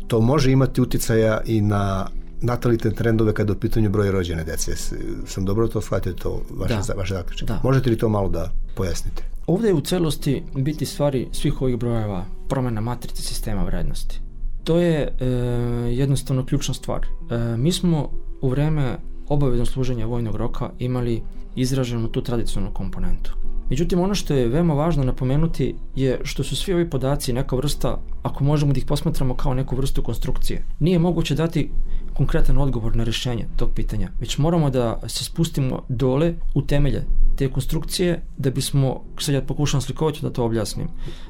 to 0.08 0.20
može 0.20 0.52
imati 0.52 0.80
uticaja 0.80 1.40
i 1.46 1.60
na 1.60 2.06
natalitetne 2.42 2.96
trendove 2.96 3.34
kada 3.34 3.52
je 3.52 3.56
u 3.56 3.60
pitanju 3.60 3.90
broj 3.90 4.10
rođene 4.10 4.44
dece. 4.44 4.76
Sam 5.26 5.44
dobro 5.44 5.68
to 5.68 5.80
shvatio 5.80 6.12
to 6.12 6.42
vaše, 6.50 6.74
da. 6.74 6.94
vaše 6.94 7.14
zaključak. 7.14 7.48
Da. 7.48 7.60
Možete 7.62 7.90
li 7.90 7.98
to 7.98 8.08
malo 8.08 8.28
da 8.28 8.52
pojasnite? 8.74 9.22
Ovdje 9.46 9.68
je 9.68 9.74
u 9.74 9.80
celosti 9.80 10.42
biti 10.54 10.86
stvari 10.86 11.28
svih 11.32 11.62
ovih 11.62 11.76
brojeva 11.76 12.24
promjena 12.48 12.80
matrice 12.80 13.22
sistema 13.22 13.64
vrednosti. 13.64 14.20
To 14.64 14.78
je 14.78 15.16
e, 15.20 15.26
jednostavno 15.90 16.46
ključna 16.46 16.74
stvar. 16.74 17.00
E, 17.00 17.56
mi 17.56 17.72
smo 17.72 18.10
u 18.40 18.48
vreme 18.48 18.98
obaveznog 19.28 19.68
služenja 19.68 20.06
vojnog 20.06 20.36
roka 20.36 20.70
imali 20.78 21.22
izraženu 21.56 22.08
tu 22.08 22.22
tradicionalnu 22.22 22.74
komponentu. 22.74 23.34
Međutim, 23.70 24.00
ono 24.00 24.14
što 24.14 24.34
je 24.34 24.48
veoma 24.48 24.74
važno 24.74 25.04
napomenuti 25.04 25.74
je 25.96 26.20
što 26.24 26.44
su 26.44 26.56
svi 26.56 26.74
ovi 26.74 26.90
podaci 26.90 27.32
neka 27.32 27.56
vrsta, 27.56 28.00
ako 28.22 28.44
možemo 28.44 28.72
da 28.72 28.78
ih 28.78 28.86
posmatramo 28.86 29.34
kao 29.34 29.54
neku 29.54 29.76
vrstu 29.76 30.02
konstrukcije. 30.02 30.64
Nije 30.80 30.98
moguće 30.98 31.34
dati 31.34 31.70
konkretan 32.14 32.58
odgovor 32.58 32.96
na 32.96 33.04
rješenje 33.04 33.46
tog 33.56 33.70
pitanja, 33.74 34.08
već 34.20 34.38
moramo 34.38 34.70
da 34.70 35.00
se 35.08 35.24
spustimo 35.24 35.82
dole 35.88 36.34
u 36.54 36.62
temelje 36.62 37.04
te 37.36 37.48
konstrukcije 37.48 38.22
da 38.38 38.50
bismo, 38.50 39.00
sad 39.18 39.34
ja 39.34 39.42
pokušam 39.42 39.80
slikovati 39.80 40.22
da 40.22 40.30
to 40.30 40.44
objasnim, 40.44 40.88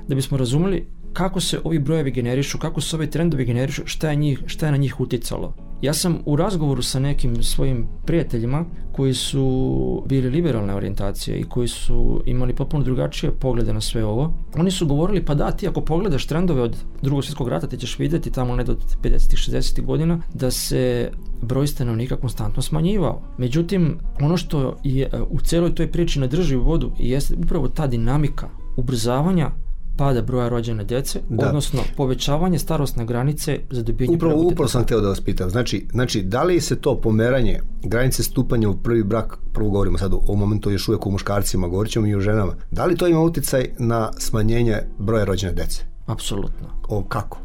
da 0.08 0.14
bismo 0.14 0.38
razumeli 0.38 0.86
kako 1.12 1.40
se 1.40 1.60
ovi 1.64 1.78
brojevi 1.78 2.10
generišu, 2.10 2.58
kako 2.58 2.80
se 2.80 2.96
ovi 2.96 3.10
trendovi 3.10 3.44
generišu, 3.44 3.82
šta 3.86 4.10
je, 4.10 4.16
njih, 4.16 4.42
šta 4.46 4.66
je 4.66 4.72
na 4.72 4.78
njih 4.78 5.00
uticalo. 5.00 5.54
Ja 5.82 5.94
sam 5.94 6.18
u 6.26 6.36
razgovoru 6.36 6.82
sa 6.82 6.98
nekim 6.98 7.42
svojim 7.42 7.86
prijateljima 8.04 8.64
koji 8.92 9.14
su 9.14 10.04
bili 10.06 10.30
liberalne 10.30 10.74
orijentacije 10.74 11.38
i 11.38 11.44
koji 11.44 11.68
su 11.68 12.22
imali 12.26 12.54
potpuno 12.54 12.84
drugačije 12.84 13.32
poglede 13.32 13.72
na 13.72 13.80
sve 13.80 14.04
ovo. 14.04 14.34
Oni 14.56 14.70
su 14.70 14.86
govorili 14.86 15.24
pa 15.24 15.34
da 15.34 15.50
ti 15.50 15.68
ako 15.68 15.80
pogledaš 15.80 16.26
trendove 16.26 16.62
od 16.62 16.76
drugog 17.02 17.24
svjetskog 17.24 17.48
rata 17.48 17.66
ti 17.66 17.76
ćeš 17.76 17.98
vidjeti 17.98 18.30
tamo 18.30 18.56
ne 18.56 18.64
do 18.64 18.76
50 19.02 19.50
60 19.50 19.84
godina 19.84 20.20
da 20.34 20.50
se 20.50 21.10
broj 21.42 21.66
stanovnika 21.66 22.16
konstantno 22.16 22.62
smanjivao. 22.62 23.22
Međutim, 23.38 23.98
ono 24.20 24.36
što 24.36 24.76
je 24.84 25.10
u 25.30 25.40
celoj 25.40 25.74
toj 25.74 25.92
priči 25.92 26.20
ne 26.20 26.26
drži 26.26 26.56
u 26.56 26.62
vodu 26.62 26.92
jeste 26.98 27.34
upravo 27.38 27.68
ta 27.68 27.86
dinamika 27.86 28.48
ubrzavanja 28.76 29.50
pada 29.96 30.22
broja 30.22 30.48
rođene 30.48 30.84
djece, 30.84 31.20
da. 31.28 31.46
odnosno 31.46 31.80
povećavanje 31.96 32.58
starosne 32.58 33.06
granice 33.06 33.60
za 33.70 33.82
dobijanje 33.82 34.16
Upravo, 34.16 34.42
upravo 34.42 34.68
sam 34.68 34.84
htio 34.84 35.00
da 35.00 35.08
vas 35.08 35.20
pitam. 35.20 35.50
Znači, 35.50 35.86
znači, 35.92 36.22
da 36.22 36.42
li 36.42 36.60
se 36.60 36.80
to 36.80 37.00
pomeranje 37.00 37.60
granice 37.82 38.22
stupanja 38.22 38.68
u 38.68 38.76
prvi 38.76 39.02
brak, 39.02 39.38
prvo 39.52 39.70
govorimo 39.70 39.98
sad 39.98 40.12
o 40.28 40.34
momentu 40.34 40.70
još 40.70 40.88
uvijek 40.88 41.06
u 41.06 41.10
muškarcima, 41.10 41.68
govorit 41.68 41.92
ćemo 41.92 42.06
i 42.06 42.14
o 42.14 42.20
ženama, 42.20 42.54
da 42.70 42.86
li 42.86 42.96
to 42.96 43.06
ima 43.06 43.20
utjecaj 43.20 43.70
na 43.78 44.10
smanjenje 44.18 44.78
broja 44.98 45.24
rođene 45.24 45.52
djece? 45.52 45.82
Apsolutno. 46.06 46.68
O 46.88 47.02
kako? 47.02 47.38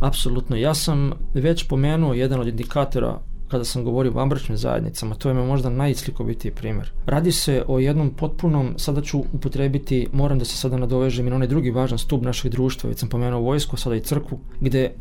Apsolutno. 0.00 0.56
Ja 0.56 0.74
sam 0.74 1.12
već 1.34 1.68
pomenuo 1.68 2.14
jedan 2.14 2.40
od 2.40 2.48
indikatora 2.48 3.18
kada 3.48 3.64
sam 3.64 3.84
govorio 3.84 4.12
o 4.12 4.14
vanbračnim 4.14 4.58
zajednicama, 4.58 5.14
to 5.14 5.28
je 5.28 5.34
me 5.34 5.42
možda 5.42 5.70
najslikovitiji 5.70 6.52
primjer. 6.52 6.92
Radi 7.06 7.32
se 7.32 7.64
o 7.68 7.78
jednom 7.78 8.10
potpunom, 8.10 8.74
sada 8.76 9.02
ću 9.02 9.22
upotrebiti, 9.32 10.06
moram 10.12 10.38
da 10.38 10.44
se 10.44 10.56
sada 10.56 10.76
nadovežem 10.76 11.26
i 11.26 11.30
na 11.30 11.36
onaj 11.36 11.48
drugi 11.48 11.70
važan 11.70 11.98
stup 11.98 12.22
našeg 12.22 12.52
društva, 12.52 12.88
već 12.88 12.98
sam 12.98 13.08
pomenuo 13.08 13.40
vojsku, 13.40 13.76
sada 13.76 13.96
i 13.96 14.00
crkvu, 14.00 14.38
gdje, 14.60 14.94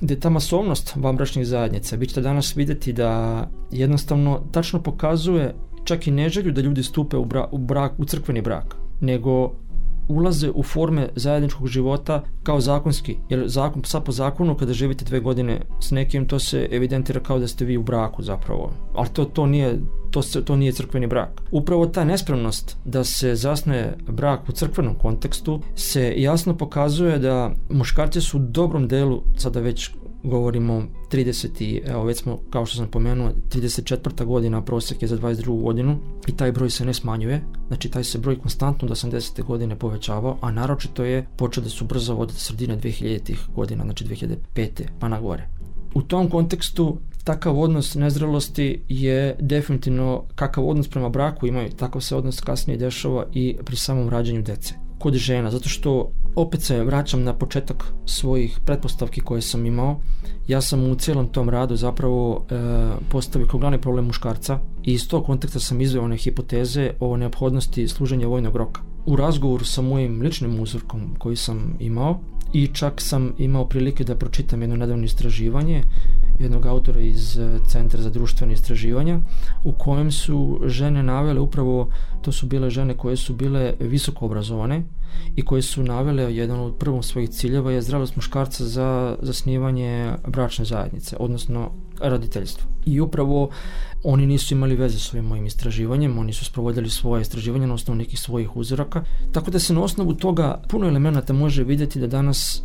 gdje 0.00 0.20
ta 0.20 0.30
masovnost 0.30 0.96
vanbračnih 0.96 1.46
zajednica, 1.46 1.96
vi 1.96 2.06
ćete 2.06 2.20
danas 2.20 2.56
vidjeti 2.56 2.92
da 2.92 3.46
jednostavno 3.70 4.40
tačno 4.52 4.82
pokazuje 4.82 5.54
čak 5.84 6.06
i 6.06 6.10
neželju 6.10 6.52
da 6.52 6.60
ljudi 6.60 6.82
stupe 6.82 7.16
u, 7.16 7.24
bra, 7.24 7.48
u, 7.52 7.58
brak, 7.58 7.92
u 7.98 8.04
crkveni 8.04 8.42
brak, 8.42 8.76
nego 9.00 9.52
ulaze 10.10 10.50
u 10.50 10.62
forme 10.62 11.08
zajedničkog 11.16 11.66
života 11.66 12.22
kao 12.42 12.60
zakonski. 12.60 13.16
Jer 13.28 13.48
zakon, 13.48 13.84
sad 13.84 14.04
po 14.04 14.12
zakonu 14.12 14.56
kada 14.56 14.72
živite 14.72 15.04
dve 15.04 15.20
godine 15.20 15.60
s 15.80 15.90
nekim, 15.90 16.26
to 16.28 16.38
se 16.38 16.68
evidentira 16.70 17.20
kao 17.20 17.38
da 17.38 17.48
ste 17.48 17.64
vi 17.64 17.76
u 17.76 17.82
braku 17.82 18.22
zapravo. 18.22 18.72
Ali 18.94 19.08
to, 19.08 19.24
to, 19.24 19.46
nije, 19.46 19.78
to, 20.10 20.22
se, 20.22 20.44
to 20.44 20.56
nije 20.56 20.72
crkveni 20.72 21.06
brak. 21.06 21.42
Upravo 21.50 21.86
ta 21.86 22.04
nespremnost 22.04 22.76
da 22.84 23.04
se 23.04 23.34
zasnuje 23.34 23.96
brak 24.08 24.48
u 24.48 24.52
crkvenom 24.52 24.94
kontekstu 24.94 25.60
se 25.74 26.14
jasno 26.16 26.56
pokazuje 26.56 27.18
da 27.18 27.50
muškarci 27.70 28.20
su 28.20 28.38
u 28.38 28.40
dobrom 28.40 28.88
delu, 28.88 29.22
sada 29.36 29.60
već 29.60 29.90
govorimo 30.22 30.82
30. 31.10 31.90
evo 31.90 32.04
već 32.04 32.18
smo 32.18 32.38
kao 32.50 32.66
što 32.66 32.76
sam 32.76 32.88
pomenuo 32.88 33.30
34. 33.48 34.24
godina 34.24 34.62
prosjek 34.64 35.02
je 35.02 35.08
za 35.08 35.18
22. 35.18 35.62
godinu 35.62 35.98
i 36.26 36.36
taj 36.36 36.52
broj 36.52 36.70
se 36.70 36.84
ne 36.84 36.94
smanjuje 36.94 37.42
znači 37.68 37.88
taj 37.88 38.04
se 38.04 38.18
broj 38.18 38.38
konstantno 38.38 38.88
do 38.88 38.94
80. 38.94 39.44
godine 39.44 39.76
povećavao 39.76 40.38
a 40.40 40.50
naročito 40.50 41.04
je 41.04 41.26
počeo 41.36 41.62
da 41.62 41.70
su 41.70 41.84
brzo 41.84 42.14
od 42.14 42.32
sredine 42.32 42.78
2000. 42.78 43.34
godina 43.54 43.84
znači 43.84 44.04
2005. 44.04 44.68
pa 44.98 45.08
na 45.08 45.20
gore 45.20 45.48
u 45.94 46.02
tom 46.02 46.30
kontekstu 46.30 46.98
takav 47.24 47.60
odnos 47.60 47.94
nezrelosti 47.94 48.82
je 48.88 49.36
definitivno 49.40 50.24
kakav 50.34 50.68
odnos 50.68 50.88
prema 50.88 51.08
braku 51.08 51.46
imaju, 51.46 51.70
takav 51.70 52.00
se 52.00 52.16
odnos 52.16 52.40
kasnije 52.40 52.78
dešava 52.78 53.26
i 53.32 53.56
pri 53.64 53.76
samom 53.76 54.08
rađanju 54.08 54.42
dece 54.42 54.74
kod 55.00 55.14
žena, 55.14 55.50
zato 55.50 55.68
što 55.68 56.12
opet 56.34 56.62
se 56.62 56.84
vraćam 56.84 57.22
na 57.22 57.34
početak 57.34 57.84
svojih 58.06 58.58
pretpostavki 58.64 59.20
koje 59.20 59.42
sam 59.42 59.66
imao. 59.66 60.00
Ja 60.48 60.60
sam 60.60 60.90
u 60.90 60.94
cijelom 60.94 61.28
tom 61.28 61.48
radu 61.48 61.76
zapravo 61.76 62.46
e, 62.50 62.54
postavio 63.10 63.48
kao 63.48 63.60
glavni 63.60 63.80
problem 63.80 64.04
muškarca 64.04 64.58
i 64.82 64.92
iz 64.92 65.08
tog 65.08 65.26
konteksta 65.26 65.60
sam 65.60 65.80
izveo 65.80 66.04
one 66.04 66.16
hipoteze 66.16 66.90
o 67.00 67.16
neophodnosti 67.16 67.88
služenja 67.88 68.26
vojnog 68.26 68.56
roka. 68.56 68.80
U 69.06 69.16
razgovoru 69.16 69.64
sa 69.64 69.82
mojim 69.82 70.22
ličnim 70.22 70.60
uzorkom 70.60 71.14
koji 71.18 71.36
sam 71.36 71.76
imao 71.80 72.20
i 72.52 72.66
čak 72.66 73.00
sam 73.00 73.32
imao 73.38 73.68
prilike 73.68 74.04
da 74.04 74.16
pročitam 74.16 74.60
jedno 74.60 74.76
nedavno 74.76 75.04
istraživanje 75.04 75.82
jednog 76.40 76.66
autora 76.66 77.00
iz 77.00 77.38
e, 77.38 77.58
Centra 77.66 78.02
za 78.02 78.10
društvene 78.10 78.52
istraživanja 78.52 79.20
u 79.64 79.72
kojem 79.72 80.12
su 80.12 80.60
žene 80.66 81.02
navele 81.02 81.40
upravo, 81.40 81.88
to 82.22 82.32
su 82.32 82.46
bile 82.46 82.70
žene 82.70 82.96
koje 82.96 83.16
su 83.16 83.34
bile 83.34 83.74
visoko 83.80 84.24
obrazovane 84.26 84.82
i 85.36 85.44
koje 85.44 85.62
su 85.62 85.82
navele 85.82 86.36
jedan 86.36 86.60
od 86.60 86.74
prvom 86.74 87.02
svojih 87.02 87.30
ciljeva 87.30 87.72
je 87.72 87.82
zdravost 87.82 88.16
muškarca 88.16 88.64
za 88.64 89.16
zasnivanje 89.22 90.12
bračne 90.26 90.64
zajednice, 90.64 91.16
odnosno 91.20 91.70
roditeljstvo. 92.00 92.70
I 92.84 93.00
upravo 93.00 93.50
oni 94.04 94.26
nisu 94.26 94.54
imali 94.54 94.76
veze 94.76 94.98
s 94.98 95.14
ovim 95.14 95.24
mojim 95.24 95.46
istraživanjem, 95.46 96.18
oni 96.18 96.32
su 96.32 96.44
sprovodili 96.44 96.90
svoje 96.90 97.22
istraživanje 97.22 97.66
na 97.66 97.74
osnovu 97.74 97.98
nekih 97.98 98.20
svojih 98.20 98.56
uzoraka, 98.56 99.04
tako 99.32 99.50
da 99.50 99.58
se 99.58 99.74
na 99.74 99.82
osnovu 99.82 100.14
toga 100.14 100.62
puno 100.68 100.88
elemenata 100.88 101.32
može 101.32 101.64
vidjeti 101.64 102.00
da 102.00 102.06
danas 102.06 102.62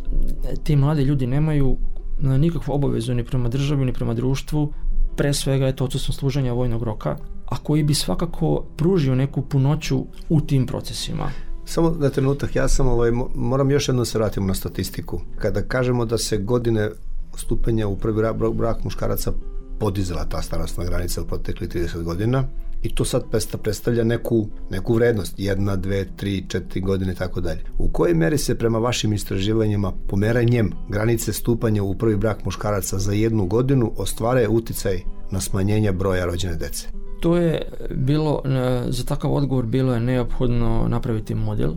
ti 0.64 0.76
mladi 0.76 1.02
ljudi 1.02 1.26
nemaju 1.26 1.76
nikakvu 2.20 2.74
obavezu 2.74 3.14
ni 3.14 3.24
prema 3.24 3.48
državi 3.48 3.84
ni 3.84 3.92
prema 3.92 4.14
društvu 4.14 4.72
pre 5.16 5.34
svega 5.34 5.66
je 5.66 5.76
to 5.76 5.84
odsustvo 5.84 6.14
služenja 6.14 6.52
vojnog 6.52 6.82
roka 6.82 7.16
a 7.46 7.56
koji 7.56 7.82
bi 7.82 7.94
svakako 7.94 8.64
pružio 8.76 9.14
neku 9.14 9.42
punoću 9.42 10.04
u 10.28 10.40
tim 10.40 10.66
procesima. 10.66 11.30
Samo 11.64 11.90
na 11.98 12.10
trenutak, 12.10 12.56
ja 12.56 12.68
sam 12.68 12.88
ovaj, 12.88 13.10
moram 13.34 13.70
još 13.70 13.88
jedno 13.88 14.04
se 14.04 14.18
vratimo 14.18 14.46
na 14.46 14.54
statistiku. 14.54 15.20
Kada 15.38 15.62
kažemo 15.62 16.04
da 16.04 16.18
se 16.18 16.38
godine 16.38 16.90
stupanja 17.36 17.88
u 17.88 17.96
prvi 17.96 18.22
brak, 18.54 18.84
muškaraca 18.84 19.32
podizala 19.78 20.24
ta 20.24 20.42
starostna 20.42 20.84
granica 20.84 21.22
u 21.22 21.24
protekli 21.24 21.68
30 21.68 22.02
godina 22.02 22.44
i 22.86 22.94
to 22.94 23.04
sad 23.04 23.24
predstavlja 23.62 24.04
neku, 24.04 24.48
neku 24.70 24.94
vrednost, 24.94 25.34
jedna, 25.38 25.76
dve, 25.76 26.06
tri, 26.16 26.44
četiri 26.48 26.80
godine 26.80 27.12
i 27.12 27.14
tako 27.14 27.40
dalje. 27.40 27.60
U 27.78 27.88
kojoj 27.88 28.14
meri 28.14 28.38
se 28.38 28.58
prema 28.58 28.78
vašim 28.78 29.12
istraživanjima 29.12 29.92
pomeranjem 30.08 30.72
granice 30.88 31.32
stupanja 31.32 31.82
u 31.82 31.94
prvi 31.94 32.16
brak 32.16 32.44
muškaraca 32.44 32.98
za 32.98 33.12
jednu 33.12 33.46
godinu 33.46 33.92
ostvare 33.96 34.48
uticaj 34.48 35.00
na 35.30 35.40
smanjenje 35.40 35.92
broja 35.92 36.24
rođene 36.24 36.56
dece? 36.56 36.88
To 37.20 37.36
je 37.36 37.62
bilo, 37.94 38.42
za 38.88 39.04
takav 39.04 39.32
odgovor 39.32 39.66
bilo 39.66 39.94
je 39.94 40.00
neophodno 40.00 40.86
napraviti 40.88 41.34
model. 41.34 41.72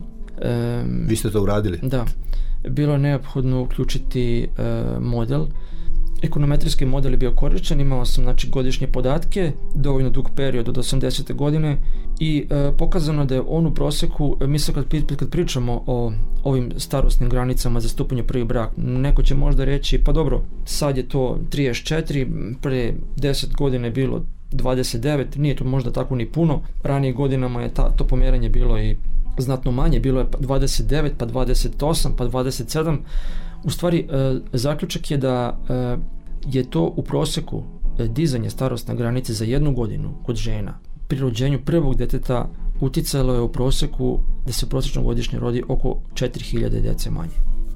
Vi 1.08 1.16
ste 1.16 1.30
to 1.30 1.42
uradili? 1.42 1.78
Da. 1.82 2.04
Bilo 2.68 2.92
je 2.92 2.98
neophodno 2.98 3.62
uključiti 3.62 4.42
e, 4.42 4.48
model 5.00 5.46
ekonometrijski 6.22 6.86
model 6.86 7.12
je 7.12 7.16
bio 7.16 7.32
korišćen, 7.32 7.80
imao 7.80 8.04
sam 8.04 8.24
znači, 8.24 8.48
godišnje 8.50 8.86
podatke, 8.86 9.52
dovoljno 9.74 10.10
dug 10.10 10.30
period 10.36 10.68
od 10.68 10.76
80. 10.76 11.34
godine 11.34 11.76
i 12.20 12.46
e, 12.50 12.72
pokazano 12.78 13.24
da 13.24 13.34
je 13.34 13.42
on 13.48 13.66
u 13.66 13.74
proseku, 13.74 14.36
mi 14.40 14.58
se 14.58 14.72
kad, 14.72 14.84
kad 15.16 15.30
pričamo 15.30 15.82
o 15.86 16.12
ovim 16.44 16.72
starostnim 16.76 17.28
granicama 17.28 17.80
za 17.80 17.88
stupanje 17.88 18.22
prvi 18.22 18.44
brak, 18.44 18.70
neko 18.76 19.22
će 19.22 19.34
možda 19.34 19.64
reći 19.64 19.98
pa 20.04 20.12
dobro, 20.12 20.42
sad 20.64 20.96
je 20.96 21.08
to 21.08 21.38
34, 21.50 22.54
pre 22.62 22.94
10 23.16 23.56
godina 23.56 23.86
je 23.86 23.90
bilo 23.90 24.22
29, 24.52 25.38
nije 25.38 25.56
to 25.56 25.64
možda 25.64 25.90
tako 25.90 26.16
ni 26.16 26.26
puno, 26.26 26.60
ranije 26.82 27.12
godinama 27.12 27.62
je 27.62 27.74
ta, 27.74 27.90
to 27.90 28.04
pomjeranje 28.04 28.48
bilo 28.48 28.78
i 28.78 28.96
znatno 29.38 29.72
manje, 29.72 30.00
bilo 30.00 30.20
je 30.20 30.26
29, 30.26 31.10
pa 31.18 31.26
28, 31.26 32.08
pa 32.16 32.24
27, 32.24 32.96
u 33.64 33.70
stvari, 33.70 34.06
e, 34.10 34.38
zaključak 34.52 35.10
je 35.10 35.16
da 35.16 35.58
e, 35.68 35.96
je 36.46 36.70
to 36.70 36.92
u 36.96 37.02
proseku 37.02 37.62
e, 37.98 38.08
dizanje 38.08 38.50
starostne 38.50 38.94
granice 38.94 39.32
za 39.32 39.44
jednu 39.44 39.72
godinu 39.74 40.14
kod 40.22 40.36
žena 40.36 40.78
pri 41.10 41.18
rođenju 41.18 41.58
prvog 41.64 41.96
deteta 41.96 42.48
uticalo 42.80 43.34
je 43.34 43.40
u 43.40 43.52
proseku 43.52 44.18
da 44.46 44.52
se 44.52 44.68
prosječno 44.68 45.02
godišnje 45.02 45.38
rodi 45.38 45.62
oko 45.68 45.96
4000 46.14 46.80
djece 46.80 47.10
manje. 47.10 47.32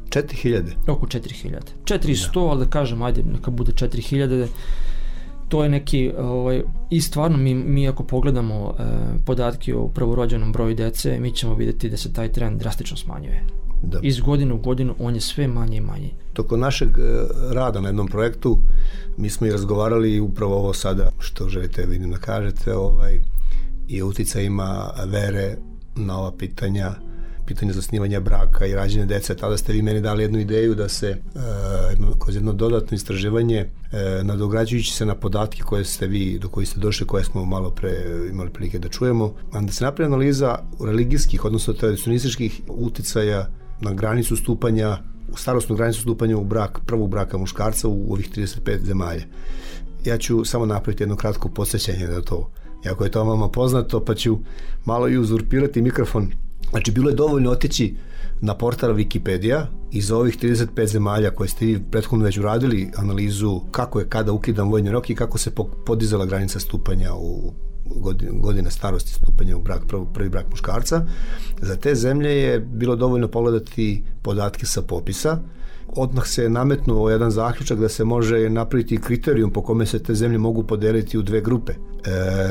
4000? 0.09 0.63
Oko 0.87 1.07
4000. 1.07 1.61
400, 1.85 2.35
da. 2.35 2.41
ali 2.41 2.65
da 2.65 2.71
kažem, 2.71 3.03
ajde, 3.03 3.23
neka 3.23 3.51
bude 3.51 3.73
4000 3.73 4.47
to 5.49 5.63
je 5.63 5.69
neki 5.69 6.13
ovaj, 6.19 6.63
i 6.91 7.01
stvarno 7.01 7.37
mi, 7.37 7.55
mi 7.55 7.89
ako 7.89 8.05
pogledamo 8.05 8.75
e, 8.79 8.83
podatke 9.27 9.75
o 9.75 9.89
prvorođenom 9.89 10.53
broju 10.53 10.75
dece 10.75 11.19
mi 11.21 11.33
ćemo 11.33 11.55
vidjeti 11.55 11.91
da 11.91 11.97
se 11.97 12.13
taj 12.13 12.33
trend 12.33 12.61
drastično 12.61 12.97
smanjuje 12.97 13.45
da. 13.87 13.99
iz 14.03 14.21
godine 14.21 14.55
u 14.55 14.59
godinu 14.59 14.95
on 14.99 15.15
je 15.15 15.21
sve 15.21 15.49
manje 15.49 15.77
i 15.77 15.81
manje. 15.81 16.11
Toko 16.33 16.57
našeg 16.57 16.89
e, 16.89 17.27
rada 17.53 17.81
na 17.81 17.89
jednom 17.89 18.09
projektu 18.09 18.59
mi 19.17 19.31
smo 19.31 19.47
i 19.47 19.51
razgovarali 19.51 20.21
upravo 20.21 20.57
ovo 20.57 20.75
sada 20.75 21.11
što 21.19 21.49
želite 21.49 21.87
vidim 21.87 22.11
da 22.11 22.19
kažete 22.19 22.75
ovaj, 22.75 23.21
i 23.89 24.03
uticajima 24.03 24.91
vere 25.07 25.57
na 25.97 26.19
ova 26.19 26.33
pitanja 26.33 26.95
pitanje 27.47 27.73
zasnivanja 27.73 28.21
braka 28.21 28.67
i 28.67 28.75
rađenja 28.75 29.07
dece, 29.07 29.37
tada 29.37 29.57
ste 29.57 29.73
vi 29.73 29.83
meni 29.83 30.01
dali 30.01 30.23
jednu 30.23 30.39
ideju 30.39 30.75
da 30.75 30.89
se 30.89 31.17
jedno, 31.91 32.15
kroz 32.19 32.35
jedno 32.35 32.53
dodatno 32.53 32.95
istraživanje 32.95 33.67
uh, 33.67 34.27
nadograđujući 34.27 34.93
se 34.93 35.07
na 35.07 35.15
podatke 35.15 35.63
koje 35.63 35.85
ste 35.85 36.07
vi, 36.07 36.39
do 36.39 36.49
koji 36.49 36.67
ste 36.67 36.81
došli, 36.81 37.07
koje 37.07 37.25
smo 37.25 37.45
malo 37.45 37.71
pre 37.71 37.93
imali 38.31 38.51
prilike 38.51 38.79
da 38.79 38.89
čujemo, 38.89 39.35
da 39.61 39.73
se 39.73 39.85
napravi 39.85 40.07
analiza 40.07 40.59
religijskih, 40.85 41.45
odnosno 41.45 41.75
tradicionističkih 41.75 42.61
uticaja 42.69 43.47
na 43.81 43.93
granicu 43.93 44.37
stupanja, 44.37 44.99
u 45.33 45.37
starostnu 45.37 45.77
granicu 45.77 46.01
stupanja 46.01 46.37
u 46.37 46.45
brak, 46.45 46.81
prvog 46.87 47.11
braka 47.11 47.39
muškarca 47.39 47.89
u 47.89 48.13
ovih 48.13 48.31
35 48.31 48.85
zemalja. 48.85 49.25
Ja 50.05 50.19
ću 50.19 50.45
samo 50.45 50.67
napraviti 50.67 51.03
jedno 51.03 51.17
kratko 51.17 51.49
posjećanje 51.49 52.09
na 52.09 52.21
to. 52.21 52.51
Jako 52.85 53.05
je 53.05 53.11
to 53.11 53.25
vama 53.25 53.49
poznato, 53.49 54.05
pa 54.05 54.15
ću 54.15 54.39
malo 54.85 55.09
i 55.09 55.19
uzurpirati 55.19 55.83
mikrofon. 55.83 56.31
Znači, 56.71 56.93
bilo 56.93 57.11
je 57.11 57.17
dovoljno 57.17 57.51
otići 57.51 57.97
na 58.41 58.55
portal 58.55 58.95
Wikipedia 58.95 59.67
iz 59.91 60.11
ovih 60.11 60.39
35 60.39 60.87
zemalja 60.87 61.31
koje 61.31 61.49
ste 61.49 61.67
vi 61.67 61.83
prethodno 61.91 62.25
već 62.25 62.39
uradili 62.39 62.91
analizu 62.97 63.61
kako 63.71 64.01
je 64.01 64.09
kada 64.09 64.33
ukidan 64.33 64.69
vojni 64.69 64.91
rok 64.91 65.11
i 65.11 65.15
kako 65.15 65.39
se 65.39 65.51
podizala 65.87 66.27
granica 66.27 66.61
stupanja 66.61 67.15
u 67.15 67.53
godine, 67.85 68.33
godine 68.41 68.71
starosti 68.71 69.13
stupanja 69.13 69.57
u 69.57 69.63
brak, 69.63 69.83
prvi, 70.15 70.29
brak 70.29 70.51
muškarca. 70.51 71.07
Za 71.61 71.77
te 71.77 71.95
zemlje 71.95 72.31
je 72.31 72.61
bilo 72.61 72.97
dovoljno 72.97 73.29
pogledati 73.29 74.03
podatke 74.23 74.67
sa 74.67 74.83
popisa. 74.83 75.39
Odmah 75.97 76.27
se 76.27 76.49
nametnuo 76.49 77.11
jedan 77.11 77.31
zaključak 77.31 77.79
da 77.79 77.89
se 77.89 78.05
može 78.05 78.51
napraviti 78.51 79.01
kriterijum 79.01 79.51
po 79.51 79.63
kome 79.63 79.87
se 79.87 80.03
te 80.03 80.15
zemlje 80.15 80.39
mogu 80.39 80.63
podeliti 80.63 81.19
u 81.19 81.23
dve 81.23 81.41
grupe. 81.41 81.73
E, 81.73 81.79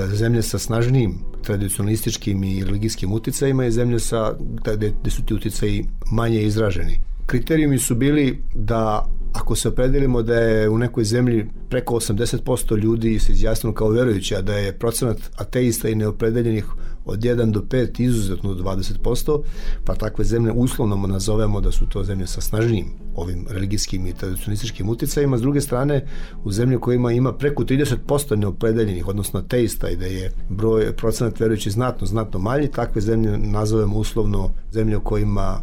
zemlje 0.08 0.42
sa 0.42 0.60
snažnijim 0.60 1.20
tradicionalističkim 1.42 2.44
i 2.44 2.64
religijskim 2.64 3.14
uticajima 3.14 3.66
i 3.66 3.72
zemlje 3.72 4.00
sa, 4.00 4.34
gde, 4.40 4.94
gde 5.02 5.12
su 5.12 5.26
ti 5.26 5.34
uticaji 5.34 5.86
manje 6.12 6.44
izraženi. 6.44 7.00
Kriterijumi 7.26 7.80
su 7.80 7.96
bili 7.96 8.44
da 8.56 9.10
ako 9.34 9.56
se 9.56 9.68
opredelimo 9.68 10.22
da 10.22 10.36
je 10.36 10.70
u 10.70 10.78
nekoj 10.78 11.04
zemlji 11.04 11.46
preko 11.70 11.96
80% 11.96 12.78
ljudi 12.78 13.20
se 13.20 13.32
izjasnilo 13.32 13.74
kao 13.74 13.90
verujući, 13.90 14.36
a 14.36 14.42
da 14.42 14.54
je 14.54 14.74
procenat 14.74 15.18
ateista 15.38 15.90
i 15.90 15.96
neopredeljenih 15.96 16.66
od 17.06 17.20
1 17.20 17.52
do 17.52 17.60
5 17.60 18.02
izuzetno 18.02 18.54
do 18.54 18.64
20%, 18.64 19.42
pa 19.86 19.96
takve 19.96 20.26
zemlje 20.26 20.52
uslovno 20.52 21.08
nazovemo 21.08 21.62
da 21.62 21.72
su 21.72 21.90
to 21.90 22.04
zemlje 22.04 22.28
sa 22.28 22.42
snažnijim 22.42 22.86
ovim 23.16 23.46
religijskim 23.50 24.08
i 24.08 24.14
tradicionalističkim 24.14 24.90
uticajima. 24.90 25.38
S 25.38 25.42
druge 25.42 25.62
strane, 25.62 26.06
u 26.44 26.52
zemlji 26.52 26.80
kojima 26.80 27.12
ima 27.12 27.34
preko 27.34 27.64
30% 27.64 28.36
neopredeljenih, 28.36 29.08
odnosno 29.08 29.40
ateista 29.40 29.90
i 29.90 29.96
da 29.96 30.06
je 30.06 30.32
broj 30.50 30.96
procenat 30.96 31.40
verujući 31.40 31.72
znatno, 31.72 32.08
znatno 32.08 32.40
manji, 32.40 32.72
takve 32.72 33.02
zemlje 33.02 33.38
nazovemo 33.38 33.98
uslovno 33.98 34.50
zemlje 34.72 34.98
u 34.98 35.04
kojima 35.04 35.60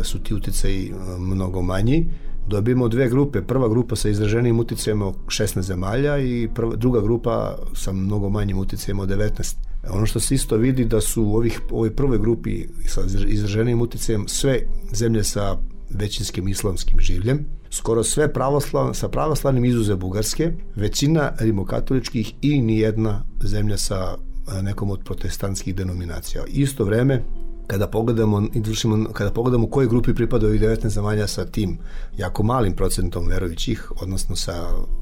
e, 0.00 0.04
su 0.04 0.18
ti 0.18 0.34
uticaji 0.34 0.88
e, 0.88 1.18
mnogo 1.18 1.62
manji 1.62 2.06
dobijemo 2.48 2.88
dve 2.88 3.08
grupe. 3.08 3.42
Prva 3.42 3.68
grupa 3.68 3.96
sa 3.96 4.08
izraženim 4.08 4.60
uticajima 4.60 5.06
od 5.06 5.14
16 5.26 5.60
zemalja 5.60 6.18
i 6.18 6.48
prva, 6.54 6.76
druga 6.76 7.00
grupa 7.00 7.58
sa 7.74 7.92
mnogo 7.92 8.28
manjim 8.28 8.58
uticajima 8.58 9.02
od 9.02 9.08
19. 9.08 9.56
Ono 9.90 10.06
što 10.06 10.20
se 10.20 10.34
isto 10.34 10.56
vidi 10.56 10.84
da 10.84 11.00
su 11.00 11.22
u 11.22 11.36
ovih, 11.36 11.60
ovoj 11.70 11.96
prvoj 11.96 12.18
grupi 12.18 12.64
sa 12.86 13.00
izraženim 13.26 13.80
uticajem 13.80 14.28
sve 14.28 14.60
zemlje 14.92 15.24
sa 15.24 15.56
većinskim 15.90 16.48
islamskim 16.48 17.00
življem, 17.00 17.44
skoro 17.70 18.04
sve 18.04 18.32
pravoslavne, 18.32 18.94
sa 18.94 19.08
pravoslavnim 19.08 19.64
izuze 19.64 19.96
Bugarske, 19.96 20.52
većina 20.76 21.32
rimokatoličkih 21.40 22.34
i 22.42 22.60
nijedna 22.62 23.24
zemlja 23.42 23.76
sa 23.76 24.16
nekom 24.62 24.90
od 24.90 25.00
protestantskih 25.04 25.74
denominacija. 25.74 26.44
Isto 26.48 26.84
vreme 26.84 27.24
kada 27.68 27.86
pogledamo, 27.86 28.42
izvršimo, 28.54 29.12
kada 29.12 29.30
pogledamo 29.30 29.66
u 29.66 29.70
kojoj 29.70 29.88
grupi 29.88 30.14
pripada 30.14 30.46
ovih 30.46 30.60
19 30.60 30.88
zemalja 30.88 31.26
sa 31.26 31.44
tim 31.44 31.78
jako 32.16 32.42
malim 32.42 32.76
procentom 32.76 33.26
verujućih, 33.26 33.92
odnosno 34.02 34.36
sa 34.36 34.52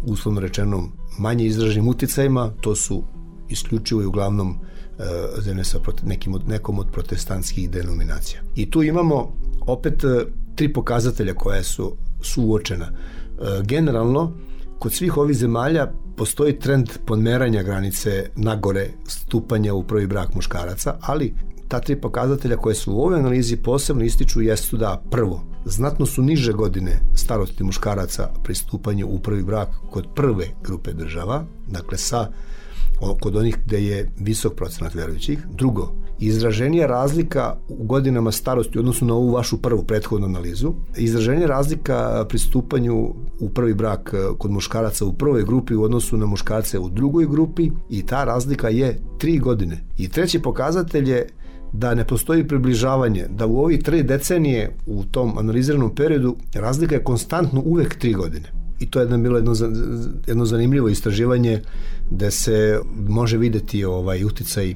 uslovno 0.07 0.41
rečenom 0.41 0.93
manje 1.19 1.45
izraženim 1.45 1.89
uticajima, 1.89 2.53
to 2.61 2.75
su 2.75 3.05
isključivo 3.49 4.03
i 4.03 4.07
uglavnom 4.07 4.59
e, 4.99 5.03
zemlje 5.41 5.65
sa 5.65 5.79
nekim 6.05 6.35
od, 6.35 6.49
nekom 6.49 6.79
od 6.79 6.87
protestantskih 6.93 7.71
denominacija. 7.71 8.41
I 8.55 8.71
tu 8.71 8.83
imamo 8.83 9.33
opet 9.67 10.05
e, 10.05 10.27
tri 10.55 10.73
pokazatelja 10.73 11.35
koja 11.35 11.63
su 11.63 11.97
suočena. 12.23 12.87
E, 12.87 13.63
generalno, 13.65 14.33
kod 14.79 14.93
svih 14.93 15.17
ovih 15.17 15.37
zemalja 15.37 15.93
postoji 16.17 16.59
trend 16.59 16.91
podmeranja 17.07 17.63
granice 17.63 18.31
nagore 18.37 18.89
stupanja 19.07 19.75
u 19.75 19.83
prvi 19.83 20.07
brak 20.07 20.35
muškaraca, 20.35 20.99
ali 21.01 21.35
ta 21.69 21.81
tri 21.81 22.01
pokazatelja 22.01 22.57
koje 22.57 22.75
su 22.75 22.93
u 22.93 23.01
ovoj 23.01 23.19
analizi 23.19 23.57
posebno 23.57 24.05
ističu 24.05 24.43
jesu 24.43 24.77
da 24.77 25.03
prvo, 25.11 25.43
znatno 25.65 26.07
su 26.07 26.23
niže 26.23 26.53
godine 26.53 27.01
starosti 27.15 27.65
muškaraca 27.65 28.31
pri 28.45 28.55
stupanju 28.55 29.07
u 29.07 29.19
prvi 29.19 29.43
brak 29.43 29.69
kod 29.91 30.07
prve 30.15 30.47
grupe 30.63 30.93
država, 30.93 31.45
dakle 31.67 31.99
sa 31.99 32.29
kod 33.21 33.37
onih 33.37 33.59
gde 33.65 33.85
je 33.85 34.11
visok 34.19 34.55
procenat 34.55 34.95
verujućih. 34.95 35.47
Drugo, 35.53 35.93
izraženija 36.19 36.87
razlika 36.87 37.57
u 37.69 37.85
godinama 37.85 38.33
starosti 38.33 38.79
u 38.79 38.81
odnosu 38.81 39.05
na 39.05 39.15
ovu 39.15 39.31
vašu 39.31 39.63
prvu 39.63 39.83
prethodnu 39.83 40.27
analizu, 40.27 40.73
izraženija 40.97 41.47
razlika 41.47 42.27
pri 42.29 42.39
stupanju 42.39 43.15
u 43.41 43.49
prvi 43.49 43.75
brak 43.75 44.15
kod 44.39 44.51
muškaraca 44.51 45.05
u 45.05 45.13
prvoj 45.13 45.45
grupi 45.45 45.75
u 45.75 45.83
odnosu 45.83 46.17
na 46.17 46.27
muškarce 46.27 46.79
u 46.79 46.89
drugoj 46.89 47.27
grupi 47.27 47.71
i 47.91 48.07
ta 48.07 48.25
razlika 48.25 48.69
je 48.69 49.01
tri 49.19 49.39
godine. 49.39 49.85
I 49.99 50.09
treći 50.09 50.43
pokazatelj 50.43 51.11
je 51.11 51.29
da 51.79 51.95
ne 51.95 52.05
postoji 52.05 52.49
približavanje, 52.49 53.27
da 53.31 53.47
u 53.47 53.59
ovih 53.59 53.83
tri 53.83 54.03
decenije 54.03 54.77
u 54.87 55.05
tom 55.05 55.39
analiziranom 55.39 55.95
periodu 55.95 56.37
razlika 56.55 56.95
je 56.95 57.05
konstantno 57.05 57.63
uvek 57.65 57.99
tri 57.99 58.13
godine. 58.13 58.53
i 58.79 58.91
to 58.91 58.99
je 58.99 59.03
jedno 59.03 59.19
bilo 59.19 59.37
jedno, 59.37 59.53
jedno 60.27 60.45
zanimljivo 60.45 60.89
istraživanje 60.89 61.61
da 62.11 62.31
se 62.31 62.81
može 63.09 63.39
videti 63.39 63.85
ovaj 63.85 64.25
uticaj 64.25 64.75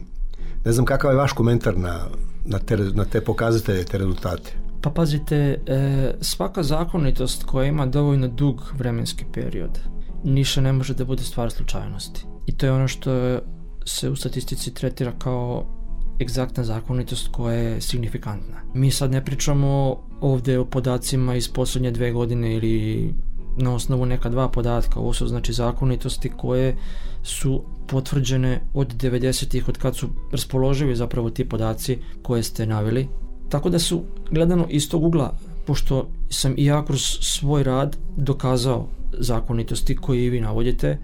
ne 0.64 0.72
znam 0.72 0.86
kakav 0.86 1.10
je 1.10 1.16
vaš 1.16 1.32
komentar 1.32 1.78
na, 1.78 2.00
na, 2.44 2.58
te, 2.58 2.76
na 2.76 3.04
te 3.04 3.20
pokazatelje, 3.20 3.84
te 3.84 3.98
rezultate 3.98 4.52
Pa 4.82 4.90
pazite, 4.90 5.36
e, 5.66 6.14
svaka 6.20 6.62
zakonitost 6.62 7.44
koja 7.44 7.66
ima 7.66 7.86
dovoljno 7.86 8.28
dug 8.28 8.62
vremenski 8.78 9.24
period, 9.32 9.78
ništa 10.24 10.60
ne 10.60 10.72
može 10.72 10.94
da 10.94 11.04
bude 11.04 11.22
stvar 11.22 11.50
slučajnosti. 11.50 12.24
I 12.46 12.56
to 12.56 12.66
je 12.66 12.72
ono 12.72 12.88
što 12.88 13.40
se 13.84 14.10
u 14.10 14.16
statistici 14.16 14.74
tretira 14.74 15.12
kao 15.18 15.66
egzaktna 16.20 16.64
zakonitost 16.64 17.28
koja 17.32 17.54
je 17.54 17.80
signifikantna. 17.80 18.56
Mi 18.74 18.90
sad 18.90 19.10
ne 19.10 19.24
pričamo 19.24 19.96
ovde 20.20 20.58
o 20.58 20.64
podacima 20.64 21.34
iz 21.34 21.48
poslednje 21.48 21.90
dve 21.90 22.12
godine 22.12 22.54
ili 22.54 23.14
na 23.56 23.74
osnovu 23.74 24.06
neka 24.06 24.28
dva 24.28 24.48
podatka, 24.48 25.00
ovo 25.00 25.12
su 25.12 25.28
znači 25.28 25.52
zakonitosti 25.52 26.30
koje 26.36 26.76
su 27.22 27.62
potvrđene 27.86 28.60
od 28.74 28.94
90-ih, 28.94 29.68
od 29.68 29.78
kad 29.78 29.96
su 29.96 30.08
raspoloživi 30.32 30.96
zapravo 30.96 31.30
ti 31.30 31.48
podaci 31.48 31.98
koje 32.22 32.42
ste 32.42 32.66
navili. 32.66 33.08
Tako 33.48 33.70
da 33.70 33.78
su 33.78 34.02
gledano 34.30 34.66
iz 34.68 34.90
tog 34.90 35.04
ugla, 35.04 35.36
pošto 35.66 36.08
sam 36.28 36.54
i 36.56 36.64
ja 36.64 36.84
kroz 36.84 37.00
svoj 37.20 37.62
rad 37.62 37.96
dokazao 38.16 38.88
zakonitosti 39.18 39.96
koje 39.96 40.24
i 40.24 40.30
vi 40.30 40.40
navodite, 40.40 40.98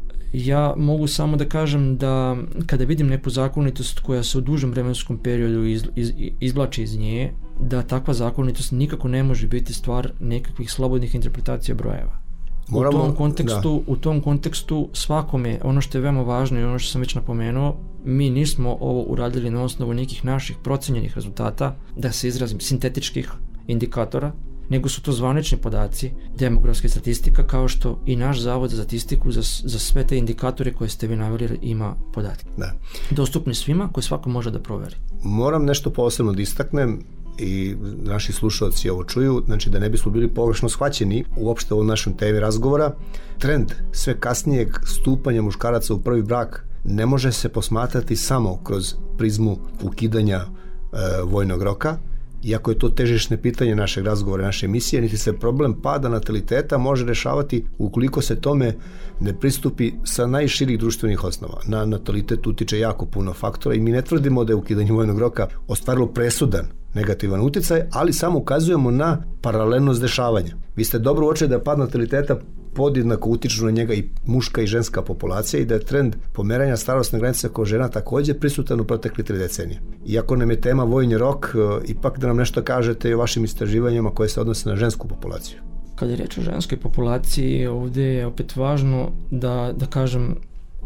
ja 0.45 0.75
mogu 0.77 1.07
samo 1.07 1.37
da 1.37 1.45
kažem 1.45 1.97
da 1.97 2.37
kada 2.67 2.85
vidim 2.85 3.07
neku 3.07 3.31
zakonitost 3.31 4.01
koja 4.01 4.23
se 4.23 4.39
u 4.39 4.41
dužem 4.41 4.71
vremenskom 4.71 5.19
periodu 5.19 5.65
iz, 5.65 5.85
iz, 5.95 6.13
izvlači 6.41 6.83
iz 6.83 6.99
nje, 6.99 7.33
da 7.61 7.83
takva 7.83 8.15
zakonitost 8.15 8.73
nikako 8.73 9.09
ne 9.09 9.23
može 9.23 9.47
biti 9.47 9.73
stvar 9.73 10.11
nekakvih 10.21 10.73
slobodnih 10.73 11.15
interpretacija 11.15 11.75
brojeva. 11.75 12.19
Moramo, 12.69 12.99
u 12.99 13.01
tom 13.01 13.15
kontekstu, 13.15 13.83
da. 13.87 13.93
u 13.93 13.97
tom 13.97 14.21
kontekstu 14.21 14.89
svakome 14.93 15.59
ono 15.65 15.81
što 15.81 15.99
je 15.99 16.03
veoma 16.03 16.23
važno 16.23 16.61
i 16.61 16.65
ono 16.65 16.79
što 16.79 16.93
sam 16.93 17.01
već 17.01 17.15
napomenuo, 17.15 17.77
mi 18.05 18.31
nismo 18.31 18.77
ovo 18.81 19.03
uradili 19.03 19.51
na 19.51 19.63
osnovu 19.63 19.95
nekih 19.95 20.25
naših 20.25 20.57
procenjenih 20.63 21.15
rezultata, 21.15 21.77
da 21.97 22.13
se 22.13 22.29
izrazim 22.29 22.61
sintetičkih 22.61 23.33
indikatora, 23.67 24.33
nego 24.69 24.89
su 24.89 25.03
to 25.03 25.13
zvanični 25.13 25.59
podaci 25.59 26.11
demografske 26.39 26.89
statistika 26.89 27.47
kao 27.47 27.69
što 27.69 28.03
i 28.07 28.17
naš 28.17 28.41
zavod 28.41 28.71
za 28.71 28.77
statistiku 28.77 29.33
za, 29.33 29.43
za 29.43 29.79
sve 29.79 30.07
te 30.07 30.19
indikatore 30.19 30.73
koje 30.73 30.91
ste 30.91 31.07
vi 31.07 31.17
naveli 31.17 31.59
ima 31.63 31.95
podatke. 32.13 32.47
Da. 32.57 32.73
Dostupni 33.11 33.55
svima 33.55 33.89
koje 33.93 34.05
svako 34.05 34.31
može 34.31 34.51
da 34.51 34.59
proveri. 34.59 34.97
Moram 35.23 35.65
nešto 35.65 35.91
posebno 35.91 36.33
da 36.33 36.43
istaknem 36.43 37.01
i 37.39 37.77
naši 38.03 38.33
slušalci 38.33 38.91
ovo 38.91 39.05
čuju, 39.05 39.43
znači 39.47 39.71
da 39.71 39.79
ne 39.79 39.91
bismo 39.91 40.13
bili 40.13 40.29
pogrešno 40.29 40.69
shvaćeni 40.69 41.25
uopšte 41.37 41.75
u 41.75 41.85
našem 41.85 42.17
temi 42.17 42.41
razgovora, 42.41 42.95
trend 43.39 43.73
sve 43.93 44.21
kasnijeg 44.21 44.69
stupanja 44.85 45.43
muškaraca 45.43 45.95
u 45.95 46.01
prvi 46.01 46.23
brak 46.23 46.67
ne 46.85 47.07
može 47.07 47.33
se 47.33 47.49
posmatrati 47.49 48.17
samo 48.17 48.61
kroz 48.65 48.95
prizmu 49.19 49.59
ukidanja 49.83 50.37
e, 50.37 50.47
vojnog 51.25 51.63
roka, 51.63 51.99
iako 52.47 52.71
je 52.71 52.79
to 52.79 52.89
težišne 52.89 53.37
pitanje 53.37 53.75
našeg 53.75 54.05
razgovora, 54.05 54.45
naše 54.45 54.67
emisije, 54.67 55.03
niti 55.03 55.17
se 55.17 55.33
problem 55.33 55.81
pada 55.83 56.09
nataliteta 56.09 56.79
može 56.79 57.05
rešavati 57.05 57.65
ukoliko 57.79 58.23
se 58.23 58.41
tome 58.41 58.75
ne 59.21 59.41
pristupi 59.41 59.93
sa 60.05 60.27
najširih 60.27 60.79
društvenih 60.79 61.25
osnova. 61.25 61.61
Na 61.67 61.85
natalitet 61.87 62.47
utiče 62.47 62.79
jako 62.79 63.07
puno 63.07 63.33
faktora 63.33 63.75
i 63.75 63.81
mi 63.81 63.93
ne 63.93 64.03
tvrdimo 64.03 64.45
da 64.45 64.53
je 64.53 64.57
ukidanje 64.57 64.93
vojnog 64.93 65.19
roka 65.19 65.49
ostvarilo 65.69 66.07
presudan 66.07 66.67
negativan 66.95 67.41
uticaj, 67.41 67.83
ali 67.93 68.13
samo 68.13 68.39
ukazujemo 68.39 68.91
na 68.91 69.23
paralelnost 69.41 70.01
dešavanja. 70.01 70.57
Vi 70.77 70.85
ste 70.85 70.99
dobro 70.99 71.27
uočili 71.27 71.51
da 71.51 71.61
pad 71.61 71.79
nataliteta 71.79 72.39
podjednako 72.77 73.31
utiču 73.31 73.65
na 73.65 73.71
njega 73.71 73.95
i 73.95 74.05
muška 74.27 74.63
i 74.63 74.67
ženska 74.67 75.03
populacija 75.03 75.61
i 75.61 75.65
da 75.65 75.75
je 75.75 75.85
trend 75.85 76.17
pomeranja 76.33 76.77
starostne 76.77 77.19
granice 77.19 77.49
kod 77.49 77.67
žena 77.67 77.89
takođe 77.89 78.35
prisutan 78.35 78.81
u 78.81 78.85
protekli 78.85 79.25
tri 79.25 79.39
decenije. 79.39 79.81
Iako 80.07 80.37
nam 80.37 80.51
je 80.51 80.61
tema 80.61 80.85
vojni 80.85 81.19
rok, 81.19 81.47
e, 81.55 81.91
ipak 81.91 82.19
da 82.19 82.27
nam 82.27 82.37
nešto 82.37 82.63
kažete 82.63 83.11
i 83.11 83.15
o 83.15 83.19
vašim 83.19 83.45
istraživanjima 83.45 84.11
koje 84.11 84.29
se 84.29 84.41
odnose 84.41 84.69
na 84.69 84.77
žensku 84.77 85.09
populaciju. 85.09 85.59
Kad 85.95 86.11
je 86.11 86.17
reč 86.17 86.39
o 86.39 86.43
ženskoj 86.43 86.79
populaciji, 86.79 87.67
ovde 87.67 88.03
je 88.03 88.27
opet 88.27 88.57
važno 88.57 89.11
da, 89.31 89.73
da 89.77 89.87
kažem 89.87 90.35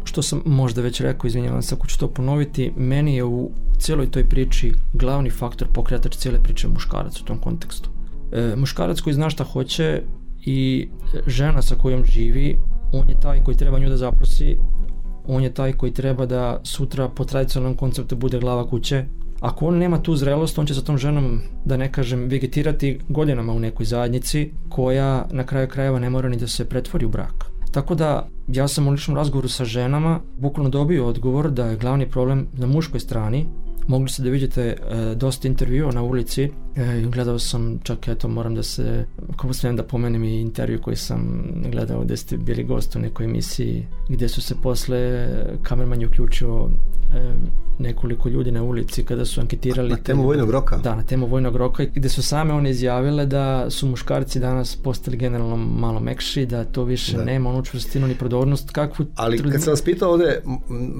što 0.03 0.21
sam 0.21 0.41
možda 0.45 0.81
već 0.81 1.01
rekao, 1.01 1.27
izvinjavam 1.27 1.61
se 1.61 1.75
ako 1.75 1.87
ću 1.87 1.99
to 1.99 2.07
ponoviti, 2.07 2.71
meni 2.77 3.15
je 3.15 3.23
u 3.23 3.51
cijeloj 3.79 4.11
toj 4.11 4.29
priči 4.29 4.73
glavni 4.93 5.29
faktor 5.29 5.67
pokretač 5.73 6.15
cijele 6.15 6.43
priče 6.43 6.67
muškarac 6.67 7.21
u 7.21 7.25
tom 7.25 7.37
kontekstu. 7.37 7.89
E, 8.31 8.55
muškarac 8.55 9.01
koji 9.01 9.13
zna 9.13 9.29
šta 9.29 9.43
hoće 9.43 10.01
i 10.45 10.89
žena 11.27 11.61
sa 11.61 11.75
kojom 11.75 12.05
živi, 12.05 12.57
on 12.93 13.09
je 13.09 13.19
taj 13.19 13.43
koji 13.43 13.57
treba 13.57 13.79
nju 13.79 13.89
da 13.89 13.97
zaprosi, 13.97 14.57
on 15.27 15.43
je 15.43 15.53
taj 15.53 15.73
koji 15.73 15.93
treba 15.93 16.25
da 16.25 16.59
sutra 16.63 17.09
po 17.09 17.25
tradicionalnom 17.25 17.77
konceptu 17.77 18.15
bude 18.15 18.39
glava 18.39 18.67
kuće. 18.67 19.05
Ako 19.39 19.67
on 19.67 19.77
nema 19.77 20.01
tu 20.01 20.15
zrelost, 20.15 20.59
on 20.59 20.65
će 20.65 20.73
sa 20.73 20.81
tom 20.81 20.97
ženom, 20.97 21.39
da 21.65 21.77
ne 21.77 21.91
kažem, 21.91 22.27
vegetirati 22.27 22.99
godinama 23.09 23.53
u 23.53 23.59
nekoj 23.59 23.85
zajednici 23.85 24.51
koja 24.69 25.27
na 25.31 25.45
kraju 25.45 25.67
krajeva 25.67 25.99
ne 25.99 26.09
mora 26.09 26.29
ni 26.29 26.37
da 26.37 26.47
se 26.47 26.69
pretvori 26.69 27.05
u 27.05 27.09
brak. 27.09 27.51
Tako 27.71 27.95
da 27.95 28.27
ja 28.47 28.67
sam 28.67 28.87
u 28.87 28.91
ličnom 28.91 29.17
razgovoru 29.17 29.47
sa 29.47 29.65
ženama 29.65 30.19
bukvalno 30.37 30.69
dobio 30.69 31.07
odgovor 31.07 31.51
da 31.51 31.65
je 31.65 31.77
glavni 31.77 32.09
problem 32.09 32.47
na 32.53 32.67
muškoj 32.67 32.99
strani 32.99 33.45
mogli 33.87 34.09
ste 34.09 34.23
da 34.23 34.29
vidite 34.29 34.61
e, 34.61 34.75
dosta 35.15 35.47
intervjua 35.47 35.91
na 35.91 36.03
ulici 36.03 36.43
e, 36.75 37.01
gledao 37.01 37.39
sam 37.39 37.79
čak 37.83 38.07
eto 38.07 38.27
moram 38.27 38.55
da 38.55 38.63
se 38.63 39.05
kako 39.31 39.53
smijem 39.53 39.75
da 39.75 39.83
pomenem 39.83 40.23
i 40.23 40.41
intervju 40.41 40.81
koji 40.81 40.95
sam 40.95 41.43
gledao 41.71 42.03
gde 42.03 42.17
ste 42.17 42.37
bili 42.37 42.63
gost 42.63 42.95
u 42.95 42.99
nekoj 42.99 43.25
emisiji 43.25 43.87
gde 44.09 44.29
su 44.29 44.41
se 44.41 44.55
posle 44.63 45.27
kamerman 45.63 46.01
je 46.01 46.07
uključio 46.07 46.69
e, 47.13 47.33
nekoliko 47.81 48.29
ljudi 48.29 48.51
na 48.51 48.63
ulici 48.63 49.03
kada 49.03 49.25
su 49.25 49.41
anketirali 49.41 49.89
na 49.89 49.97
temu 49.97 50.23
vojnog 50.23 50.49
roka 50.49 50.77
da 50.77 50.95
na 50.95 51.03
temu 51.03 51.27
vojnog 51.27 51.55
roka 51.55 51.85
gde 51.95 52.09
su 52.09 52.23
same 52.23 52.53
one 52.53 52.69
izjavile 52.69 53.25
da 53.25 53.69
su 53.69 53.87
muškarci 53.87 54.39
danas 54.39 54.75
postali 54.75 55.17
generalno 55.17 55.57
malo 55.57 55.99
mekši 55.99 56.45
da 56.45 56.63
to 56.63 56.83
više 56.83 57.17
da. 57.17 57.23
nema 57.23 57.49
onu 57.49 57.63
čvrstinu 57.65 58.07
ni 58.07 58.15
prodornost 58.15 58.71
kakvu 58.71 59.05
ali 59.15 59.51
kad 59.51 59.63
sam 59.63 59.71
vas 59.71 59.81
pitao 59.81 60.11
ovde 60.11 60.41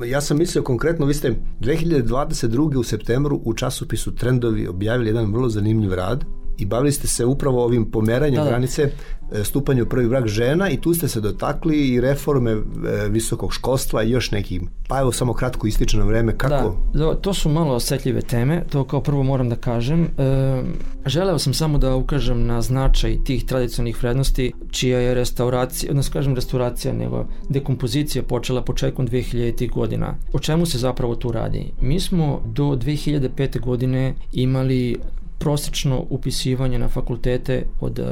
ja 0.06 0.22
sam 0.22 0.38
mislio 0.38 0.64
konkretno 0.64 1.06
vi 1.06 1.14
ste 1.14 1.36
2022. 1.60 2.78
u 2.78 2.84
septembru 2.84 3.42
u 3.46 3.54
časopisu 3.54 4.16
Trendovi 4.16 4.68
objavili 4.68 5.10
jedan 5.10 5.34
vrlo 5.34 5.50
zanimljiv 5.50 5.94
rad 5.94 6.26
i 6.58 6.66
bavili 6.66 6.92
ste 6.92 7.08
se 7.08 7.26
upravo 7.26 7.64
ovim 7.64 7.92
pomeranjem 7.92 8.36
da, 8.36 8.44
da. 8.44 8.50
granice 8.50 8.92
e, 9.32 9.44
stupanja 9.44 9.84
u 9.84 9.86
prvi 9.86 10.10
brak 10.10 10.28
žena 10.28 10.70
i 10.70 10.82
tu 10.82 10.94
ste 10.94 11.08
se 11.08 11.22
dotakli 11.22 11.88
i 11.88 12.02
reforme 12.02 12.52
e, 12.52 12.62
visokog 13.10 13.54
školstva 13.54 14.04
i 14.04 14.10
još 14.10 14.32
nekim. 14.32 14.70
Pa 14.88 15.00
evo 15.00 15.12
samo 15.12 15.34
kratko 15.34 15.68
ističe 15.68 15.98
na 15.98 16.06
vreme 16.06 16.38
kako... 16.38 16.76
Da, 16.94 17.16
to 17.16 17.34
su 17.34 17.50
malo 17.50 17.76
osetljive 17.76 18.22
teme, 18.22 18.64
to 18.70 18.84
kao 18.84 19.02
prvo 19.02 19.24
moram 19.24 19.50
da 19.50 19.56
kažem. 19.56 20.04
E, 20.04 20.64
želeo 21.06 21.40
sam 21.40 21.54
samo 21.54 21.78
da 21.78 21.96
ukažem 21.96 22.46
na 22.46 22.62
značaj 22.62 23.24
tih 23.24 23.46
tradicionalnih 23.46 24.04
vrednosti 24.04 24.52
čija 24.72 25.00
je 25.00 25.14
restauracija, 25.14 25.92
odnosno 25.92 26.14
kažem 26.14 26.36
restauracija, 26.36 26.94
nego 26.94 27.26
dekompozicija 27.50 28.24
počela 28.24 28.62
početkom 28.62 29.08
2000. 29.08 29.72
godina. 29.72 30.16
O 30.34 30.40
čemu 30.40 30.66
se 30.66 30.78
zapravo 30.78 31.16
tu 31.16 31.32
radi? 31.32 31.72
Mi 31.82 32.00
smo 32.00 32.42
do 32.46 32.64
2005. 32.64 33.60
godine 33.60 34.14
imali 34.34 34.98
prosečno 35.42 36.06
upisivanje 36.10 36.80
na 36.80 36.90
fakultete 36.90 37.64
od 37.80 38.00
uh, 38.00 38.06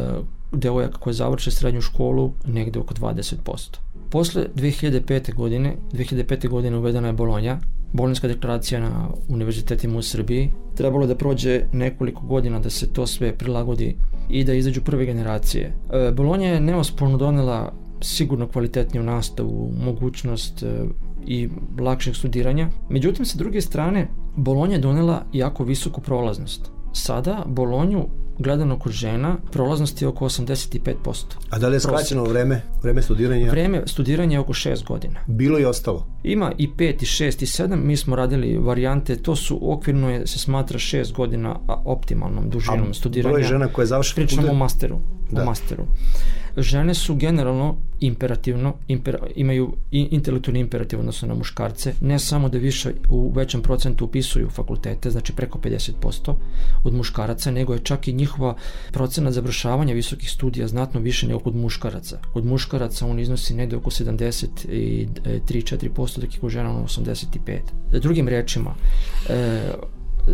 devojaka 0.52 0.98
koje 0.98 1.14
završe 1.14 1.52
srednju 1.52 1.82
školu 1.82 2.32
negde 2.46 2.80
oko 2.80 2.94
20%. 2.94 3.78
Posle 4.10 4.46
2005. 4.56 5.34
godine, 5.36 5.76
2005. 5.94 6.50
godine 6.50 6.78
uvedena 6.78 7.08
je 7.08 7.14
Bolonja, 7.14 7.60
Bolonjska 7.94 8.28
deklaracija 8.28 8.80
na 8.80 9.10
univerzitetima 9.28 9.98
u 9.98 10.02
Srbiji. 10.02 10.52
Trebalo 10.76 11.08
da 11.08 11.16
prođe 11.16 11.62
nekoliko 11.74 12.22
godina 12.22 12.60
da 12.60 12.70
se 12.70 12.94
to 12.94 13.08
sve 13.08 13.36
prilagodi 13.38 13.96
i 14.30 14.44
da 14.44 14.54
izađu 14.54 14.82
prve 14.82 15.06
generacije. 15.06 15.74
E, 15.94 16.12
Bolonja 16.12 16.50
je 16.50 16.60
neosporno 16.60 17.18
donela 17.18 17.74
sigurno 18.02 18.48
kvalitetniju 18.48 19.04
nastavu, 19.04 19.72
mogućnost 19.86 20.64
e, 20.64 20.86
i 21.26 21.50
lakšeg 21.80 22.16
studiranja. 22.16 22.70
Međutim, 22.90 23.26
sa 23.26 23.38
druge 23.38 23.62
strane, 23.62 24.08
Bolonja 24.36 24.76
je 24.76 24.82
donela 24.82 25.24
jako 25.34 25.64
visoku 25.64 26.02
prolaznost. 26.02 26.72
Sada 26.94 27.44
Bolonju 27.46 28.08
gledano 28.40 28.80
kod 28.80 28.92
žena, 28.92 29.38
prolaznost 29.52 30.02
je 30.02 30.08
oko 30.08 30.26
85%. 30.26 31.24
A 31.50 31.60
da 31.60 31.68
li 31.68 31.76
je 31.76 31.80
skraćeno 31.80 32.24
vreme, 32.24 32.62
vreme 32.84 33.02
studiranja? 33.02 33.52
Vreme 33.52 33.84
studiranja 33.86 34.36
je 34.36 34.40
oko 34.40 34.54
6 34.54 34.86
godina. 34.86 35.20
Bilo 35.28 35.60
i 35.60 35.66
ostalo? 35.66 36.08
Ima 36.24 36.52
i 36.58 36.70
5, 36.78 37.04
i 37.04 37.06
6, 37.06 37.44
i 37.44 37.46
7, 37.46 37.76
mi 37.76 37.98
smo 37.98 38.16
radili 38.16 38.58
varijante, 38.58 39.16
to 39.16 39.36
su 39.36 39.72
okvirno 39.74 40.10
je, 40.10 40.28
se 40.28 40.40
smatra 40.40 40.80
6 40.80 41.14
godina 41.14 41.60
optimalnom 41.86 42.50
dužinom 42.50 42.90
A 42.90 42.94
studiranja. 42.94 43.34
broj 43.34 43.44
žena 43.44 43.68
koje 43.68 43.88
završe 43.88 44.16
Pričamo 44.16 44.52
o 44.52 44.54
masteru. 44.54 45.00
Da. 45.32 45.42
O 45.42 45.46
masteru. 45.46 45.84
Žene 46.62 46.94
su 46.94 47.16
generalno 47.16 47.78
imperativno, 48.00 48.74
imper, 48.88 49.18
imaju 49.36 49.74
intelektualni 49.92 50.60
imperativ 50.60 51.00
odnosno 51.00 51.28
na 51.28 51.34
muškarce, 51.34 51.94
ne 52.02 52.20
samo 52.20 52.50
da 52.50 52.58
više 52.58 52.94
u 53.10 53.32
većem 53.36 53.62
procentu 53.62 54.06
upisuju 54.06 54.50
fakultete, 54.50 55.10
znači 55.10 55.34
preko 55.34 55.60
50% 55.60 56.34
od 56.84 56.94
muškaraca, 56.94 57.52
nego 57.52 57.74
je 57.74 57.80
čak 57.80 58.08
i 58.08 58.14
njihova 58.14 58.56
procena 58.92 59.32
završavanja 59.32 59.94
visokih 59.94 60.32
studija 60.32 60.68
znatno 60.68 61.00
više 61.00 61.28
nego 61.28 61.40
kod 61.40 61.56
muškaraca. 61.56 62.20
Kod 62.34 62.46
muškaraca 62.46 63.08
on 63.08 63.20
iznosi 63.20 63.54
negde 63.54 63.76
oko 63.76 63.90
73-4%, 63.90 66.20
dok 66.20 66.34
je 66.34 66.40
kod 66.40 66.50
žena 66.50 66.70
85%. 66.70 68.00
Drugim 68.00 68.28
rečima, 68.28 68.76
e, 69.30 69.62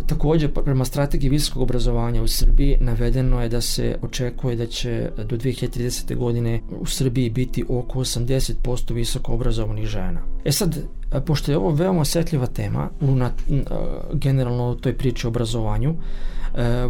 Takođe, 0.06 0.48
pa, 0.48 0.62
prema 0.62 0.84
strategiji 0.84 1.30
visokog 1.30 1.62
obrazovanja 1.62 2.22
u 2.22 2.28
Srbiji 2.28 2.76
navedeno 2.80 3.42
je 3.42 3.48
da 3.48 3.60
se 3.60 3.98
očekuje 4.02 4.56
da 4.56 4.66
će 4.66 5.10
do 5.16 5.36
2030. 5.36 6.16
godine 6.16 6.60
u 6.80 6.86
Srbiji 6.86 7.30
biti 7.30 7.64
oko 7.68 7.98
80% 7.98 8.94
visoko 8.94 9.32
obrazovanih 9.32 9.86
žena. 9.86 10.20
E 10.44 10.52
sad, 10.52 10.78
pošto 11.26 11.50
je 11.50 11.56
ovo 11.56 11.70
veoma 11.70 12.00
osetljiva 12.00 12.46
tema 12.46 12.88
u 13.00 13.14
na, 13.14 13.30
generalno 14.12 14.74
toj 14.74 14.96
priči 14.96 15.26
o 15.26 15.28
obrazovanju, 15.28 15.94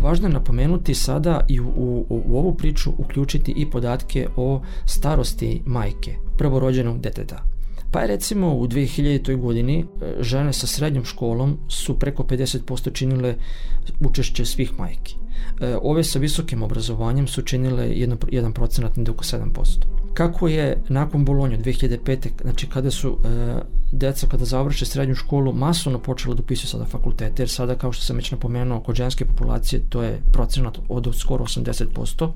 važno 0.00 0.28
je 0.28 0.32
napomenuti 0.32 0.94
sada 0.94 1.40
i 1.48 1.60
u, 1.60 1.66
u, 1.66 2.04
u 2.08 2.38
ovu 2.38 2.54
priču 2.54 2.90
uključiti 2.98 3.54
i 3.56 3.70
podatke 3.70 4.28
o 4.36 4.60
starosti 4.86 5.62
majke, 5.66 6.14
prvorođenog 6.38 7.00
deteta. 7.00 7.55
Pa 7.96 8.00
je 8.00 8.06
recimo 8.06 8.54
u 8.54 8.66
2000. 8.66 9.36
godini 9.36 9.78
e, 9.78 10.14
žene 10.20 10.52
sa 10.52 10.66
srednjom 10.66 11.04
školom 11.04 11.58
su 11.68 11.98
preko 11.98 12.22
50% 12.22 12.92
činile 12.92 13.34
učešće 14.00 14.44
svih 14.44 14.78
majki. 14.78 15.16
E, 15.60 15.76
ove 15.82 16.04
sa 16.04 16.18
visokim 16.18 16.62
obrazovanjem 16.62 17.26
su 17.26 17.42
činile 17.42 17.88
1%, 17.88 18.52
procenat 18.52 18.98
oko 19.08 19.24
7%. 19.24 19.84
Kako 20.14 20.48
je 20.48 20.82
nakon 20.88 21.24
Bolonja 21.24 21.58
2005. 21.58 22.28
znači 22.42 22.66
kada 22.66 22.90
su 22.90 23.18
e, 23.24 23.28
deca 23.92 24.26
kada 24.26 24.44
završe 24.44 24.86
srednju 24.86 25.14
školu 25.14 25.52
masovno 25.52 25.98
počela 25.98 26.34
da 26.34 26.42
upisuju 26.42 26.68
sada 26.68 26.84
fakultete, 26.84 27.42
jer 27.42 27.48
sada 27.48 27.74
kao 27.74 27.92
što 27.92 28.04
sam 28.04 28.16
već 28.16 28.30
napomenuo 28.30 28.80
kod 28.80 28.96
ženske 28.96 29.24
populacije 29.24 29.82
to 29.88 30.02
je 30.02 30.20
procenat 30.32 30.78
od 30.88 31.14
skoro 31.18 31.44
80%, 31.44 32.32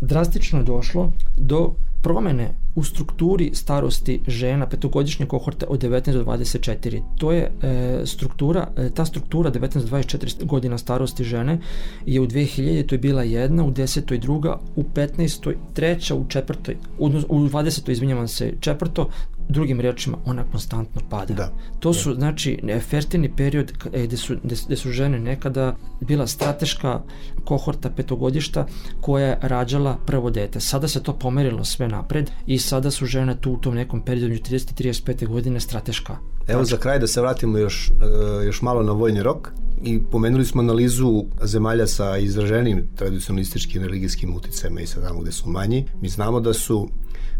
drastično 0.00 0.58
je 0.58 0.64
došlo 0.64 1.12
do 1.36 1.74
promene 2.02 2.54
u 2.74 2.84
strukturi 2.84 3.50
starosti 3.54 4.20
žena 4.26 4.66
petogodišnje 4.66 5.26
kohorte 5.26 5.66
od 5.66 5.82
19 5.82 6.12
do 6.12 6.24
24. 6.24 7.02
To 7.18 7.32
je 7.32 7.52
e, 7.62 8.00
struktura, 8.06 8.68
e, 8.76 8.90
ta 8.90 9.04
struktura 9.04 9.50
19 9.50 9.74
do 9.74 9.96
24 9.96 10.44
godina 10.44 10.78
starosti 10.78 11.24
žene 11.24 11.58
je 12.06 12.20
u 12.20 12.26
2000 12.26 12.86
to 12.86 12.94
je 12.94 12.98
bila 12.98 13.22
jedna, 13.22 13.64
u 13.64 13.70
10. 13.70 14.18
druga, 14.18 14.58
u 14.76 14.82
15. 14.82 15.54
treća, 15.74 16.14
u 16.14 16.26
četvrtoj, 16.28 16.76
u, 16.98 17.06
u 17.06 17.48
20. 17.48 17.90
izvinjavam 17.90 18.28
se, 18.28 18.52
četvrto, 18.60 19.08
drugim 19.48 19.80
rečima 19.80 20.18
ona 20.24 20.44
konstantno 20.44 21.00
pada. 21.10 21.34
Da. 21.34 21.52
To 21.80 21.94
su 21.94 22.08
da. 22.08 22.14
znači 22.14 22.58
fertilni 22.90 23.36
period 23.36 23.72
e, 23.92 24.06
gde 24.06 24.16
su, 24.16 24.36
gde, 24.42 24.56
gde 24.66 24.76
su 24.76 24.90
žene 24.90 25.20
nekada 25.20 25.76
bila 26.00 26.26
strateška 26.26 27.02
kohorta 27.44 27.90
petogodišta 27.90 28.66
koja 29.00 29.26
je 29.26 29.38
rađala 29.42 29.96
prvo 30.06 30.30
dete. 30.30 30.60
Sada 30.60 30.88
se 30.88 31.02
to 31.02 31.18
pomerilo 31.18 31.64
sve 31.64 31.88
napred 31.88 32.30
i 32.46 32.58
sada 32.58 32.90
su 32.90 33.06
žene 33.06 33.36
tu 33.40 33.52
u 33.52 33.56
tom 33.56 33.74
nekom 33.74 34.04
periodu 34.04 34.34
30-35 34.34 35.26
godine 35.26 35.60
strateška. 35.60 36.16
Evo 36.48 36.64
za 36.64 36.76
kraj 36.76 36.98
da 36.98 37.06
se 37.06 37.20
vratimo 37.20 37.58
još, 37.58 37.90
e, 37.90 38.44
još 38.44 38.62
malo 38.62 38.82
na 38.82 38.92
vojni 38.92 39.22
rok 39.22 39.48
i 39.82 40.02
pomenuli 40.10 40.44
smo 40.44 40.62
analizu 40.62 41.24
zemalja 41.42 41.86
sa 41.86 42.18
izraženim 42.18 42.88
tradicionalističkim 42.96 43.82
religijskim 43.82 44.34
uticajima 44.36 44.80
i 44.80 44.86
sa 44.86 45.00
tamo 45.00 45.20
gde 45.20 45.32
su 45.32 45.50
manji. 45.50 45.86
Mi 46.00 46.08
znamo 46.08 46.40
da 46.40 46.52
su 46.52 46.88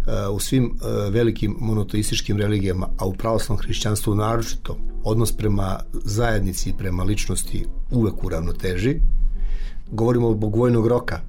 e, 0.07 0.29
u 0.29 0.39
svim 0.39 0.65
e, 0.65 1.11
velikim 1.11 1.57
monoteističkim 1.61 2.39
religijama, 2.39 2.89
a 2.99 3.07
u 3.07 3.13
pravoslavnom 3.13 3.65
hrišćanstvu 3.65 4.15
naročito, 4.15 4.77
odnos 5.05 5.33
prema 5.33 5.81
zajednici 5.93 6.71
i 6.71 6.75
prema 6.79 7.03
ličnosti 7.03 7.67
uvek 7.91 8.25
u 8.25 8.29
ravnoteži. 8.29 8.97
Govorimo 9.91 10.29
o 10.29 10.33
vojnog 10.33 10.87
roka, 10.87 11.21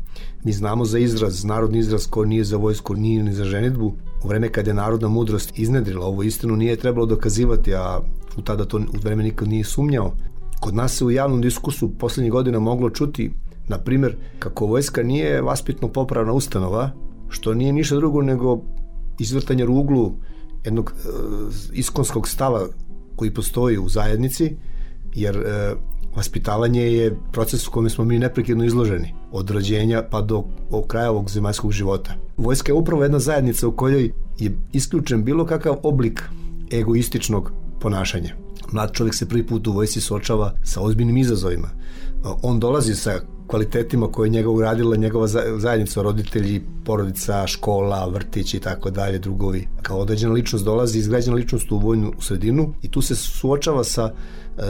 Mi 0.43 0.51
znamo 0.51 0.85
za 0.85 0.99
izraz, 0.99 1.43
narodni 1.43 1.79
izraz 1.79 2.07
ko 2.09 2.25
nije 2.25 2.43
za 2.43 2.57
vojsku, 2.57 2.95
nije 2.95 3.23
ni 3.23 3.33
za 3.33 3.45
ženitbu. 3.45 3.93
U 4.23 4.27
vreme 4.27 4.49
kada 4.49 4.69
je 4.69 4.73
narodna 4.73 5.07
mudrost 5.07 5.59
iznedrila 5.59 6.05
ovu 6.05 6.23
istinu 6.23 6.55
nije 6.55 6.75
trebalo 6.75 7.05
dokazivati, 7.05 7.75
a 7.75 7.99
u 8.37 8.41
tada 8.41 8.65
to 8.65 8.77
u 8.77 8.99
vreme 9.03 9.23
nikad 9.23 9.47
nije 9.47 9.63
sumnjao. 9.63 10.13
Kod 10.59 10.75
nas 10.75 10.97
se 10.97 11.05
u 11.05 11.11
javnom 11.11 11.41
diskusu 11.41 11.89
poslednjih 11.97 12.31
godina 12.31 12.59
moglo 12.59 12.89
čuti, 12.89 13.31
na 13.67 13.77
primer, 13.77 14.15
kako 14.39 14.65
vojska 14.65 15.03
nije 15.03 15.41
vaspitno 15.41 15.87
popravna 15.87 16.33
ustanova, 16.33 16.89
što 17.29 17.53
nije 17.53 17.73
ništa 17.73 17.95
drugo 17.95 18.21
nego 18.21 18.61
izvrtanje 19.19 19.65
ruglu 19.65 20.13
jednog 20.65 20.93
e, 20.95 21.09
iskonskog 21.73 22.27
stava 22.27 22.67
koji 23.15 23.33
postoji 23.33 23.77
u 23.77 23.89
zajednici, 23.89 24.55
jer 25.15 25.37
e, 25.37 25.75
vaspitavanje 26.15 26.81
je 26.81 27.17
proces 27.31 27.67
u 27.67 27.71
kome 27.71 27.89
smo 27.89 28.03
mi 28.03 28.19
neprekidno 28.19 28.65
izloženi, 28.65 29.13
od 29.31 29.49
rođenja 29.49 30.03
pa 30.11 30.21
do, 30.21 30.43
kraja 30.87 31.11
ovog 31.11 31.29
zemaljskog 31.29 31.71
života. 31.71 32.13
Vojska 32.37 32.71
je 32.71 32.75
upravo 32.75 33.03
jedna 33.03 33.19
zajednica 33.19 33.67
u 33.67 33.71
kojoj 33.71 34.11
je 34.39 34.57
isključen 34.73 35.23
bilo 35.23 35.45
kakav 35.45 35.75
oblik 35.83 36.23
egoističnog 36.71 37.51
ponašanja. 37.79 38.35
Mlad 38.71 38.93
čovjek 38.93 39.15
se 39.15 39.29
prvi 39.29 39.47
put 39.47 39.67
u 39.67 39.71
vojsi 39.71 40.01
suočava 40.01 40.53
sa 40.63 40.81
ozbiljnim 40.81 41.17
izazovima. 41.17 41.69
On 42.41 42.59
dolazi 42.59 42.95
sa 42.95 43.19
kvalitetima 43.47 44.11
koje 44.11 44.27
je 44.27 44.31
njega 44.31 44.49
uradila 44.49 44.95
njegova 44.95 45.27
zajednica, 45.57 46.01
roditelji, 46.01 46.63
porodica, 46.85 47.47
škola, 47.47 48.07
vrtić 48.07 48.53
i 48.53 48.59
tako 48.59 48.89
dalje, 48.89 49.19
drugovi. 49.19 49.67
Kao 49.81 49.97
određena 49.97 50.33
ličnost 50.33 50.65
dolazi, 50.65 50.99
izgrađena 50.99 51.35
ličnost 51.35 51.71
u 51.71 51.77
vojnu 51.77 52.13
sredinu 52.19 52.73
i 52.81 52.91
tu 52.91 53.01
se 53.01 53.15
suočava 53.15 53.83
sa 53.83 54.13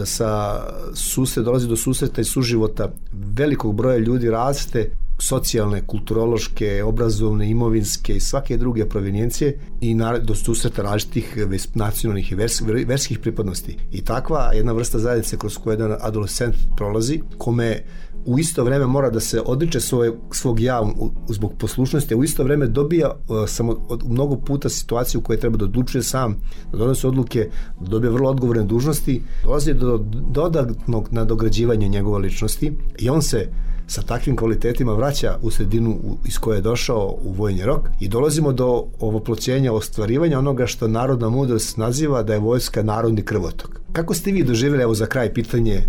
sa 0.06 0.64
susret, 0.94 1.46
dolazi 1.46 1.68
do 1.68 1.76
susreta 1.76 2.22
i 2.22 2.24
suživota 2.24 2.92
velikog 3.12 3.76
broja 3.76 3.98
ljudi 3.98 4.30
različite 4.30 4.90
socijalne, 5.20 5.82
kulturološke, 5.88 6.84
obrazovne, 6.84 7.50
imovinske 7.50 8.16
i 8.16 8.20
svake 8.20 8.58
druge 8.58 8.90
provenijencije 8.90 9.60
i 9.82 9.94
na, 9.94 10.18
do 10.18 10.36
susreta 10.36 10.82
različitih 10.82 11.38
nacionalnih 11.74 12.32
i 12.32 12.36
vers, 12.36 12.62
verskih 12.86 13.20
pripadnosti. 13.20 13.78
I 13.92 14.02
takva 14.02 14.52
jedna 14.54 14.72
vrsta 14.72 15.00
zajednice 15.00 15.38
kroz 15.38 15.58
koju 15.58 15.74
jedan 15.74 15.98
adolescent 16.02 16.56
prolazi, 16.78 17.22
kome 17.38 17.84
u 18.26 18.40
isto 18.40 18.64
vreme 18.64 18.88
mora 18.88 19.10
da 19.10 19.20
se 19.20 19.42
odriče 19.46 19.80
svoje, 19.80 20.14
svog 20.32 20.60
ja 20.60 20.82
zbog 21.28 21.54
poslušnosti, 21.58 22.14
a 22.14 22.18
u 22.18 22.24
isto 22.24 22.44
vreme 22.44 22.68
dobija 22.68 23.12
uh, 23.12 23.50
samo 23.50 23.78
od, 23.90 24.04
mnogo 24.10 24.36
puta 24.36 24.70
situaciju 24.70 25.20
u 25.20 25.24
kojoj 25.24 25.40
treba 25.40 25.58
da 25.58 25.66
odlučuje 25.66 26.04
sam, 26.04 26.38
da 26.72 26.78
donose 26.78 27.08
odluke, 27.08 27.50
da 27.80 27.88
dobije 27.88 28.12
vrlo 28.12 28.30
odgovorne 28.30 28.64
dužnosti, 28.64 29.22
dolazi 29.44 29.74
do 29.74 30.06
dodatnog 30.30 31.08
nadograđivanja 31.12 31.88
njegove 31.88 32.20
ličnosti 32.20 32.74
i 33.00 33.10
on 33.10 33.22
se 33.22 33.50
sa 33.88 34.02
takvim 34.02 34.36
kvalitetima 34.36 34.94
vraća 34.94 35.38
u 35.42 35.52
sredinu 35.52 35.98
iz 36.26 36.38
koje 36.38 36.58
je 36.58 36.62
došao 36.62 37.18
u 37.24 37.32
vojni 37.32 37.66
rok 37.66 37.90
i 38.00 38.08
dolazimo 38.08 38.54
do 38.54 38.86
ovoploćenja 39.00 39.74
ostvarivanja 39.74 40.40
onoga 40.40 40.66
što 40.66 40.88
narodna 40.88 41.30
mudrost 41.30 41.78
naziva 41.78 42.24
da 42.24 42.34
je 42.34 42.40
vojska 42.40 42.84
narodni 42.84 43.22
krvotok. 43.22 43.80
Kako 43.92 44.14
ste 44.14 44.32
vi 44.32 44.44
doživjeli, 44.44 44.84
evo 44.84 44.94
za 44.94 45.06
kraj 45.06 45.34
pitanje, 45.34 45.82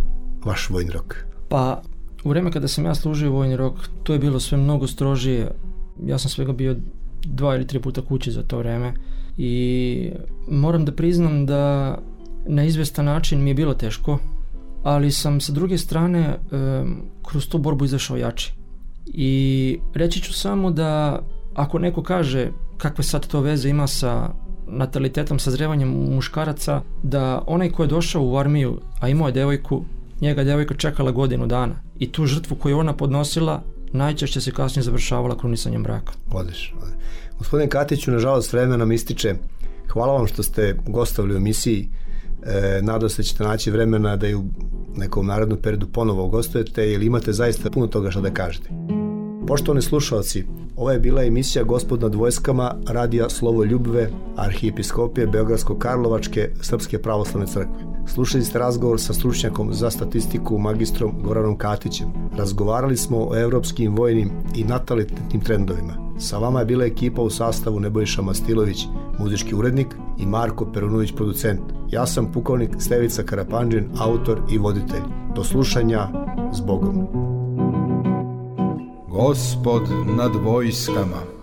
vaš 0.45 0.71
vojni 0.71 0.91
rok? 0.91 1.17
Pa 1.49 1.83
U 2.25 2.29
vreme 2.29 2.53
kada 2.53 2.69
sam 2.69 2.85
ja 2.85 2.95
služio 2.95 3.33
vojni 3.33 3.57
rok, 3.57 3.75
to 4.03 4.13
je 4.13 4.19
bilo 4.19 4.41
sve 4.41 4.59
mnogo 4.59 4.87
strožije. 4.87 5.51
Ja 6.07 6.19
sam 6.19 6.31
svega 6.31 6.53
bio 6.53 6.77
dva 7.25 7.55
ili 7.55 7.67
tri 7.67 7.81
puta 7.81 8.03
kući 8.03 8.33
za 8.33 8.43
to 8.43 8.59
vreme 8.59 8.93
i 9.39 10.11
moram 10.49 10.85
da 10.85 10.93
priznam 10.93 11.47
da 11.47 11.95
na 12.47 12.65
izvestan 12.65 13.05
način 13.05 13.43
mi 13.43 13.51
je 13.51 13.55
bilo 13.55 13.75
teško, 13.75 14.19
ali 14.83 15.11
sam 15.11 15.41
sa 15.41 15.53
druge 15.53 15.79
strane 15.79 16.39
kroz 17.29 17.49
tu 17.49 17.59
borbu 17.59 17.85
izašao 17.85 18.17
jači. 18.17 18.53
I 19.07 19.79
reći 19.95 20.23
ću 20.23 20.33
samo 20.33 20.71
da 20.71 21.23
ako 21.55 21.79
neko 21.79 22.03
kaže 22.03 22.51
kakve 22.77 23.05
sad 23.05 23.27
to 23.27 23.41
veze 23.41 23.69
ima 23.69 23.87
sa 23.87 24.31
natalitetom, 24.67 25.39
sazrevanjem 25.39 25.89
muškaraca, 25.89 26.83
da 27.03 27.43
onaj 27.47 27.71
ko 27.71 27.83
je 27.83 27.89
došao 27.89 28.23
u 28.23 28.37
armiju, 28.37 28.81
a 29.01 29.09
imao 29.09 29.29
je 29.29 29.33
devojku, 29.33 29.85
njega 30.25 30.45
devojka 30.45 30.75
čekala 30.75 31.11
godinu 31.11 31.47
dana 31.47 31.75
i 31.99 32.13
tu 32.13 32.27
žrtvu 32.27 32.57
koju 32.57 32.79
ona 32.79 32.93
podnosila 32.97 33.63
najčešće 33.93 34.41
se 34.41 34.51
kasnije 34.51 34.83
završavala 34.83 35.39
krunisanjem 35.39 35.83
braka. 35.83 36.13
Odliš. 36.33 36.75
Gospodin 37.39 37.69
Katiću, 37.69 38.11
nažalost, 38.11 38.53
vreme 38.53 38.79
nam 38.79 38.93
ističe. 38.93 39.35
Hvala 39.89 40.13
vam 40.13 40.27
što 40.27 40.43
ste 40.43 40.77
gostavili 40.87 41.35
u 41.35 41.37
emisiji. 41.37 41.89
E, 42.47 42.81
nadam 42.83 43.09
se 43.09 43.23
da 43.23 43.27
ćete 43.27 43.45
naći 43.45 43.71
vremena 43.71 44.17
da 44.17 44.29
i 44.29 44.35
u 44.35 44.45
nekom 44.97 45.27
narodnom 45.27 45.59
periodu 45.63 45.87
ponovo 45.87 46.29
gostujete 46.29 46.93
ili 46.93 47.07
imate 47.07 47.33
zaista 47.33 47.71
puno 47.71 47.87
toga 47.87 48.11
što 48.11 48.21
da 48.21 48.31
kažete. 48.31 48.69
Poštovani 49.47 49.83
slušalci, 49.83 50.45
ovo 50.77 50.91
je 50.91 50.99
bila 50.99 51.25
emisija 51.25 51.65
Gospod 51.65 52.03
nad 52.03 52.15
vojskama 52.15 52.75
radija 52.89 53.29
Slovo 53.31 53.65
Ljubve, 53.65 54.11
arhijepiskopije 54.37 55.27
Beogradsko-Karlovačke 55.27 56.49
Srpske 56.61 56.99
pravoslavne 56.99 57.47
crkve. 57.47 57.94
Slušali 58.07 58.45
ste 58.45 58.59
razgovor 58.59 59.01
sa 59.01 59.15
stručnjakom 59.15 59.75
za 59.75 59.91
statistiku 59.91 60.59
magistrom 60.59 61.13
Goranom 61.23 61.59
Katićem. 61.59 62.09
Razgovarali 62.37 62.97
smo 62.97 63.19
o 63.31 63.37
evropskim 63.37 63.97
vojnim 63.97 64.31
i 64.55 64.65
natalitetnim 64.65 65.41
trendovima. 65.41 66.15
Sa 66.19 66.39
vama 66.39 66.59
je 66.59 66.67
bila 66.67 66.85
ekipa 66.85 67.23
u 67.23 67.31
sastavu 67.31 67.81
Nebojša 67.81 68.23
Mastilović, 68.23 68.87
muzički 69.19 69.55
urednik 69.55 69.95
i 70.19 70.27
Marko 70.27 70.73
Perunović, 70.73 71.13
producent. 71.17 71.61
Ja 71.91 72.07
sam 72.07 72.33
pukovnik 72.33 72.71
Stevica 72.79 73.23
Karapanđin, 73.23 73.85
autor 73.99 74.41
i 74.51 74.59
voditelj. 74.59 75.03
Do 75.37 75.45
slušanja, 75.45 76.09
s 76.53 76.61
Bogom. 76.61 77.07
Gospod 79.09 79.83
nad 80.17 80.33
vojskama. 80.45 81.34